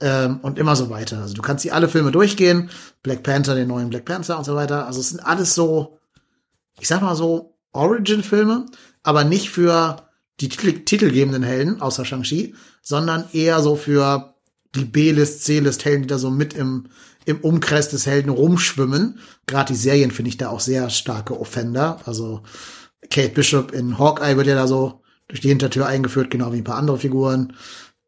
Ähm, 0.00 0.40
und 0.42 0.58
immer 0.58 0.76
so 0.76 0.90
weiter. 0.90 1.22
Also 1.22 1.32
du 1.32 1.40
kannst 1.40 1.64
die 1.64 1.72
alle 1.72 1.88
Filme 1.88 2.12
durchgehen. 2.12 2.68
Black 3.02 3.22
Panther, 3.22 3.54
den 3.54 3.68
neuen 3.68 3.88
Black 3.88 4.04
Panther 4.04 4.36
und 4.36 4.44
so 4.44 4.54
weiter. 4.54 4.86
Also 4.86 5.00
es 5.00 5.08
sind 5.08 5.20
alles 5.20 5.54
so, 5.54 5.98
ich 6.82 6.88
sag 6.88 7.00
mal 7.00 7.14
so, 7.14 7.56
Origin-Filme, 7.72 8.66
aber 9.04 9.22
nicht 9.22 9.50
für 9.50 10.08
die 10.40 10.48
Titel 10.48 10.80
titelgebenden 10.80 11.44
Helden, 11.44 11.80
außer 11.80 12.04
Shang-Chi, 12.04 12.56
sondern 12.82 13.24
eher 13.32 13.62
so 13.62 13.76
für 13.76 14.34
die 14.74 14.84
B-List, 14.84 15.44
C-List 15.44 15.84
Helden, 15.84 16.02
die 16.02 16.08
da 16.08 16.18
so 16.18 16.28
mit 16.28 16.54
im, 16.54 16.86
im 17.24 17.38
Umkreis 17.38 17.88
des 17.88 18.06
Helden 18.06 18.30
rumschwimmen. 18.30 19.20
Gerade 19.46 19.72
die 19.72 19.78
Serien 19.78 20.10
finde 20.10 20.30
ich 20.30 20.38
da 20.38 20.48
auch 20.48 20.58
sehr 20.58 20.90
starke 20.90 21.38
Offender. 21.38 22.00
Also 22.04 22.42
Kate 23.10 23.28
Bishop 23.32 23.70
in 23.70 24.00
Hawkeye 24.00 24.36
wird 24.36 24.48
ja 24.48 24.56
da 24.56 24.66
so 24.66 25.02
durch 25.28 25.40
die 25.40 25.50
Hintertür 25.50 25.86
eingeführt, 25.86 26.32
genau 26.32 26.52
wie 26.52 26.58
ein 26.58 26.64
paar 26.64 26.78
andere 26.78 26.98
Figuren. 26.98 27.56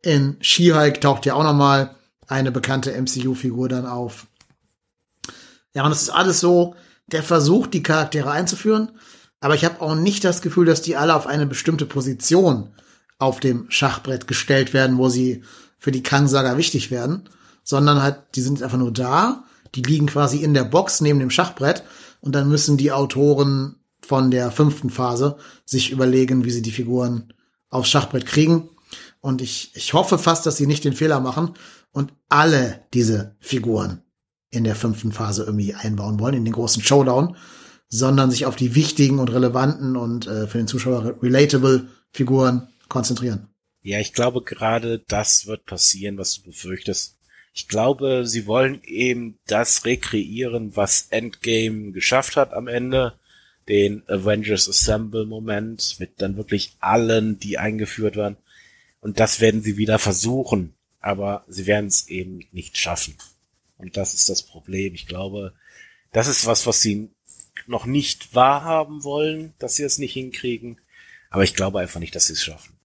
In 0.03 0.37
She-Hulk 0.41 1.01
taucht 1.01 1.27
ja 1.27 1.35
auch 1.35 1.45
noch 1.45 1.55
mal 1.55 1.95
eine 2.27 2.51
bekannte 2.51 2.91
MCU-Figur 3.01 3.69
dann 3.69 3.87
auf. 3.87 4.27
Ja, 5.75 5.87
und 5.87 5.93
es 5.93 6.03
ist 6.03 6.11
alles 6.11 6.41
so 6.41 6.75
der 7.07 7.23
Versuch, 7.23 7.67
die 7.67 7.83
Charaktere 7.83 8.31
einzuführen. 8.31 8.91
Aber 9.41 9.55
ich 9.55 9.65
habe 9.65 9.81
auch 9.81 9.95
nicht 9.95 10.25
das 10.25 10.43
Gefühl, 10.43 10.67
dass 10.67 10.83
die 10.83 10.97
alle 10.97 11.15
auf 11.15 11.27
eine 11.27 11.47
bestimmte 11.47 11.87
Position 11.87 12.71
auf 13.19 13.41
dem 13.41 13.67
Schachbrett 13.71 14.27
gestellt 14.27 14.73
werden, 14.73 14.99
wo 14.99 15.09
sie 15.09 15.43
für 15.79 15.93
die 15.93 16.03
Kang-Saga 16.03 16.57
wichtig 16.57 16.91
werden, 16.91 17.29
sondern 17.63 18.03
halt, 18.03 18.19
die 18.35 18.41
sind 18.41 18.63
einfach 18.63 18.79
nur 18.79 18.93
da, 18.93 19.45
die 19.75 19.83
liegen 19.83 20.07
quasi 20.07 20.39
in 20.39 20.55
der 20.55 20.65
Box 20.65 21.01
neben 21.01 21.19
dem 21.19 21.31
Schachbrett 21.31 21.85
und 22.21 22.35
dann 22.35 22.49
müssen 22.49 22.77
die 22.77 22.93
Autoren 22.93 23.77
von 24.01 24.31
der 24.31 24.51
fünften 24.51 24.91
Phase 24.91 25.37
sich 25.65 25.91
überlegen, 25.91 26.45
wie 26.45 26.51
sie 26.51 26.63
die 26.63 26.71
Figuren 26.71 27.33
aufs 27.71 27.91
Schachbrett 27.91 28.27
kriegen. 28.27 28.71
Und 29.21 29.43
ich, 29.43 29.73
ich 29.75 29.95
hoffe 29.95 30.19
fast, 30.19 30.47
dass 30.47 30.57
sie 30.57 30.67
nicht 30.67 30.85
den 30.85 30.93
Fehler 30.93 31.21
machen 31.21 31.55
und 31.93 32.13
alle 32.29 32.83
diese 32.93 33.37
Figuren 33.41 34.04
in 34.55 34.65
der 34.65 34.77
fünften 34.77 35.13
Phase 35.13 35.45
irgendwie 35.45 35.75
einbauen 35.75 36.21
wollen, 36.21 36.35
in 36.35 36.45
den 36.45 36.55
großen 36.55 36.83
Showdown, 36.83 37.37
sondern 37.89 38.31
sich 38.31 38.47
auf 38.47 38.57
die 38.57 38.75
wichtigen 38.75 39.19
und 39.19 39.33
relevanten 39.33 39.97
und 39.97 40.27
äh, 40.27 40.47
für 40.47 40.59
den 40.59 40.67
Zuschauer 40.67 41.23
relatable 41.23 41.89
Figuren 42.13 42.69
konzentrieren. 42.89 43.49
Ja, 43.83 44.01
ich 44.01 44.15
glaube 44.15 44.43
gerade 44.43 45.01
das 45.09 45.47
wird 45.47 45.67
passieren, 45.67 46.17
was 46.17 46.37
du 46.37 46.43
befürchtest. 46.43 47.19
Ich 47.53 47.69
glaube, 47.69 48.27
sie 48.27 48.47
wollen 48.47 48.83
eben 48.83 49.39
das 49.47 49.85
rekreieren, 49.85 50.75
was 50.75 51.07
Endgame 51.11 51.93
geschafft 51.93 52.37
hat 52.37 52.53
am 52.53 52.67
Ende. 52.67 53.15
Den 53.69 54.03
Avengers 54.09 54.69
Assemble 54.69 55.25
Moment 55.25 55.97
mit 56.01 56.21
dann 56.21 56.37
wirklich 56.37 56.77
allen, 56.81 57.39
die 57.39 57.59
eingeführt 57.59 58.17
waren. 58.17 58.37
Und 59.01 59.21
das 59.21 59.41
werden 59.41 59.63
sie 59.63 59.77
wieder 59.77 59.99
versuchen. 59.99 60.75
Aber 60.99 61.45
sie 61.47 61.67
werden 61.67 61.87
es 61.87 62.09
eben 62.09 62.41
nicht 62.51 62.77
schaffen. 62.77 63.15
Und 63.85 63.99
das 63.99 64.15
ist 64.15 64.31
das 64.31 64.43
Problem. 64.43 64.95
Ich 64.95 65.07
glaube, 65.07 65.53
das 66.11 66.27
ist 66.27 66.47
was, 66.47 66.67
was 66.67 66.81
sie 66.81 67.11
noch 67.67 67.85
nicht 67.85 68.35
wahrhaben 68.35 69.05
wollen, 69.05 69.53
dass 69.59 69.77
sie 69.77 69.83
es 69.83 69.99
nicht 69.99 70.15
hinkriegen. 70.15 70.81
Aber 71.29 71.45
ich 71.45 71.55
glaube 71.55 71.81
einfach 71.81 72.01
nicht, 72.01 72.15
dass 72.15 72.27
sie 72.27 72.33
es 72.33 72.43
schaffen. 72.43 72.79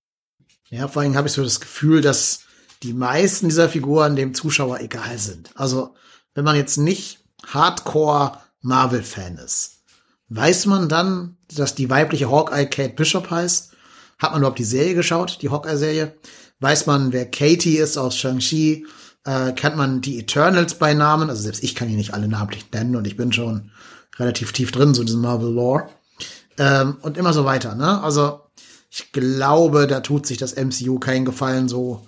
Ja, 0.70 0.90
vor 0.90 1.02
allem 1.02 1.16
habe 1.16 1.30
ich 1.30 1.34
so 1.34 1.42
das 1.42 1.62
Gefühl, 1.62 2.02
dass 2.02 2.42
die 2.84 2.92
meisten 2.92 3.48
dieser 3.48 3.70
Figuren 3.70 4.18
dem 4.18 4.34
Zuschauer 4.34 4.82
egal 4.82 5.18
sind. 5.18 5.52
Also, 5.56 5.96
wenn 6.34 6.44
man 6.44 6.58
jetzt 6.58 6.76
nicht 6.76 7.20
Hardcore 7.48 8.38
Marvel-Fan 8.62 9.38
ist, 9.38 9.84
weiß 10.28 10.66
man 10.66 10.90
dann, 10.90 11.38
dass 11.56 11.76
die 11.76 11.90
weibliche 11.90 12.30
Hawkeye 12.30 12.66
Kate 12.66 12.94
Bishop 12.94 13.32
heißt? 13.32 13.72
Hat 14.18 14.32
man 14.32 14.42
überhaupt 14.42 14.60
die 14.60 14.66
Serie 14.66 14.96
geschaut, 14.96 15.42
die 15.42 15.50
Hawkeye-Serie? 15.50 16.14
Weiß 16.60 16.88
man, 16.88 17.14
wer 17.14 17.32
Katie 17.32 17.78
ist 17.78 17.98
aus 17.98 18.18
Shang-Chi? 18.18 18.86
Äh, 19.26 19.52
kennt 19.54 19.78
man 19.78 20.02
die 20.02 20.20
Eternals 20.20 20.76
bei 20.76 20.94
Namen? 20.94 21.30
Also 21.30 21.44
selbst 21.44 21.64
ich 21.64 21.76
kann 21.76 21.88
die 21.88 21.96
nicht 21.96 22.14
alle 22.14 22.28
namentlich 22.28 22.72
nennen 22.72 22.96
und 22.96 23.06
ich 23.06 23.18
bin 23.18 23.34
schon 23.34 23.72
relativ 24.18 24.52
tief 24.52 24.72
drin, 24.72 24.94
so 24.94 25.04
diesen 25.04 25.22
Marvel-Lore. 25.22 25.90
Ähm, 26.58 26.98
und 27.02 27.18
immer 27.18 27.34
so 27.34 27.46
weiter, 27.46 27.76
ne? 27.76 28.04
Also, 28.04 28.42
ich 28.92 29.12
glaube, 29.12 29.88
da 29.88 30.02
tut 30.02 30.26
sich 30.26 30.38
das 30.38 30.56
MCU 30.56 31.00
keinen 31.00 31.26
Gefallen, 31.26 31.70
so, 31.70 32.06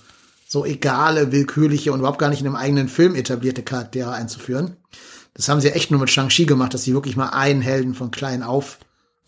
so 0.47 0.65
egale, 0.65 1.31
willkürliche 1.31 1.93
und 1.93 1.99
überhaupt 1.99 2.19
gar 2.19 2.29
nicht 2.29 2.41
in 2.41 2.47
einem 2.47 2.55
eigenen 2.57 2.89
Film 2.89 3.15
etablierte 3.15 3.63
Charaktere 3.63 4.11
einzuführen. 4.11 4.75
Das 5.33 5.47
haben 5.47 5.61
sie 5.61 5.71
echt 5.71 5.91
nur 5.91 5.99
mit 5.99 6.09
Shang-Chi 6.09 6.45
gemacht, 6.45 6.73
dass 6.73 6.83
sie 6.83 6.93
wirklich 6.93 7.15
mal 7.15 7.29
einen 7.29 7.61
Helden 7.61 7.93
von 7.93 8.11
klein 8.11 8.43
auf 8.43 8.79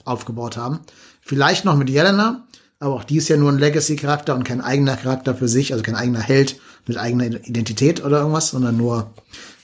aufgebaut 0.04 0.58
haben. 0.58 0.82
Vielleicht 1.22 1.64
noch 1.64 1.78
mit 1.78 1.90
Yelena, 1.90 2.46
aber 2.80 2.96
auch 2.96 3.04
die 3.06 3.18
ist 3.18 3.30
ja 3.30 3.38
nur 3.38 3.50
ein 3.50 3.60
Legacy-Charakter 3.60 4.36
und 4.36 4.44
kein 4.44 4.60
eigener 4.60 4.98
Charakter 4.98 5.34
für 5.34 5.48
sich, 5.48 5.72
also 5.72 5.84
kein 5.84 5.96
eigener 5.96 6.20
Held 6.20 6.60
mit 6.88 6.98
eigener 6.98 7.26
Identität 7.26 8.04
oder 8.04 8.20
irgendwas, 8.20 8.50
sondern 8.50 8.78
nur 8.78 9.14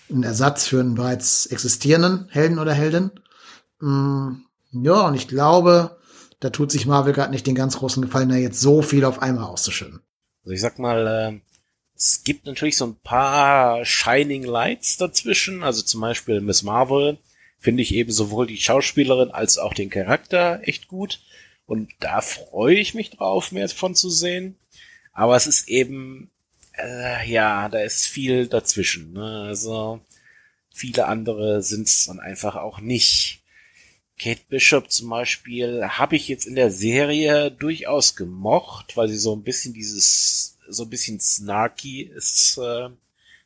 ein 0.10 0.24
Ersatz 0.24 0.68
für 0.68 0.80
einen 0.80 0.96
bereits 0.96 1.46
existierenden 1.48 2.28
Helden 2.30 2.60
oder 2.60 2.74
Heldin. 2.74 3.12
Mm, 3.80 4.42
ja, 4.72 5.08
und 5.08 5.16
ich 5.16 5.28
glaube, 5.28 5.98
da 6.40 6.50
tut 6.50 6.72
sich 6.72 6.86
Marvel 6.86 7.14
gerade 7.14 7.32
nicht 7.32 7.46
den 7.48 7.56
ganz 7.56 7.78
großen 7.78 8.02
Gefallen, 8.02 8.30
da 8.30 8.36
jetzt 8.36 8.62
so 8.62 8.82
viel 8.82 9.06
auf 9.06 9.22
einmal 9.22 9.46
auszuschütten. 9.46 10.02
Also 10.44 10.52
ich 10.54 10.62
sag 10.62 10.80
mal, 10.80 11.08
äh, 11.08 11.40
es 11.96 12.24
gibt 12.24 12.46
natürlich 12.46 12.78
so 12.78 12.86
ein 12.86 12.96
paar 12.96 13.84
Shining 13.84 14.44
Lights 14.44 14.98
dazwischen. 14.98 15.64
Also 15.64 15.82
zum 15.82 16.02
Beispiel 16.02 16.40
Miss 16.40 16.64
Marvel 16.64 17.18
finde 17.58 17.84
ich 17.84 17.94
eben 17.94 18.12
sowohl 18.12 18.48
die 18.48 18.58
Schauspielerin 18.58 19.32
als 19.32 19.58
auch 19.58 19.74
den 19.74 19.90
Charakter 19.90 20.62
echt 20.64 20.88
gut. 20.88 21.20
Und 21.66 21.92
da 22.00 22.22
freue 22.22 22.76
ich 22.76 22.94
mich 22.94 23.12
drauf, 23.12 23.52
mehr 23.52 23.68
davon 23.68 23.96
zu 23.96 24.10
sehen. 24.10 24.58
Aber 25.12 25.36
es 25.36 25.46
ist 25.46 25.68
eben, 25.68 26.32
äh, 26.82 27.30
ja, 27.30 27.70
da 27.70 27.80
ist 27.80 28.08
viel 28.08 28.48
dazwischen. 28.48 29.14
Ne? 29.14 29.46
Also 29.48 30.02
viele 30.72 31.08
andere 31.08 31.62
sind 31.62 31.88
es 31.88 32.06
dann 32.06 32.20
einfach 32.20 32.56
auch 32.56 32.80
nicht. 32.80 33.42
Kate 34.18 34.42
Bishop 34.50 34.92
zum 34.92 35.10
Beispiel 35.10 35.86
habe 35.88 36.16
ich 36.18 36.28
jetzt 36.28 36.46
in 36.46 36.56
der 36.56 36.72
Serie 36.72 37.52
durchaus 37.52 38.16
gemocht, 38.16 38.98
weil 38.98 39.08
sie 39.08 39.18
so 39.18 39.34
ein 39.34 39.44
bisschen 39.44 39.74
dieses, 39.74 40.58
so 40.68 40.84
ein 40.84 40.90
bisschen 40.90 41.20
snarky 41.20 42.04
ist, 42.04 42.58
äh, 42.58 42.90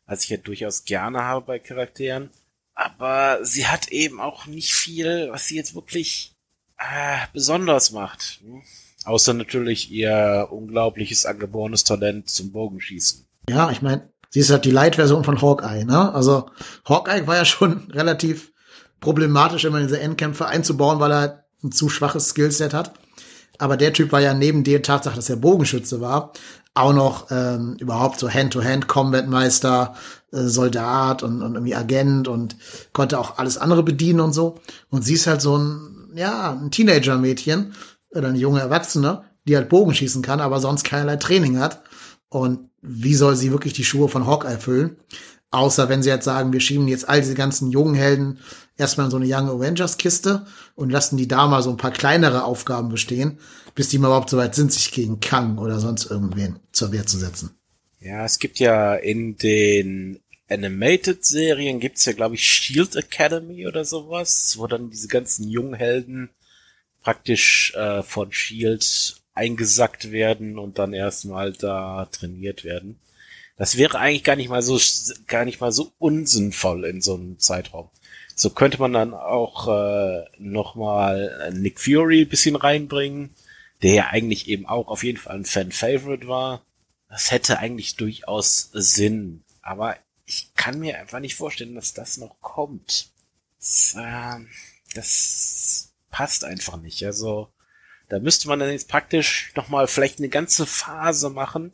was 0.08 0.24
ich 0.24 0.30
ja 0.30 0.38
durchaus 0.38 0.86
gerne 0.86 1.24
habe 1.24 1.46
bei 1.46 1.60
Charakteren. 1.60 2.32
Aber 2.74 3.46
sie 3.46 3.68
hat 3.68 3.90
eben 3.90 4.20
auch 4.20 4.48
nicht 4.48 4.74
viel, 4.74 5.30
was 5.32 5.46
sie 5.46 5.56
jetzt 5.56 5.76
wirklich 5.76 6.34
äh, 6.80 7.20
besonders 7.34 7.92
macht. 7.92 8.40
Hm? 8.42 8.64
Außer 9.06 9.34
natürlich 9.34 9.92
ihr 9.92 10.48
unglaubliches 10.52 11.26
angeborenes 11.26 11.84
Talent 11.84 12.30
zum 12.30 12.52
Bogenschießen. 12.52 13.26
Ja, 13.50 13.70
ich 13.72 13.82
meine, 13.82 14.10
sie 14.30 14.40
ist 14.40 14.50
halt 14.50 14.66
die 14.66 14.72
Light-Version 14.72 15.24
von 15.24 15.42
Hawkeye, 15.42 15.86
ne? 15.86 16.14
Also 16.14 16.50
Hawkeye 16.88 17.28
war 17.28 17.36
ja 17.36 17.46
schon 17.46 17.88
relativ 17.92 18.52
problematisch, 19.00 19.66
immer 19.66 19.82
diese 19.82 20.00
Endkämpfe 20.00 20.46
einzubauen, 20.46 21.00
weil 21.00 21.12
er 21.12 21.46
ein 21.64 21.72
zu 21.72 21.90
schwaches 21.90 22.30
Skillset 22.30 22.74
hat. 22.74 22.94
Aber 23.60 23.78
der 23.78 23.94
Typ 23.94 24.12
war 24.12 24.22
ja 24.22 24.34
neben 24.34 24.64
der 24.64 24.82
Tatsache, 24.82 25.16
dass 25.16 25.30
er 25.30 25.36
Bogenschütze 25.36 26.02
war, 26.02 26.34
auch 26.74 26.94
noch 26.94 27.28
ähm, 27.30 27.76
überhaupt 27.80 28.20
so 28.20 28.30
Hand-to-Hand-Combat-Meister, 28.30 29.96
äh, 30.32 30.42
Soldat 30.48 31.22
und, 31.22 31.42
und 31.42 31.54
irgendwie 31.54 31.76
Agent 31.76 32.28
und 32.28 32.56
konnte 32.94 33.20
auch 33.20 33.38
alles 33.38 33.58
andere 33.58 33.84
bedienen 33.84 34.22
und 34.22 34.34
so. 34.34 34.60
Und 34.90 35.04
sie 35.04 35.14
ist 35.14 35.28
halt 35.28 35.42
so 35.42 35.58
ein, 35.58 36.12
ja, 36.16 36.52
ein 36.52 36.72
Teenager-Mädchen 36.72 37.74
oder 38.14 38.30
eine 38.30 38.38
junge 38.38 38.60
Erwachsene, 38.60 39.24
die 39.46 39.56
halt 39.56 39.70
Bogenschießen 39.70 40.22
kann, 40.22 40.40
aber 40.40 40.60
sonst 40.60 40.84
keinerlei 40.84 41.18
Training 41.18 41.60
hat. 41.60 41.84
Und 42.30 42.70
wie 42.82 43.16
soll 43.16 43.36
sie 43.36 43.52
wirklich 43.52 43.74
die 43.74 43.84
Schuhe 43.84 44.10
von 44.10 44.28
Hawkeye 44.28 44.58
füllen? 44.58 44.98
Außer 45.52 45.88
wenn 45.88 46.02
sie 46.02 46.10
jetzt 46.10 46.26
sagen, 46.26 46.52
wir 46.52 46.60
schieben 46.60 46.88
jetzt 46.88 47.08
all 47.08 47.22
diese 47.22 47.36
ganzen 47.36 47.70
jungen 47.70 47.94
Helden 47.94 48.40
erstmal 48.76 49.06
in 49.06 49.12
so 49.12 49.18
eine 49.18 49.28
Young 49.28 49.50
Avengers 49.50 49.98
Kiste 49.98 50.46
und 50.74 50.92
lassen 50.92 51.16
die 51.18 51.28
da 51.28 51.48
mal 51.48 51.62
so 51.62 51.70
ein 51.70 51.78
paar 51.78 51.92
kleinere 51.92 52.44
Aufgaben 52.44 52.90
bestehen, 52.90 53.38
bis 53.76 53.90
die 53.90 54.00
mal 54.00 54.08
überhaupt 54.08 54.32
so 54.32 54.38
weit 54.38 54.56
sind, 54.56 54.74
sich 54.74 54.92
gegen 54.92 55.20
Kang 55.20 55.60
oder 55.60 55.80
sonst 55.80 56.10
irgendwen 56.10 56.60
zur 56.72 56.92
Wehr 56.92 57.06
zu 57.06 57.20
setzen. 57.20 57.52
Ja, 58.00 58.26
es 58.26 58.40
gibt 58.40 58.60
ja 58.60 58.96
in 58.96 59.38
den 59.38 60.20
Animated-Serien 60.50 61.80
gibt's 61.80 62.06
ja, 62.06 62.14
glaube 62.14 62.36
ich, 62.36 62.48
Shield 62.48 62.96
Academy 62.96 63.68
oder 63.68 63.86
sowas, 63.86 64.56
wo 64.58 64.68
dann 64.68 64.90
diese 64.90 65.08
ganzen 65.08 65.48
jungen 65.48 65.74
Helden 65.74 66.30
praktisch 67.04 67.74
äh, 67.76 68.02
von 68.02 68.32
Shield 68.32 69.18
eingesackt 69.36 70.12
werden 70.12 70.58
und 70.58 70.80
dann 70.80 70.94
erstmal 70.94 71.54
da 71.54 72.08
trainiert 72.12 72.64
werden. 72.64 73.00
Das 73.58 73.78
wäre 73.78 74.00
eigentlich 74.00 74.24
gar 74.24 74.36
nicht 74.36 74.50
mal 74.50 74.62
so, 74.62 74.80
gar 75.28 75.46
nicht 75.46 75.62
mal 75.62 75.72
so 75.72 75.92
unsinnvoll 76.00 76.86
in 76.86 77.02
so 77.02 77.16
einem 77.16 77.40
Zeitraum. 77.40 77.90
So 78.36 78.50
könnte 78.50 78.80
man 78.80 78.94
dann 78.94 79.14
auch 79.14 79.68
äh, 79.68 80.26
nochmal 80.40 81.52
Nick 81.54 81.80
Fury 81.80 82.26
bisschen 82.26 82.56
reinbringen, 82.56 83.36
der 83.84 83.94
ja 83.94 84.08
eigentlich 84.08 84.48
eben 84.48 84.66
auch 84.66 84.88
auf 84.88 85.04
jeden 85.04 85.20
Fall 85.20 85.36
ein 85.36 85.46
Fan-Favorite 85.46 86.28
war. 86.28 86.64
Das 87.10 87.32
hätte 87.32 87.60
eigentlich 87.60 87.96
durchaus 87.96 88.72
Sinn. 88.74 89.44
Aber 89.62 89.98
ich 90.26 90.50
kann 90.56 90.80
mir 90.80 90.98
einfach 90.98 91.20
nicht 91.20 91.36
vorstellen, 91.36 91.76
dass 91.76 91.94
das 91.94 92.18
noch 92.18 92.42
kommt. 92.42 93.10
Das, 93.60 93.96
äh, 93.98 94.40
das 94.96 95.93
passt 96.14 96.46
einfach 96.46 96.78
nicht. 96.78 97.04
Also 97.04 97.50
da 98.08 98.20
müsste 98.20 98.48
man 98.48 98.60
dann 98.60 98.70
jetzt 98.70 98.88
praktisch 98.88 99.52
nochmal 99.56 99.88
vielleicht 99.88 100.20
eine 100.20 100.30
ganze 100.30 100.66
Phase 100.66 101.32
machen, 101.32 101.74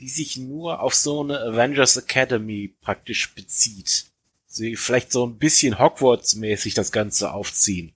die 0.00 0.08
sich 0.08 0.38
nur 0.38 0.80
auf 0.80 0.94
so 0.94 1.22
eine 1.22 1.38
Avengers 1.38 1.96
Academy 1.98 2.74
praktisch 2.80 3.34
bezieht. 3.34 4.06
Sie 4.46 4.74
vielleicht 4.74 5.12
so 5.12 5.26
ein 5.26 5.36
bisschen 5.36 5.78
Hogwarts-mäßig 5.78 6.74
das 6.74 6.92
Ganze 6.92 7.32
aufziehen. 7.32 7.92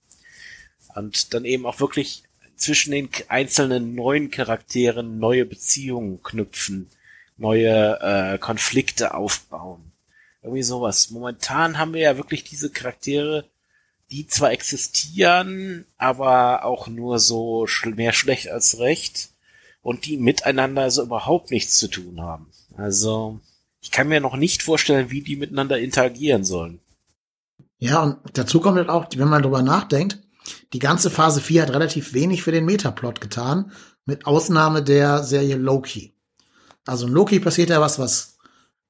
Und 0.95 1.33
dann 1.33 1.45
eben 1.45 1.65
auch 1.65 1.81
wirklich 1.81 2.23
zwischen 2.57 2.91
den 2.91 3.09
einzelnen 3.29 3.95
neuen 3.95 4.31
Charakteren 4.31 5.19
neue 5.19 5.47
Beziehungen 5.47 6.23
knüpfen, 6.23 6.91
neue 7.39 7.99
äh, 8.03 8.39
Konflikte 8.39 9.15
aufbauen. 9.15 9.93
Irgendwie 10.43 10.65
sowas. 10.65 11.11
Momentan 11.11 11.79
haben 11.79 11.95
wir 11.95 12.03
ja 12.03 12.17
wirklich 12.19 12.45
diese 12.45 12.71
Charaktere, 12.71 13.47
die 14.11 14.27
zwar 14.27 14.53
existieren, 14.53 15.85
aber 15.97 16.65
auch 16.65 16.89
nur 16.89 17.19
so 17.19 17.67
mehr 17.85 18.13
schlecht 18.13 18.49
als 18.49 18.79
recht 18.79 19.31
und 19.83 20.07
die 20.07 20.17
miteinander 20.17 20.91
so 20.91 21.03
überhaupt 21.03 21.51
nichts 21.51 21.79
zu 21.79 21.89
tun 21.89 22.21
haben. 22.21 22.51
Also, 22.77 23.41
ich 23.81 23.91
kann 23.91 24.09
mir 24.09 24.21
noch 24.21 24.37
nicht 24.37 24.63
vorstellen, 24.63 25.11
wie 25.11 25.23
die 25.23 25.37
miteinander 25.37 25.79
interagieren 25.79 26.45
sollen. 26.45 26.81
Ja, 27.79 28.03
und 28.03 28.19
dazu 28.33 28.61
kommt 28.61 28.79
halt 28.79 28.89
auch, 28.89 29.07
wenn 29.15 29.29
man 29.29 29.43
drüber 29.43 29.63
nachdenkt, 29.63 30.19
die 30.73 30.79
ganze 30.79 31.11
Phase 31.11 31.41
4 31.41 31.63
hat 31.63 31.71
relativ 31.71 32.13
wenig 32.13 32.43
für 32.43 32.53
den 32.53 32.65
Metaplot 32.65 33.21
getan, 33.21 33.73
mit 34.05 34.27
Ausnahme 34.27 34.83
der 34.83 35.23
Serie 35.23 35.57
Loki. 35.57 36.15
Also 36.87 37.07
in 37.07 37.13
Loki 37.13 37.41
passiert 37.41 37.71
ja 37.71 37.81
was, 37.81 37.99
was 37.99 38.39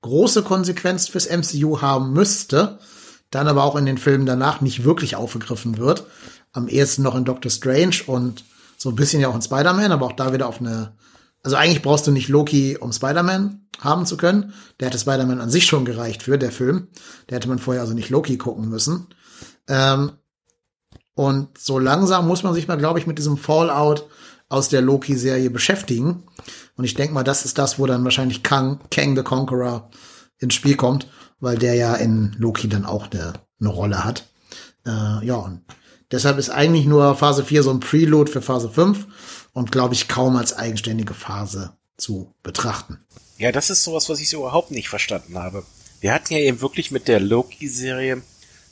große 0.03 0.45
Konsequenz 0.45 1.09
fürs 1.09 1.29
MCU 1.29 1.81
haben 1.81 2.13
müsste, 2.13 2.79
dann 3.31 3.49
aber 3.49 3.65
auch 3.65 3.77
in 3.77 3.87
den 3.87 3.99
Filmen 3.99 4.27
danach 4.27 4.61
nicht 4.61 4.85
wirklich 4.85 5.17
aufgegriffen 5.17 5.79
wird. 5.79 6.05
Am 6.53 6.69
ehesten 6.69 7.03
noch 7.03 7.15
in 7.15 7.25
Doctor 7.25 7.51
Strange 7.51 7.97
und 8.07 8.45
so 8.77 8.89
ein 8.91 8.97
bisschen 8.97 9.21
ja 9.21 9.29
auch 9.29 9.35
in 9.35 9.43
Spider-Man, 9.43 9.93
aber 9.93 10.07
auch 10.07 10.13
da 10.13 10.33
wieder 10.33 10.49
auf 10.49 10.61
eine. 10.61 10.97
Also 11.43 11.57
eigentlich 11.57 11.83
brauchst 11.83 12.07
du 12.07 12.11
nicht 12.11 12.29
Loki, 12.29 12.77
um 12.79 12.93
Spider-Man 12.93 13.67
haben 13.81 14.07
zu 14.07 14.17
können. 14.17 14.55
Der 14.81 14.89
hätte 14.89 14.99
Spider-Man 14.99 15.41
an 15.41 15.51
sich 15.51 15.67
schon 15.67 15.85
gereicht 15.85 16.23
für 16.23 16.39
der 16.39 16.51
Film. 16.51 16.89
Der 17.29 17.37
hätte 17.37 17.49
man 17.49 17.59
vorher 17.59 17.83
also 17.83 17.95
nicht 17.95 18.11
Loki 18.11 18.39
gucken 18.39 18.69
müssen. 18.69 19.07
Ähm, 19.69 20.13
und 21.15 21.59
so 21.59 21.79
langsam 21.79 22.27
muss 22.27 22.43
man 22.43 22.55
sich 22.55 22.69
mal, 22.69 22.77
glaube 22.77 22.99
ich, 22.99 23.07
mit 23.07 23.19
diesem 23.19 23.37
Fallout 23.37 24.07
aus 24.49 24.69
der 24.69 24.83
Loki-Serie 24.83 25.51
beschäftigen. 25.51 26.25
Und 26.77 26.85
ich 26.85 26.95
denke 26.95 27.15
mal, 27.15 27.25
das 27.25 27.45
ist 27.45 27.59
das, 27.59 27.79
wo 27.79 27.87
dann 27.87 28.05
wahrscheinlich 28.05 28.43
Kang, 28.43 28.81
Kang 28.91 29.17
the 29.17 29.23
Conqueror 29.23 29.91
ins 30.39 30.55
Spiel 30.55 30.77
kommt, 30.77 31.09
weil 31.41 31.59
der 31.59 31.75
ja 31.75 31.95
in 31.95 32.35
Loki 32.39 32.69
dann 32.69 32.85
auch 32.85 33.11
eine, 33.11 33.35
eine 33.61 33.69
Rolle 33.69 34.05
hat. 34.05 34.29
Äh, 34.87 35.25
ja, 35.25 35.37
und 35.37 35.63
deshalb 36.11 36.39
ist 36.39 36.51
eigentlich 36.51 36.87
nur 36.87 37.17
Phase 37.17 37.45
4 37.45 37.63
so 37.63 37.71
ein 37.71 37.81
Preload 37.81 38.31
für 38.31 38.43
Phase 38.43 38.71
5 38.71 39.07
und 39.53 39.73
glaube 39.73 39.95
ich 39.95 40.09
kaum 40.09 40.37
als 40.37 40.57
eigenständige 40.57 41.15
Phase 41.15 41.73
zu 41.97 42.35
betrachten. 42.43 42.99
Ja, 43.39 43.53
das 43.53 43.71
ist 43.71 43.85
sowas, 43.85 44.09
was 44.09 44.21
ich 44.21 44.31
so 44.31 44.39
überhaupt 44.39 44.71
nicht 44.71 44.89
verstanden 44.89 45.39
habe. 45.39 45.65
Wir 46.01 46.13
hatten 46.13 46.33
ja 46.33 46.41
eben 46.41 46.61
wirklich 46.61 46.91
mit 46.91 47.09
der 47.09 47.21
Loki-Serie 47.21 48.23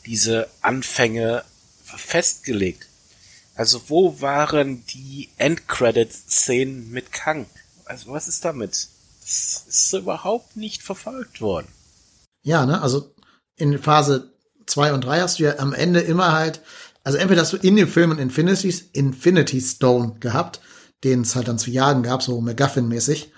diese 0.07 0.49
Anfänge 0.63 1.45
festgelegt. 1.85 2.87
Also 3.55 3.81
wo 3.89 4.21
waren 4.21 4.85
die 4.87 5.31
Endcredit-Szenen 5.39 6.91
mit 6.91 7.13
Kang? 7.13 7.47
Also 7.85 8.13
was 8.13 8.29
ist 8.29 8.45
damit? 8.45 8.89
Das 9.27 9.65
ist 9.67 9.93
überhaupt 9.93 10.57
nicht 10.57 10.85
verfolgt 10.85 11.41
worden. 11.41 11.67
Ja, 12.45 12.65
ne, 12.65 12.81
also 12.81 13.13
in 13.57 13.77
Phase 13.81 14.33
2 14.67 14.93
und 14.93 15.05
3 15.05 15.21
hast 15.21 15.41
du 15.41 15.45
ja 15.45 15.59
am 15.59 15.73
Ende 15.73 16.01
immer 16.01 16.33
halt, 16.33 16.61
also 17.03 17.19
entweder 17.19 17.41
hast 17.41 17.53
du 17.53 17.57
in 17.57 17.75
den 17.75 17.89
Filmen 17.89 18.21
Infinity, 18.21 18.73
Infinity 18.93 19.61
Stone 19.61 20.17
gehabt, 20.21 20.61
den 21.03 21.23
es 21.23 21.35
halt 21.35 21.49
dann 21.49 21.59
zu 21.59 21.73
jagen 21.73 22.05
gab, 22.05 22.23
so 22.23 22.41
MacGuffin-mäßig, 22.41 23.33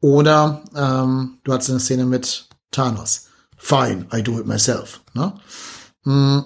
oder 0.00 0.62
ähm, 0.74 1.40
du 1.44 1.52
hattest 1.52 1.70
eine 1.70 1.80
Szene 1.80 2.06
mit 2.06 2.48
Thanos. 2.70 3.26
Fine, 3.58 4.06
I 4.14 4.22
do 4.22 4.38
it 4.40 4.46
myself. 4.46 5.02
Ne? 5.12 5.34
Hm, 6.04 6.44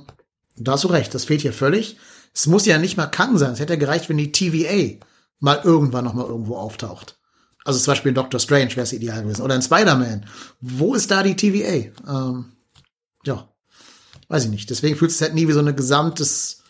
da 0.56 0.72
hast 0.72 0.84
du 0.84 0.88
recht, 0.88 1.14
das 1.14 1.26
fehlt 1.26 1.42
hier 1.42 1.52
völlig. 1.52 1.98
Es 2.34 2.48
muss 2.48 2.66
ja 2.66 2.78
nicht 2.78 2.96
mal 2.96 3.06
Kang 3.06 3.38
sein. 3.38 3.52
Es 3.52 3.60
hätte 3.60 3.78
gereicht, 3.78 4.08
wenn 4.08 4.16
die 4.16 4.32
TVA 4.32 5.04
mal 5.38 5.60
irgendwann 5.62 6.04
noch 6.04 6.14
mal 6.14 6.26
irgendwo 6.26 6.56
auftaucht. 6.56 7.20
Also 7.64 7.78
zum 7.78 7.92
Beispiel 7.92 8.10
in 8.10 8.14
Doctor 8.14 8.40
Strange 8.40 8.70
wäre 8.70 8.82
es 8.82 8.92
ideal 8.92 9.22
gewesen. 9.22 9.42
Oder 9.42 9.54
in 9.54 9.62
Spider-Man. 9.62 10.26
Wo 10.60 10.94
ist 10.94 11.10
da 11.10 11.22
die 11.22 11.36
TVA? 11.36 11.92
Ähm, 12.08 12.52
ja, 13.24 13.48
weiß 14.28 14.44
ich 14.44 14.50
nicht. 14.50 14.70
Deswegen 14.70 14.96
fühlt 14.96 15.10
es 15.10 15.20
halt 15.20 15.34
nie 15.34 15.46
wie 15.46 15.52
so 15.52 15.60
ein 15.60 15.76
gesamtes 15.76 16.62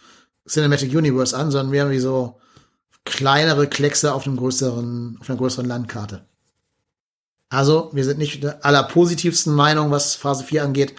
Cinematic 0.47 0.93
Universe 0.95 1.37
an, 1.37 1.51
sondern 1.51 1.71
mehr 1.71 1.91
wie 1.91 1.99
so 1.99 2.41
kleinere 3.05 3.69
Kleckse 3.69 4.13
auf 4.13 4.27
einem 4.27 4.37
größeren, 4.37 5.19
auf 5.21 5.29
einer 5.29 5.39
größeren 5.39 5.67
Landkarte. 5.67 6.27
Also, 7.49 7.91
wir 7.93 8.05
sind 8.05 8.19
nicht 8.19 8.43
der 8.43 8.65
allerpositivsten 8.65 9.55
Meinung, 9.55 9.91
was 9.91 10.15
Phase 10.15 10.45
4 10.45 10.63
angeht. 10.63 10.95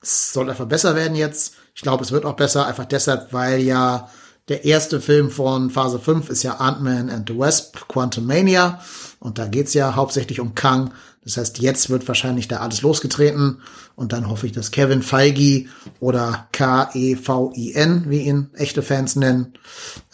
Es 0.00 0.32
soll 0.32 0.48
einfach 0.48 0.66
besser 0.66 0.94
werden 0.94 1.16
jetzt. 1.16 1.54
Ich 1.74 1.82
glaube, 1.82 2.04
es 2.04 2.12
wird 2.12 2.24
auch 2.24 2.36
besser, 2.36 2.66
einfach 2.66 2.84
deshalb, 2.84 3.32
weil 3.32 3.60
ja 3.60 4.08
der 4.48 4.64
erste 4.64 5.00
Film 5.00 5.30
von 5.30 5.70
Phase 5.70 5.98
5 5.98 6.30
ist 6.30 6.42
ja 6.42 6.56
Ant-Man 6.56 7.10
and 7.10 7.28
the 7.28 7.36
Wasp, 7.36 7.88
Quantum 7.88 8.26
Mania. 8.26 8.80
Und 9.18 9.38
da 9.38 9.46
geht's 9.46 9.74
ja 9.74 9.96
hauptsächlich 9.96 10.40
um 10.40 10.54
Kang. 10.54 10.92
Das 11.24 11.36
heißt, 11.36 11.58
jetzt 11.58 11.90
wird 11.90 12.06
wahrscheinlich 12.06 12.46
da 12.46 12.58
alles 12.58 12.82
losgetreten. 12.82 13.60
Und 13.96 14.12
dann 14.12 14.28
hoffe 14.28 14.46
ich, 14.46 14.52
dass 14.52 14.70
Kevin 14.70 15.02
Feige 15.02 15.68
oder 15.98 16.46
K-E-V-I-N, 16.52 18.04
wie 18.08 18.20
ihn 18.20 18.50
echte 18.54 18.82
Fans 18.82 19.16
nennen, 19.16 19.54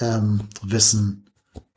ähm, 0.00 0.40
wissen, 0.62 1.26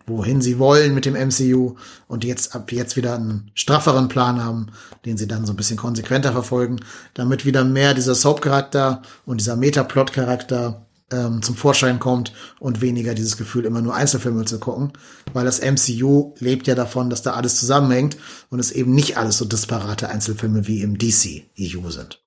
wohin 0.05 0.39
sie 0.39 0.57
wollen 0.57 0.93
mit 0.93 1.05
dem 1.05 1.15
MCU 1.15 1.75
und 2.07 2.23
jetzt 2.23 2.55
ab 2.55 2.71
jetzt 2.71 2.95
wieder 2.95 3.15
einen 3.15 3.51
strafferen 3.55 4.07
Plan 4.07 4.41
haben, 4.41 4.67
den 5.03 5.17
sie 5.17 5.27
dann 5.27 5.45
so 5.45 5.51
ein 5.51 5.57
bisschen 5.57 5.77
konsequenter 5.77 6.31
verfolgen, 6.31 6.79
damit 7.15 7.43
wieder 7.43 7.65
mehr 7.65 7.93
dieser 7.93 8.15
Soap-Charakter 8.15 9.01
und 9.25 9.41
dieser 9.41 9.57
Metaplot-Charakter 9.57 10.84
ähm, 11.11 11.41
zum 11.41 11.55
Vorschein 11.55 11.99
kommt 11.99 12.33
und 12.59 12.81
weniger 12.81 13.13
dieses 13.13 13.37
Gefühl, 13.37 13.65
immer 13.65 13.81
nur 13.81 13.95
Einzelfilme 13.95 14.45
zu 14.45 14.59
gucken, 14.59 14.93
weil 15.33 15.45
das 15.45 15.61
MCU 15.61 16.33
lebt 16.39 16.67
ja 16.67 16.75
davon, 16.75 17.09
dass 17.09 17.21
da 17.21 17.33
alles 17.33 17.59
zusammenhängt 17.59 18.17
und 18.49 18.59
es 18.59 18.71
eben 18.71 18.93
nicht 18.93 19.17
alles 19.17 19.37
so 19.37 19.45
disparate 19.45 20.09
Einzelfilme 20.09 20.67
wie 20.67 20.81
im 20.81 20.97
DC-EU 20.97 21.89
sind. 21.89 22.23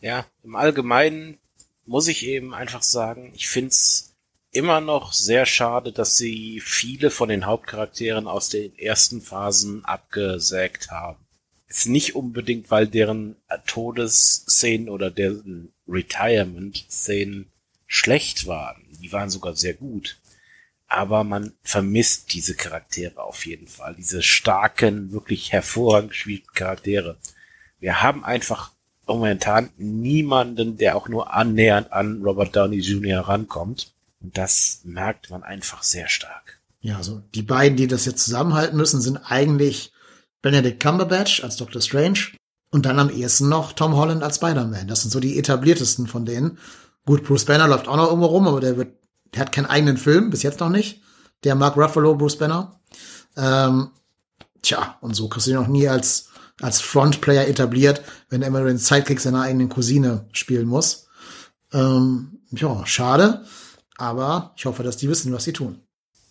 Ja, 0.00 0.26
im 0.42 0.56
Allgemeinen 0.56 1.38
muss 1.86 2.08
ich 2.08 2.26
eben 2.26 2.54
einfach 2.54 2.82
sagen, 2.82 3.32
ich 3.34 3.48
find's 3.48 4.16
immer 4.50 4.80
noch 4.80 5.12
sehr 5.12 5.46
schade, 5.46 5.92
dass 5.92 6.16
sie 6.16 6.60
viele 6.60 7.10
von 7.10 7.28
den 7.28 7.46
Hauptcharakteren 7.46 8.26
aus 8.26 8.48
den 8.48 8.76
ersten 8.76 9.20
Phasen 9.20 9.84
abgesägt 9.84 10.90
haben. 10.90 11.18
Ist 11.68 11.86
nicht 11.86 12.16
unbedingt, 12.16 12.70
weil 12.70 12.86
deren 12.86 13.36
Todesszenen 13.66 14.88
oder 14.88 15.10
deren 15.10 15.72
Retirement-Szenen 15.86 17.50
schlecht 17.88 18.46
waren. 18.46 18.86
Die 19.00 19.10
waren 19.10 19.30
sogar 19.30 19.56
sehr 19.56 19.74
gut. 19.74 20.18
Aber 20.86 21.24
man 21.24 21.52
vermisst 21.62 22.32
diese 22.32 22.54
Charaktere 22.54 23.20
auf 23.22 23.44
jeden 23.44 23.66
Fall. 23.66 23.96
Diese 23.96 24.22
starken, 24.22 25.10
wirklich 25.10 25.52
hervorragend 25.52 26.10
gespielten 26.10 26.52
Charaktere. 26.54 27.16
Wir 27.80 28.00
haben 28.00 28.24
einfach 28.24 28.70
momentan 29.06 29.70
niemanden, 29.76 30.76
der 30.76 30.96
auch 30.96 31.08
nur 31.08 31.34
annähernd 31.34 31.92
an 31.92 32.22
Robert 32.22 32.54
Downey 32.54 32.78
Jr. 32.78 33.20
rankommt. 33.20 33.92
Und 34.20 34.36
das 34.36 34.80
merkt 34.84 35.30
man 35.30 35.42
einfach 35.42 35.82
sehr 35.82 36.08
stark. 36.08 36.60
Ja, 36.80 36.96
also 36.96 37.22
die 37.34 37.42
beiden, 37.42 37.76
die 37.76 37.86
das 37.86 38.04
jetzt 38.04 38.24
zusammenhalten 38.24 38.76
müssen, 38.76 39.00
sind 39.00 39.18
eigentlich 39.18 39.92
Benedict 40.42 40.80
Cumberbatch 40.80 41.42
als 41.42 41.56
Doctor 41.56 41.82
Strange 41.82 42.20
und 42.70 42.86
dann 42.86 42.98
am 42.98 43.10
ehesten 43.10 43.48
noch 43.48 43.72
Tom 43.72 43.96
Holland 43.96 44.22
als 44.22 44.36
Spider-Man. 44.36 44.88
Das 44.88 45.02
sind 45.02 45.10
so 45.10 45.20
die 45.20 45.38
etabliertesten 45.38 46.06
von 46.06 46.24
denen. 46.24 46.58
Gut, 47.08 47.24
Bruce 47.24 47.46
Banner 47.46 47.66
läuft 47.66 47.88
auch 47.88 47.96
noch 47.96 48.08
irgendwo 48.08 48.26
rum, 48.26 48.46
aber 48.46 48.60
der 48.60 48.76
wird, 48.76 48.92
der 49.32 49.40
hat 49.40 49.50
keinen 49.50 49.64
eigenen 49.64 49.96
Film, 49.96 50.28
bis 50.28 50.42
jetzt 50.42 50.60
noch 50.60 50.68
nicht. 50.68 51.00
Der 51.42 51.54
Mark 51.54 51.74
Ruffalo, 51.78 52.14
Bruce 52.14 52.36
Banner. 52.36 52.82
Ähm, 53.34 53.92
tja, 54.60 54.98
und 55.00 55.14
so 55.14 55.26
kriegst 55.26 55.46
du 55.46 55.52
ihn 55.52 55.56
noch 55.56 55.68
nie 55.68 55.88
als, 55.88 56.28
als 56.60 56.82
Frontplayer 56.82 57.48
etabliert, 57.48 58.02
wenn 58.28 58.42
er 58.42 58.48
immer 58.48 58.62
den 58.62 58.76
Sidekick 58.76 59.20
seiner 59.20 59.40
eigenen 59.40 59.70
Cousine 59.70 60.26
spielen 60.32 60.68
muss. 60.68 61.06
Ähm, 61.72 62.40
ja, 62.50 62.84
schade. 62.84 63.42
Aber 63.96 64.52
ich 64.58 64.66
hoffe, 64.66 64.82
dass 64.82 64.98
die 64.98 65.08
wissen, 65.08 65.32
was 65.32 65.44
sie 65.44 65.54
tun. 65.54 65.80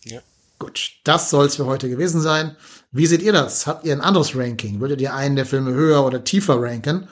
Ja. 0.03 0.19
Gut, 0.59 0.91
das 1.05 1.31
soll 1.31 1.47
es 1.47 1.55
für 1.55 1.65
heute 1.65 1.89
gewesen 1.89 2.21
sein. 2.21 2.55
Wie 2.91 3.07
seht 3.07 3.23
ihr 3.23 3.33
das? 3.33 3.65
Habt 3.65 3.83
ihr 3.83 3.93
ein 3.93 4.01
anderes 4.01 4.35
Ranking? 4.35 4.79
Würdet 4.79 5.01
ihr 5.01 5.15
einen 5.15 5.37
der 5.37 5.47
Filme 5.47 5.71
höher 5.71 6.05
oder 6.05 6.23
tiefer 6.23 6.61
ranken? 6.61 7.07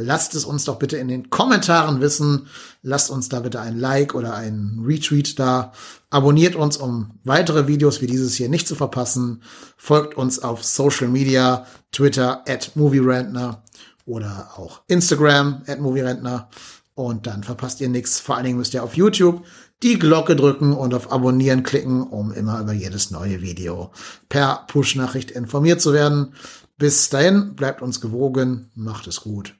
Lasst 0.00 0.34
es 0.34 0.44
uns 0.44 0.64
doch 0.64 0.78
bitte 0.78 0.96
in 0.96 1.08
den 1.08 1.30
Kommentaren 1.30 2.00
wissen. 2.00 2.46
Lasst 2.82 3.10
uns 3.10 3.28
da 3.28 3.40
bitte 3.40 3.60
ein 3.60 3.78
Like 3.78 4.14
oder 4.14 4.34
ein 4.34 4.82
Retweet 4.84 5.38
da. 5.38 5.72
Abonniert 6.10 6.56
uns, 6.56 6.76
um 6.76 7.18
weitere 7.24 7.66
Videos 7.66 8.00
wie 8.00 8.06
dieses 8.06 8.34
hier 8.34 8.48
nicht 8.48 8.66
zu 8.66 8.74
verpassen. 8.74 9.42
Folgt 9.76 10.16
uns 10.16 10.38
auf 10.40 10.64
Social 10.64 11.08
Media, 11.08 11.66
Twitter 11.92 12.42
at 12.48 12.72
MovieRentner 12.74 13.62
oder 14.06 14.50
auch 14.56 14.82
Instagram 14.88 15.62
at 15.66 15.80
MovieRentner. 15.80 16.48
Und 16.94 17.26
dann 17.26 17.44
verpasst 17.44 17.80
ihr 17.80 17.88
nichts. 17.88 18.20
Vor 18.20 18.36
allen 18.36 18.44
Dingen 18.44 18.58
müsst 18.58 18.74
ihr 18.74 18.82
auf 18.82 18.96
YouTube 18.96 19.44
die 19.82 19.98
Glocke 19.98 20.36
drücken 20.36 20.74
und 20.74 20.92
auf 20.94 21.10
Abonnieren 21.10 21.62
klicken, 21.62 22.02
um 22.02 22.32
immer 22.32 22.60
über 22.60 22.72
jedes 22.72 23.10
neue 23.10 23.40
Video 23.40 23.90
per 24.28 24.66
Push-Nachricht 24.68 25.30
informiert 25.30 25.80
zu 25.80 25.92
werden. 25.92 26.34
Bis 26.76 27.08
dahin, 27.10 27.54
bleibt 27.56 27.82
uns 27.82 28.00
gewogen, 28.00 28.70
macht 28.74 29.06
es 29.06 29.20
gut. 29.20 29.59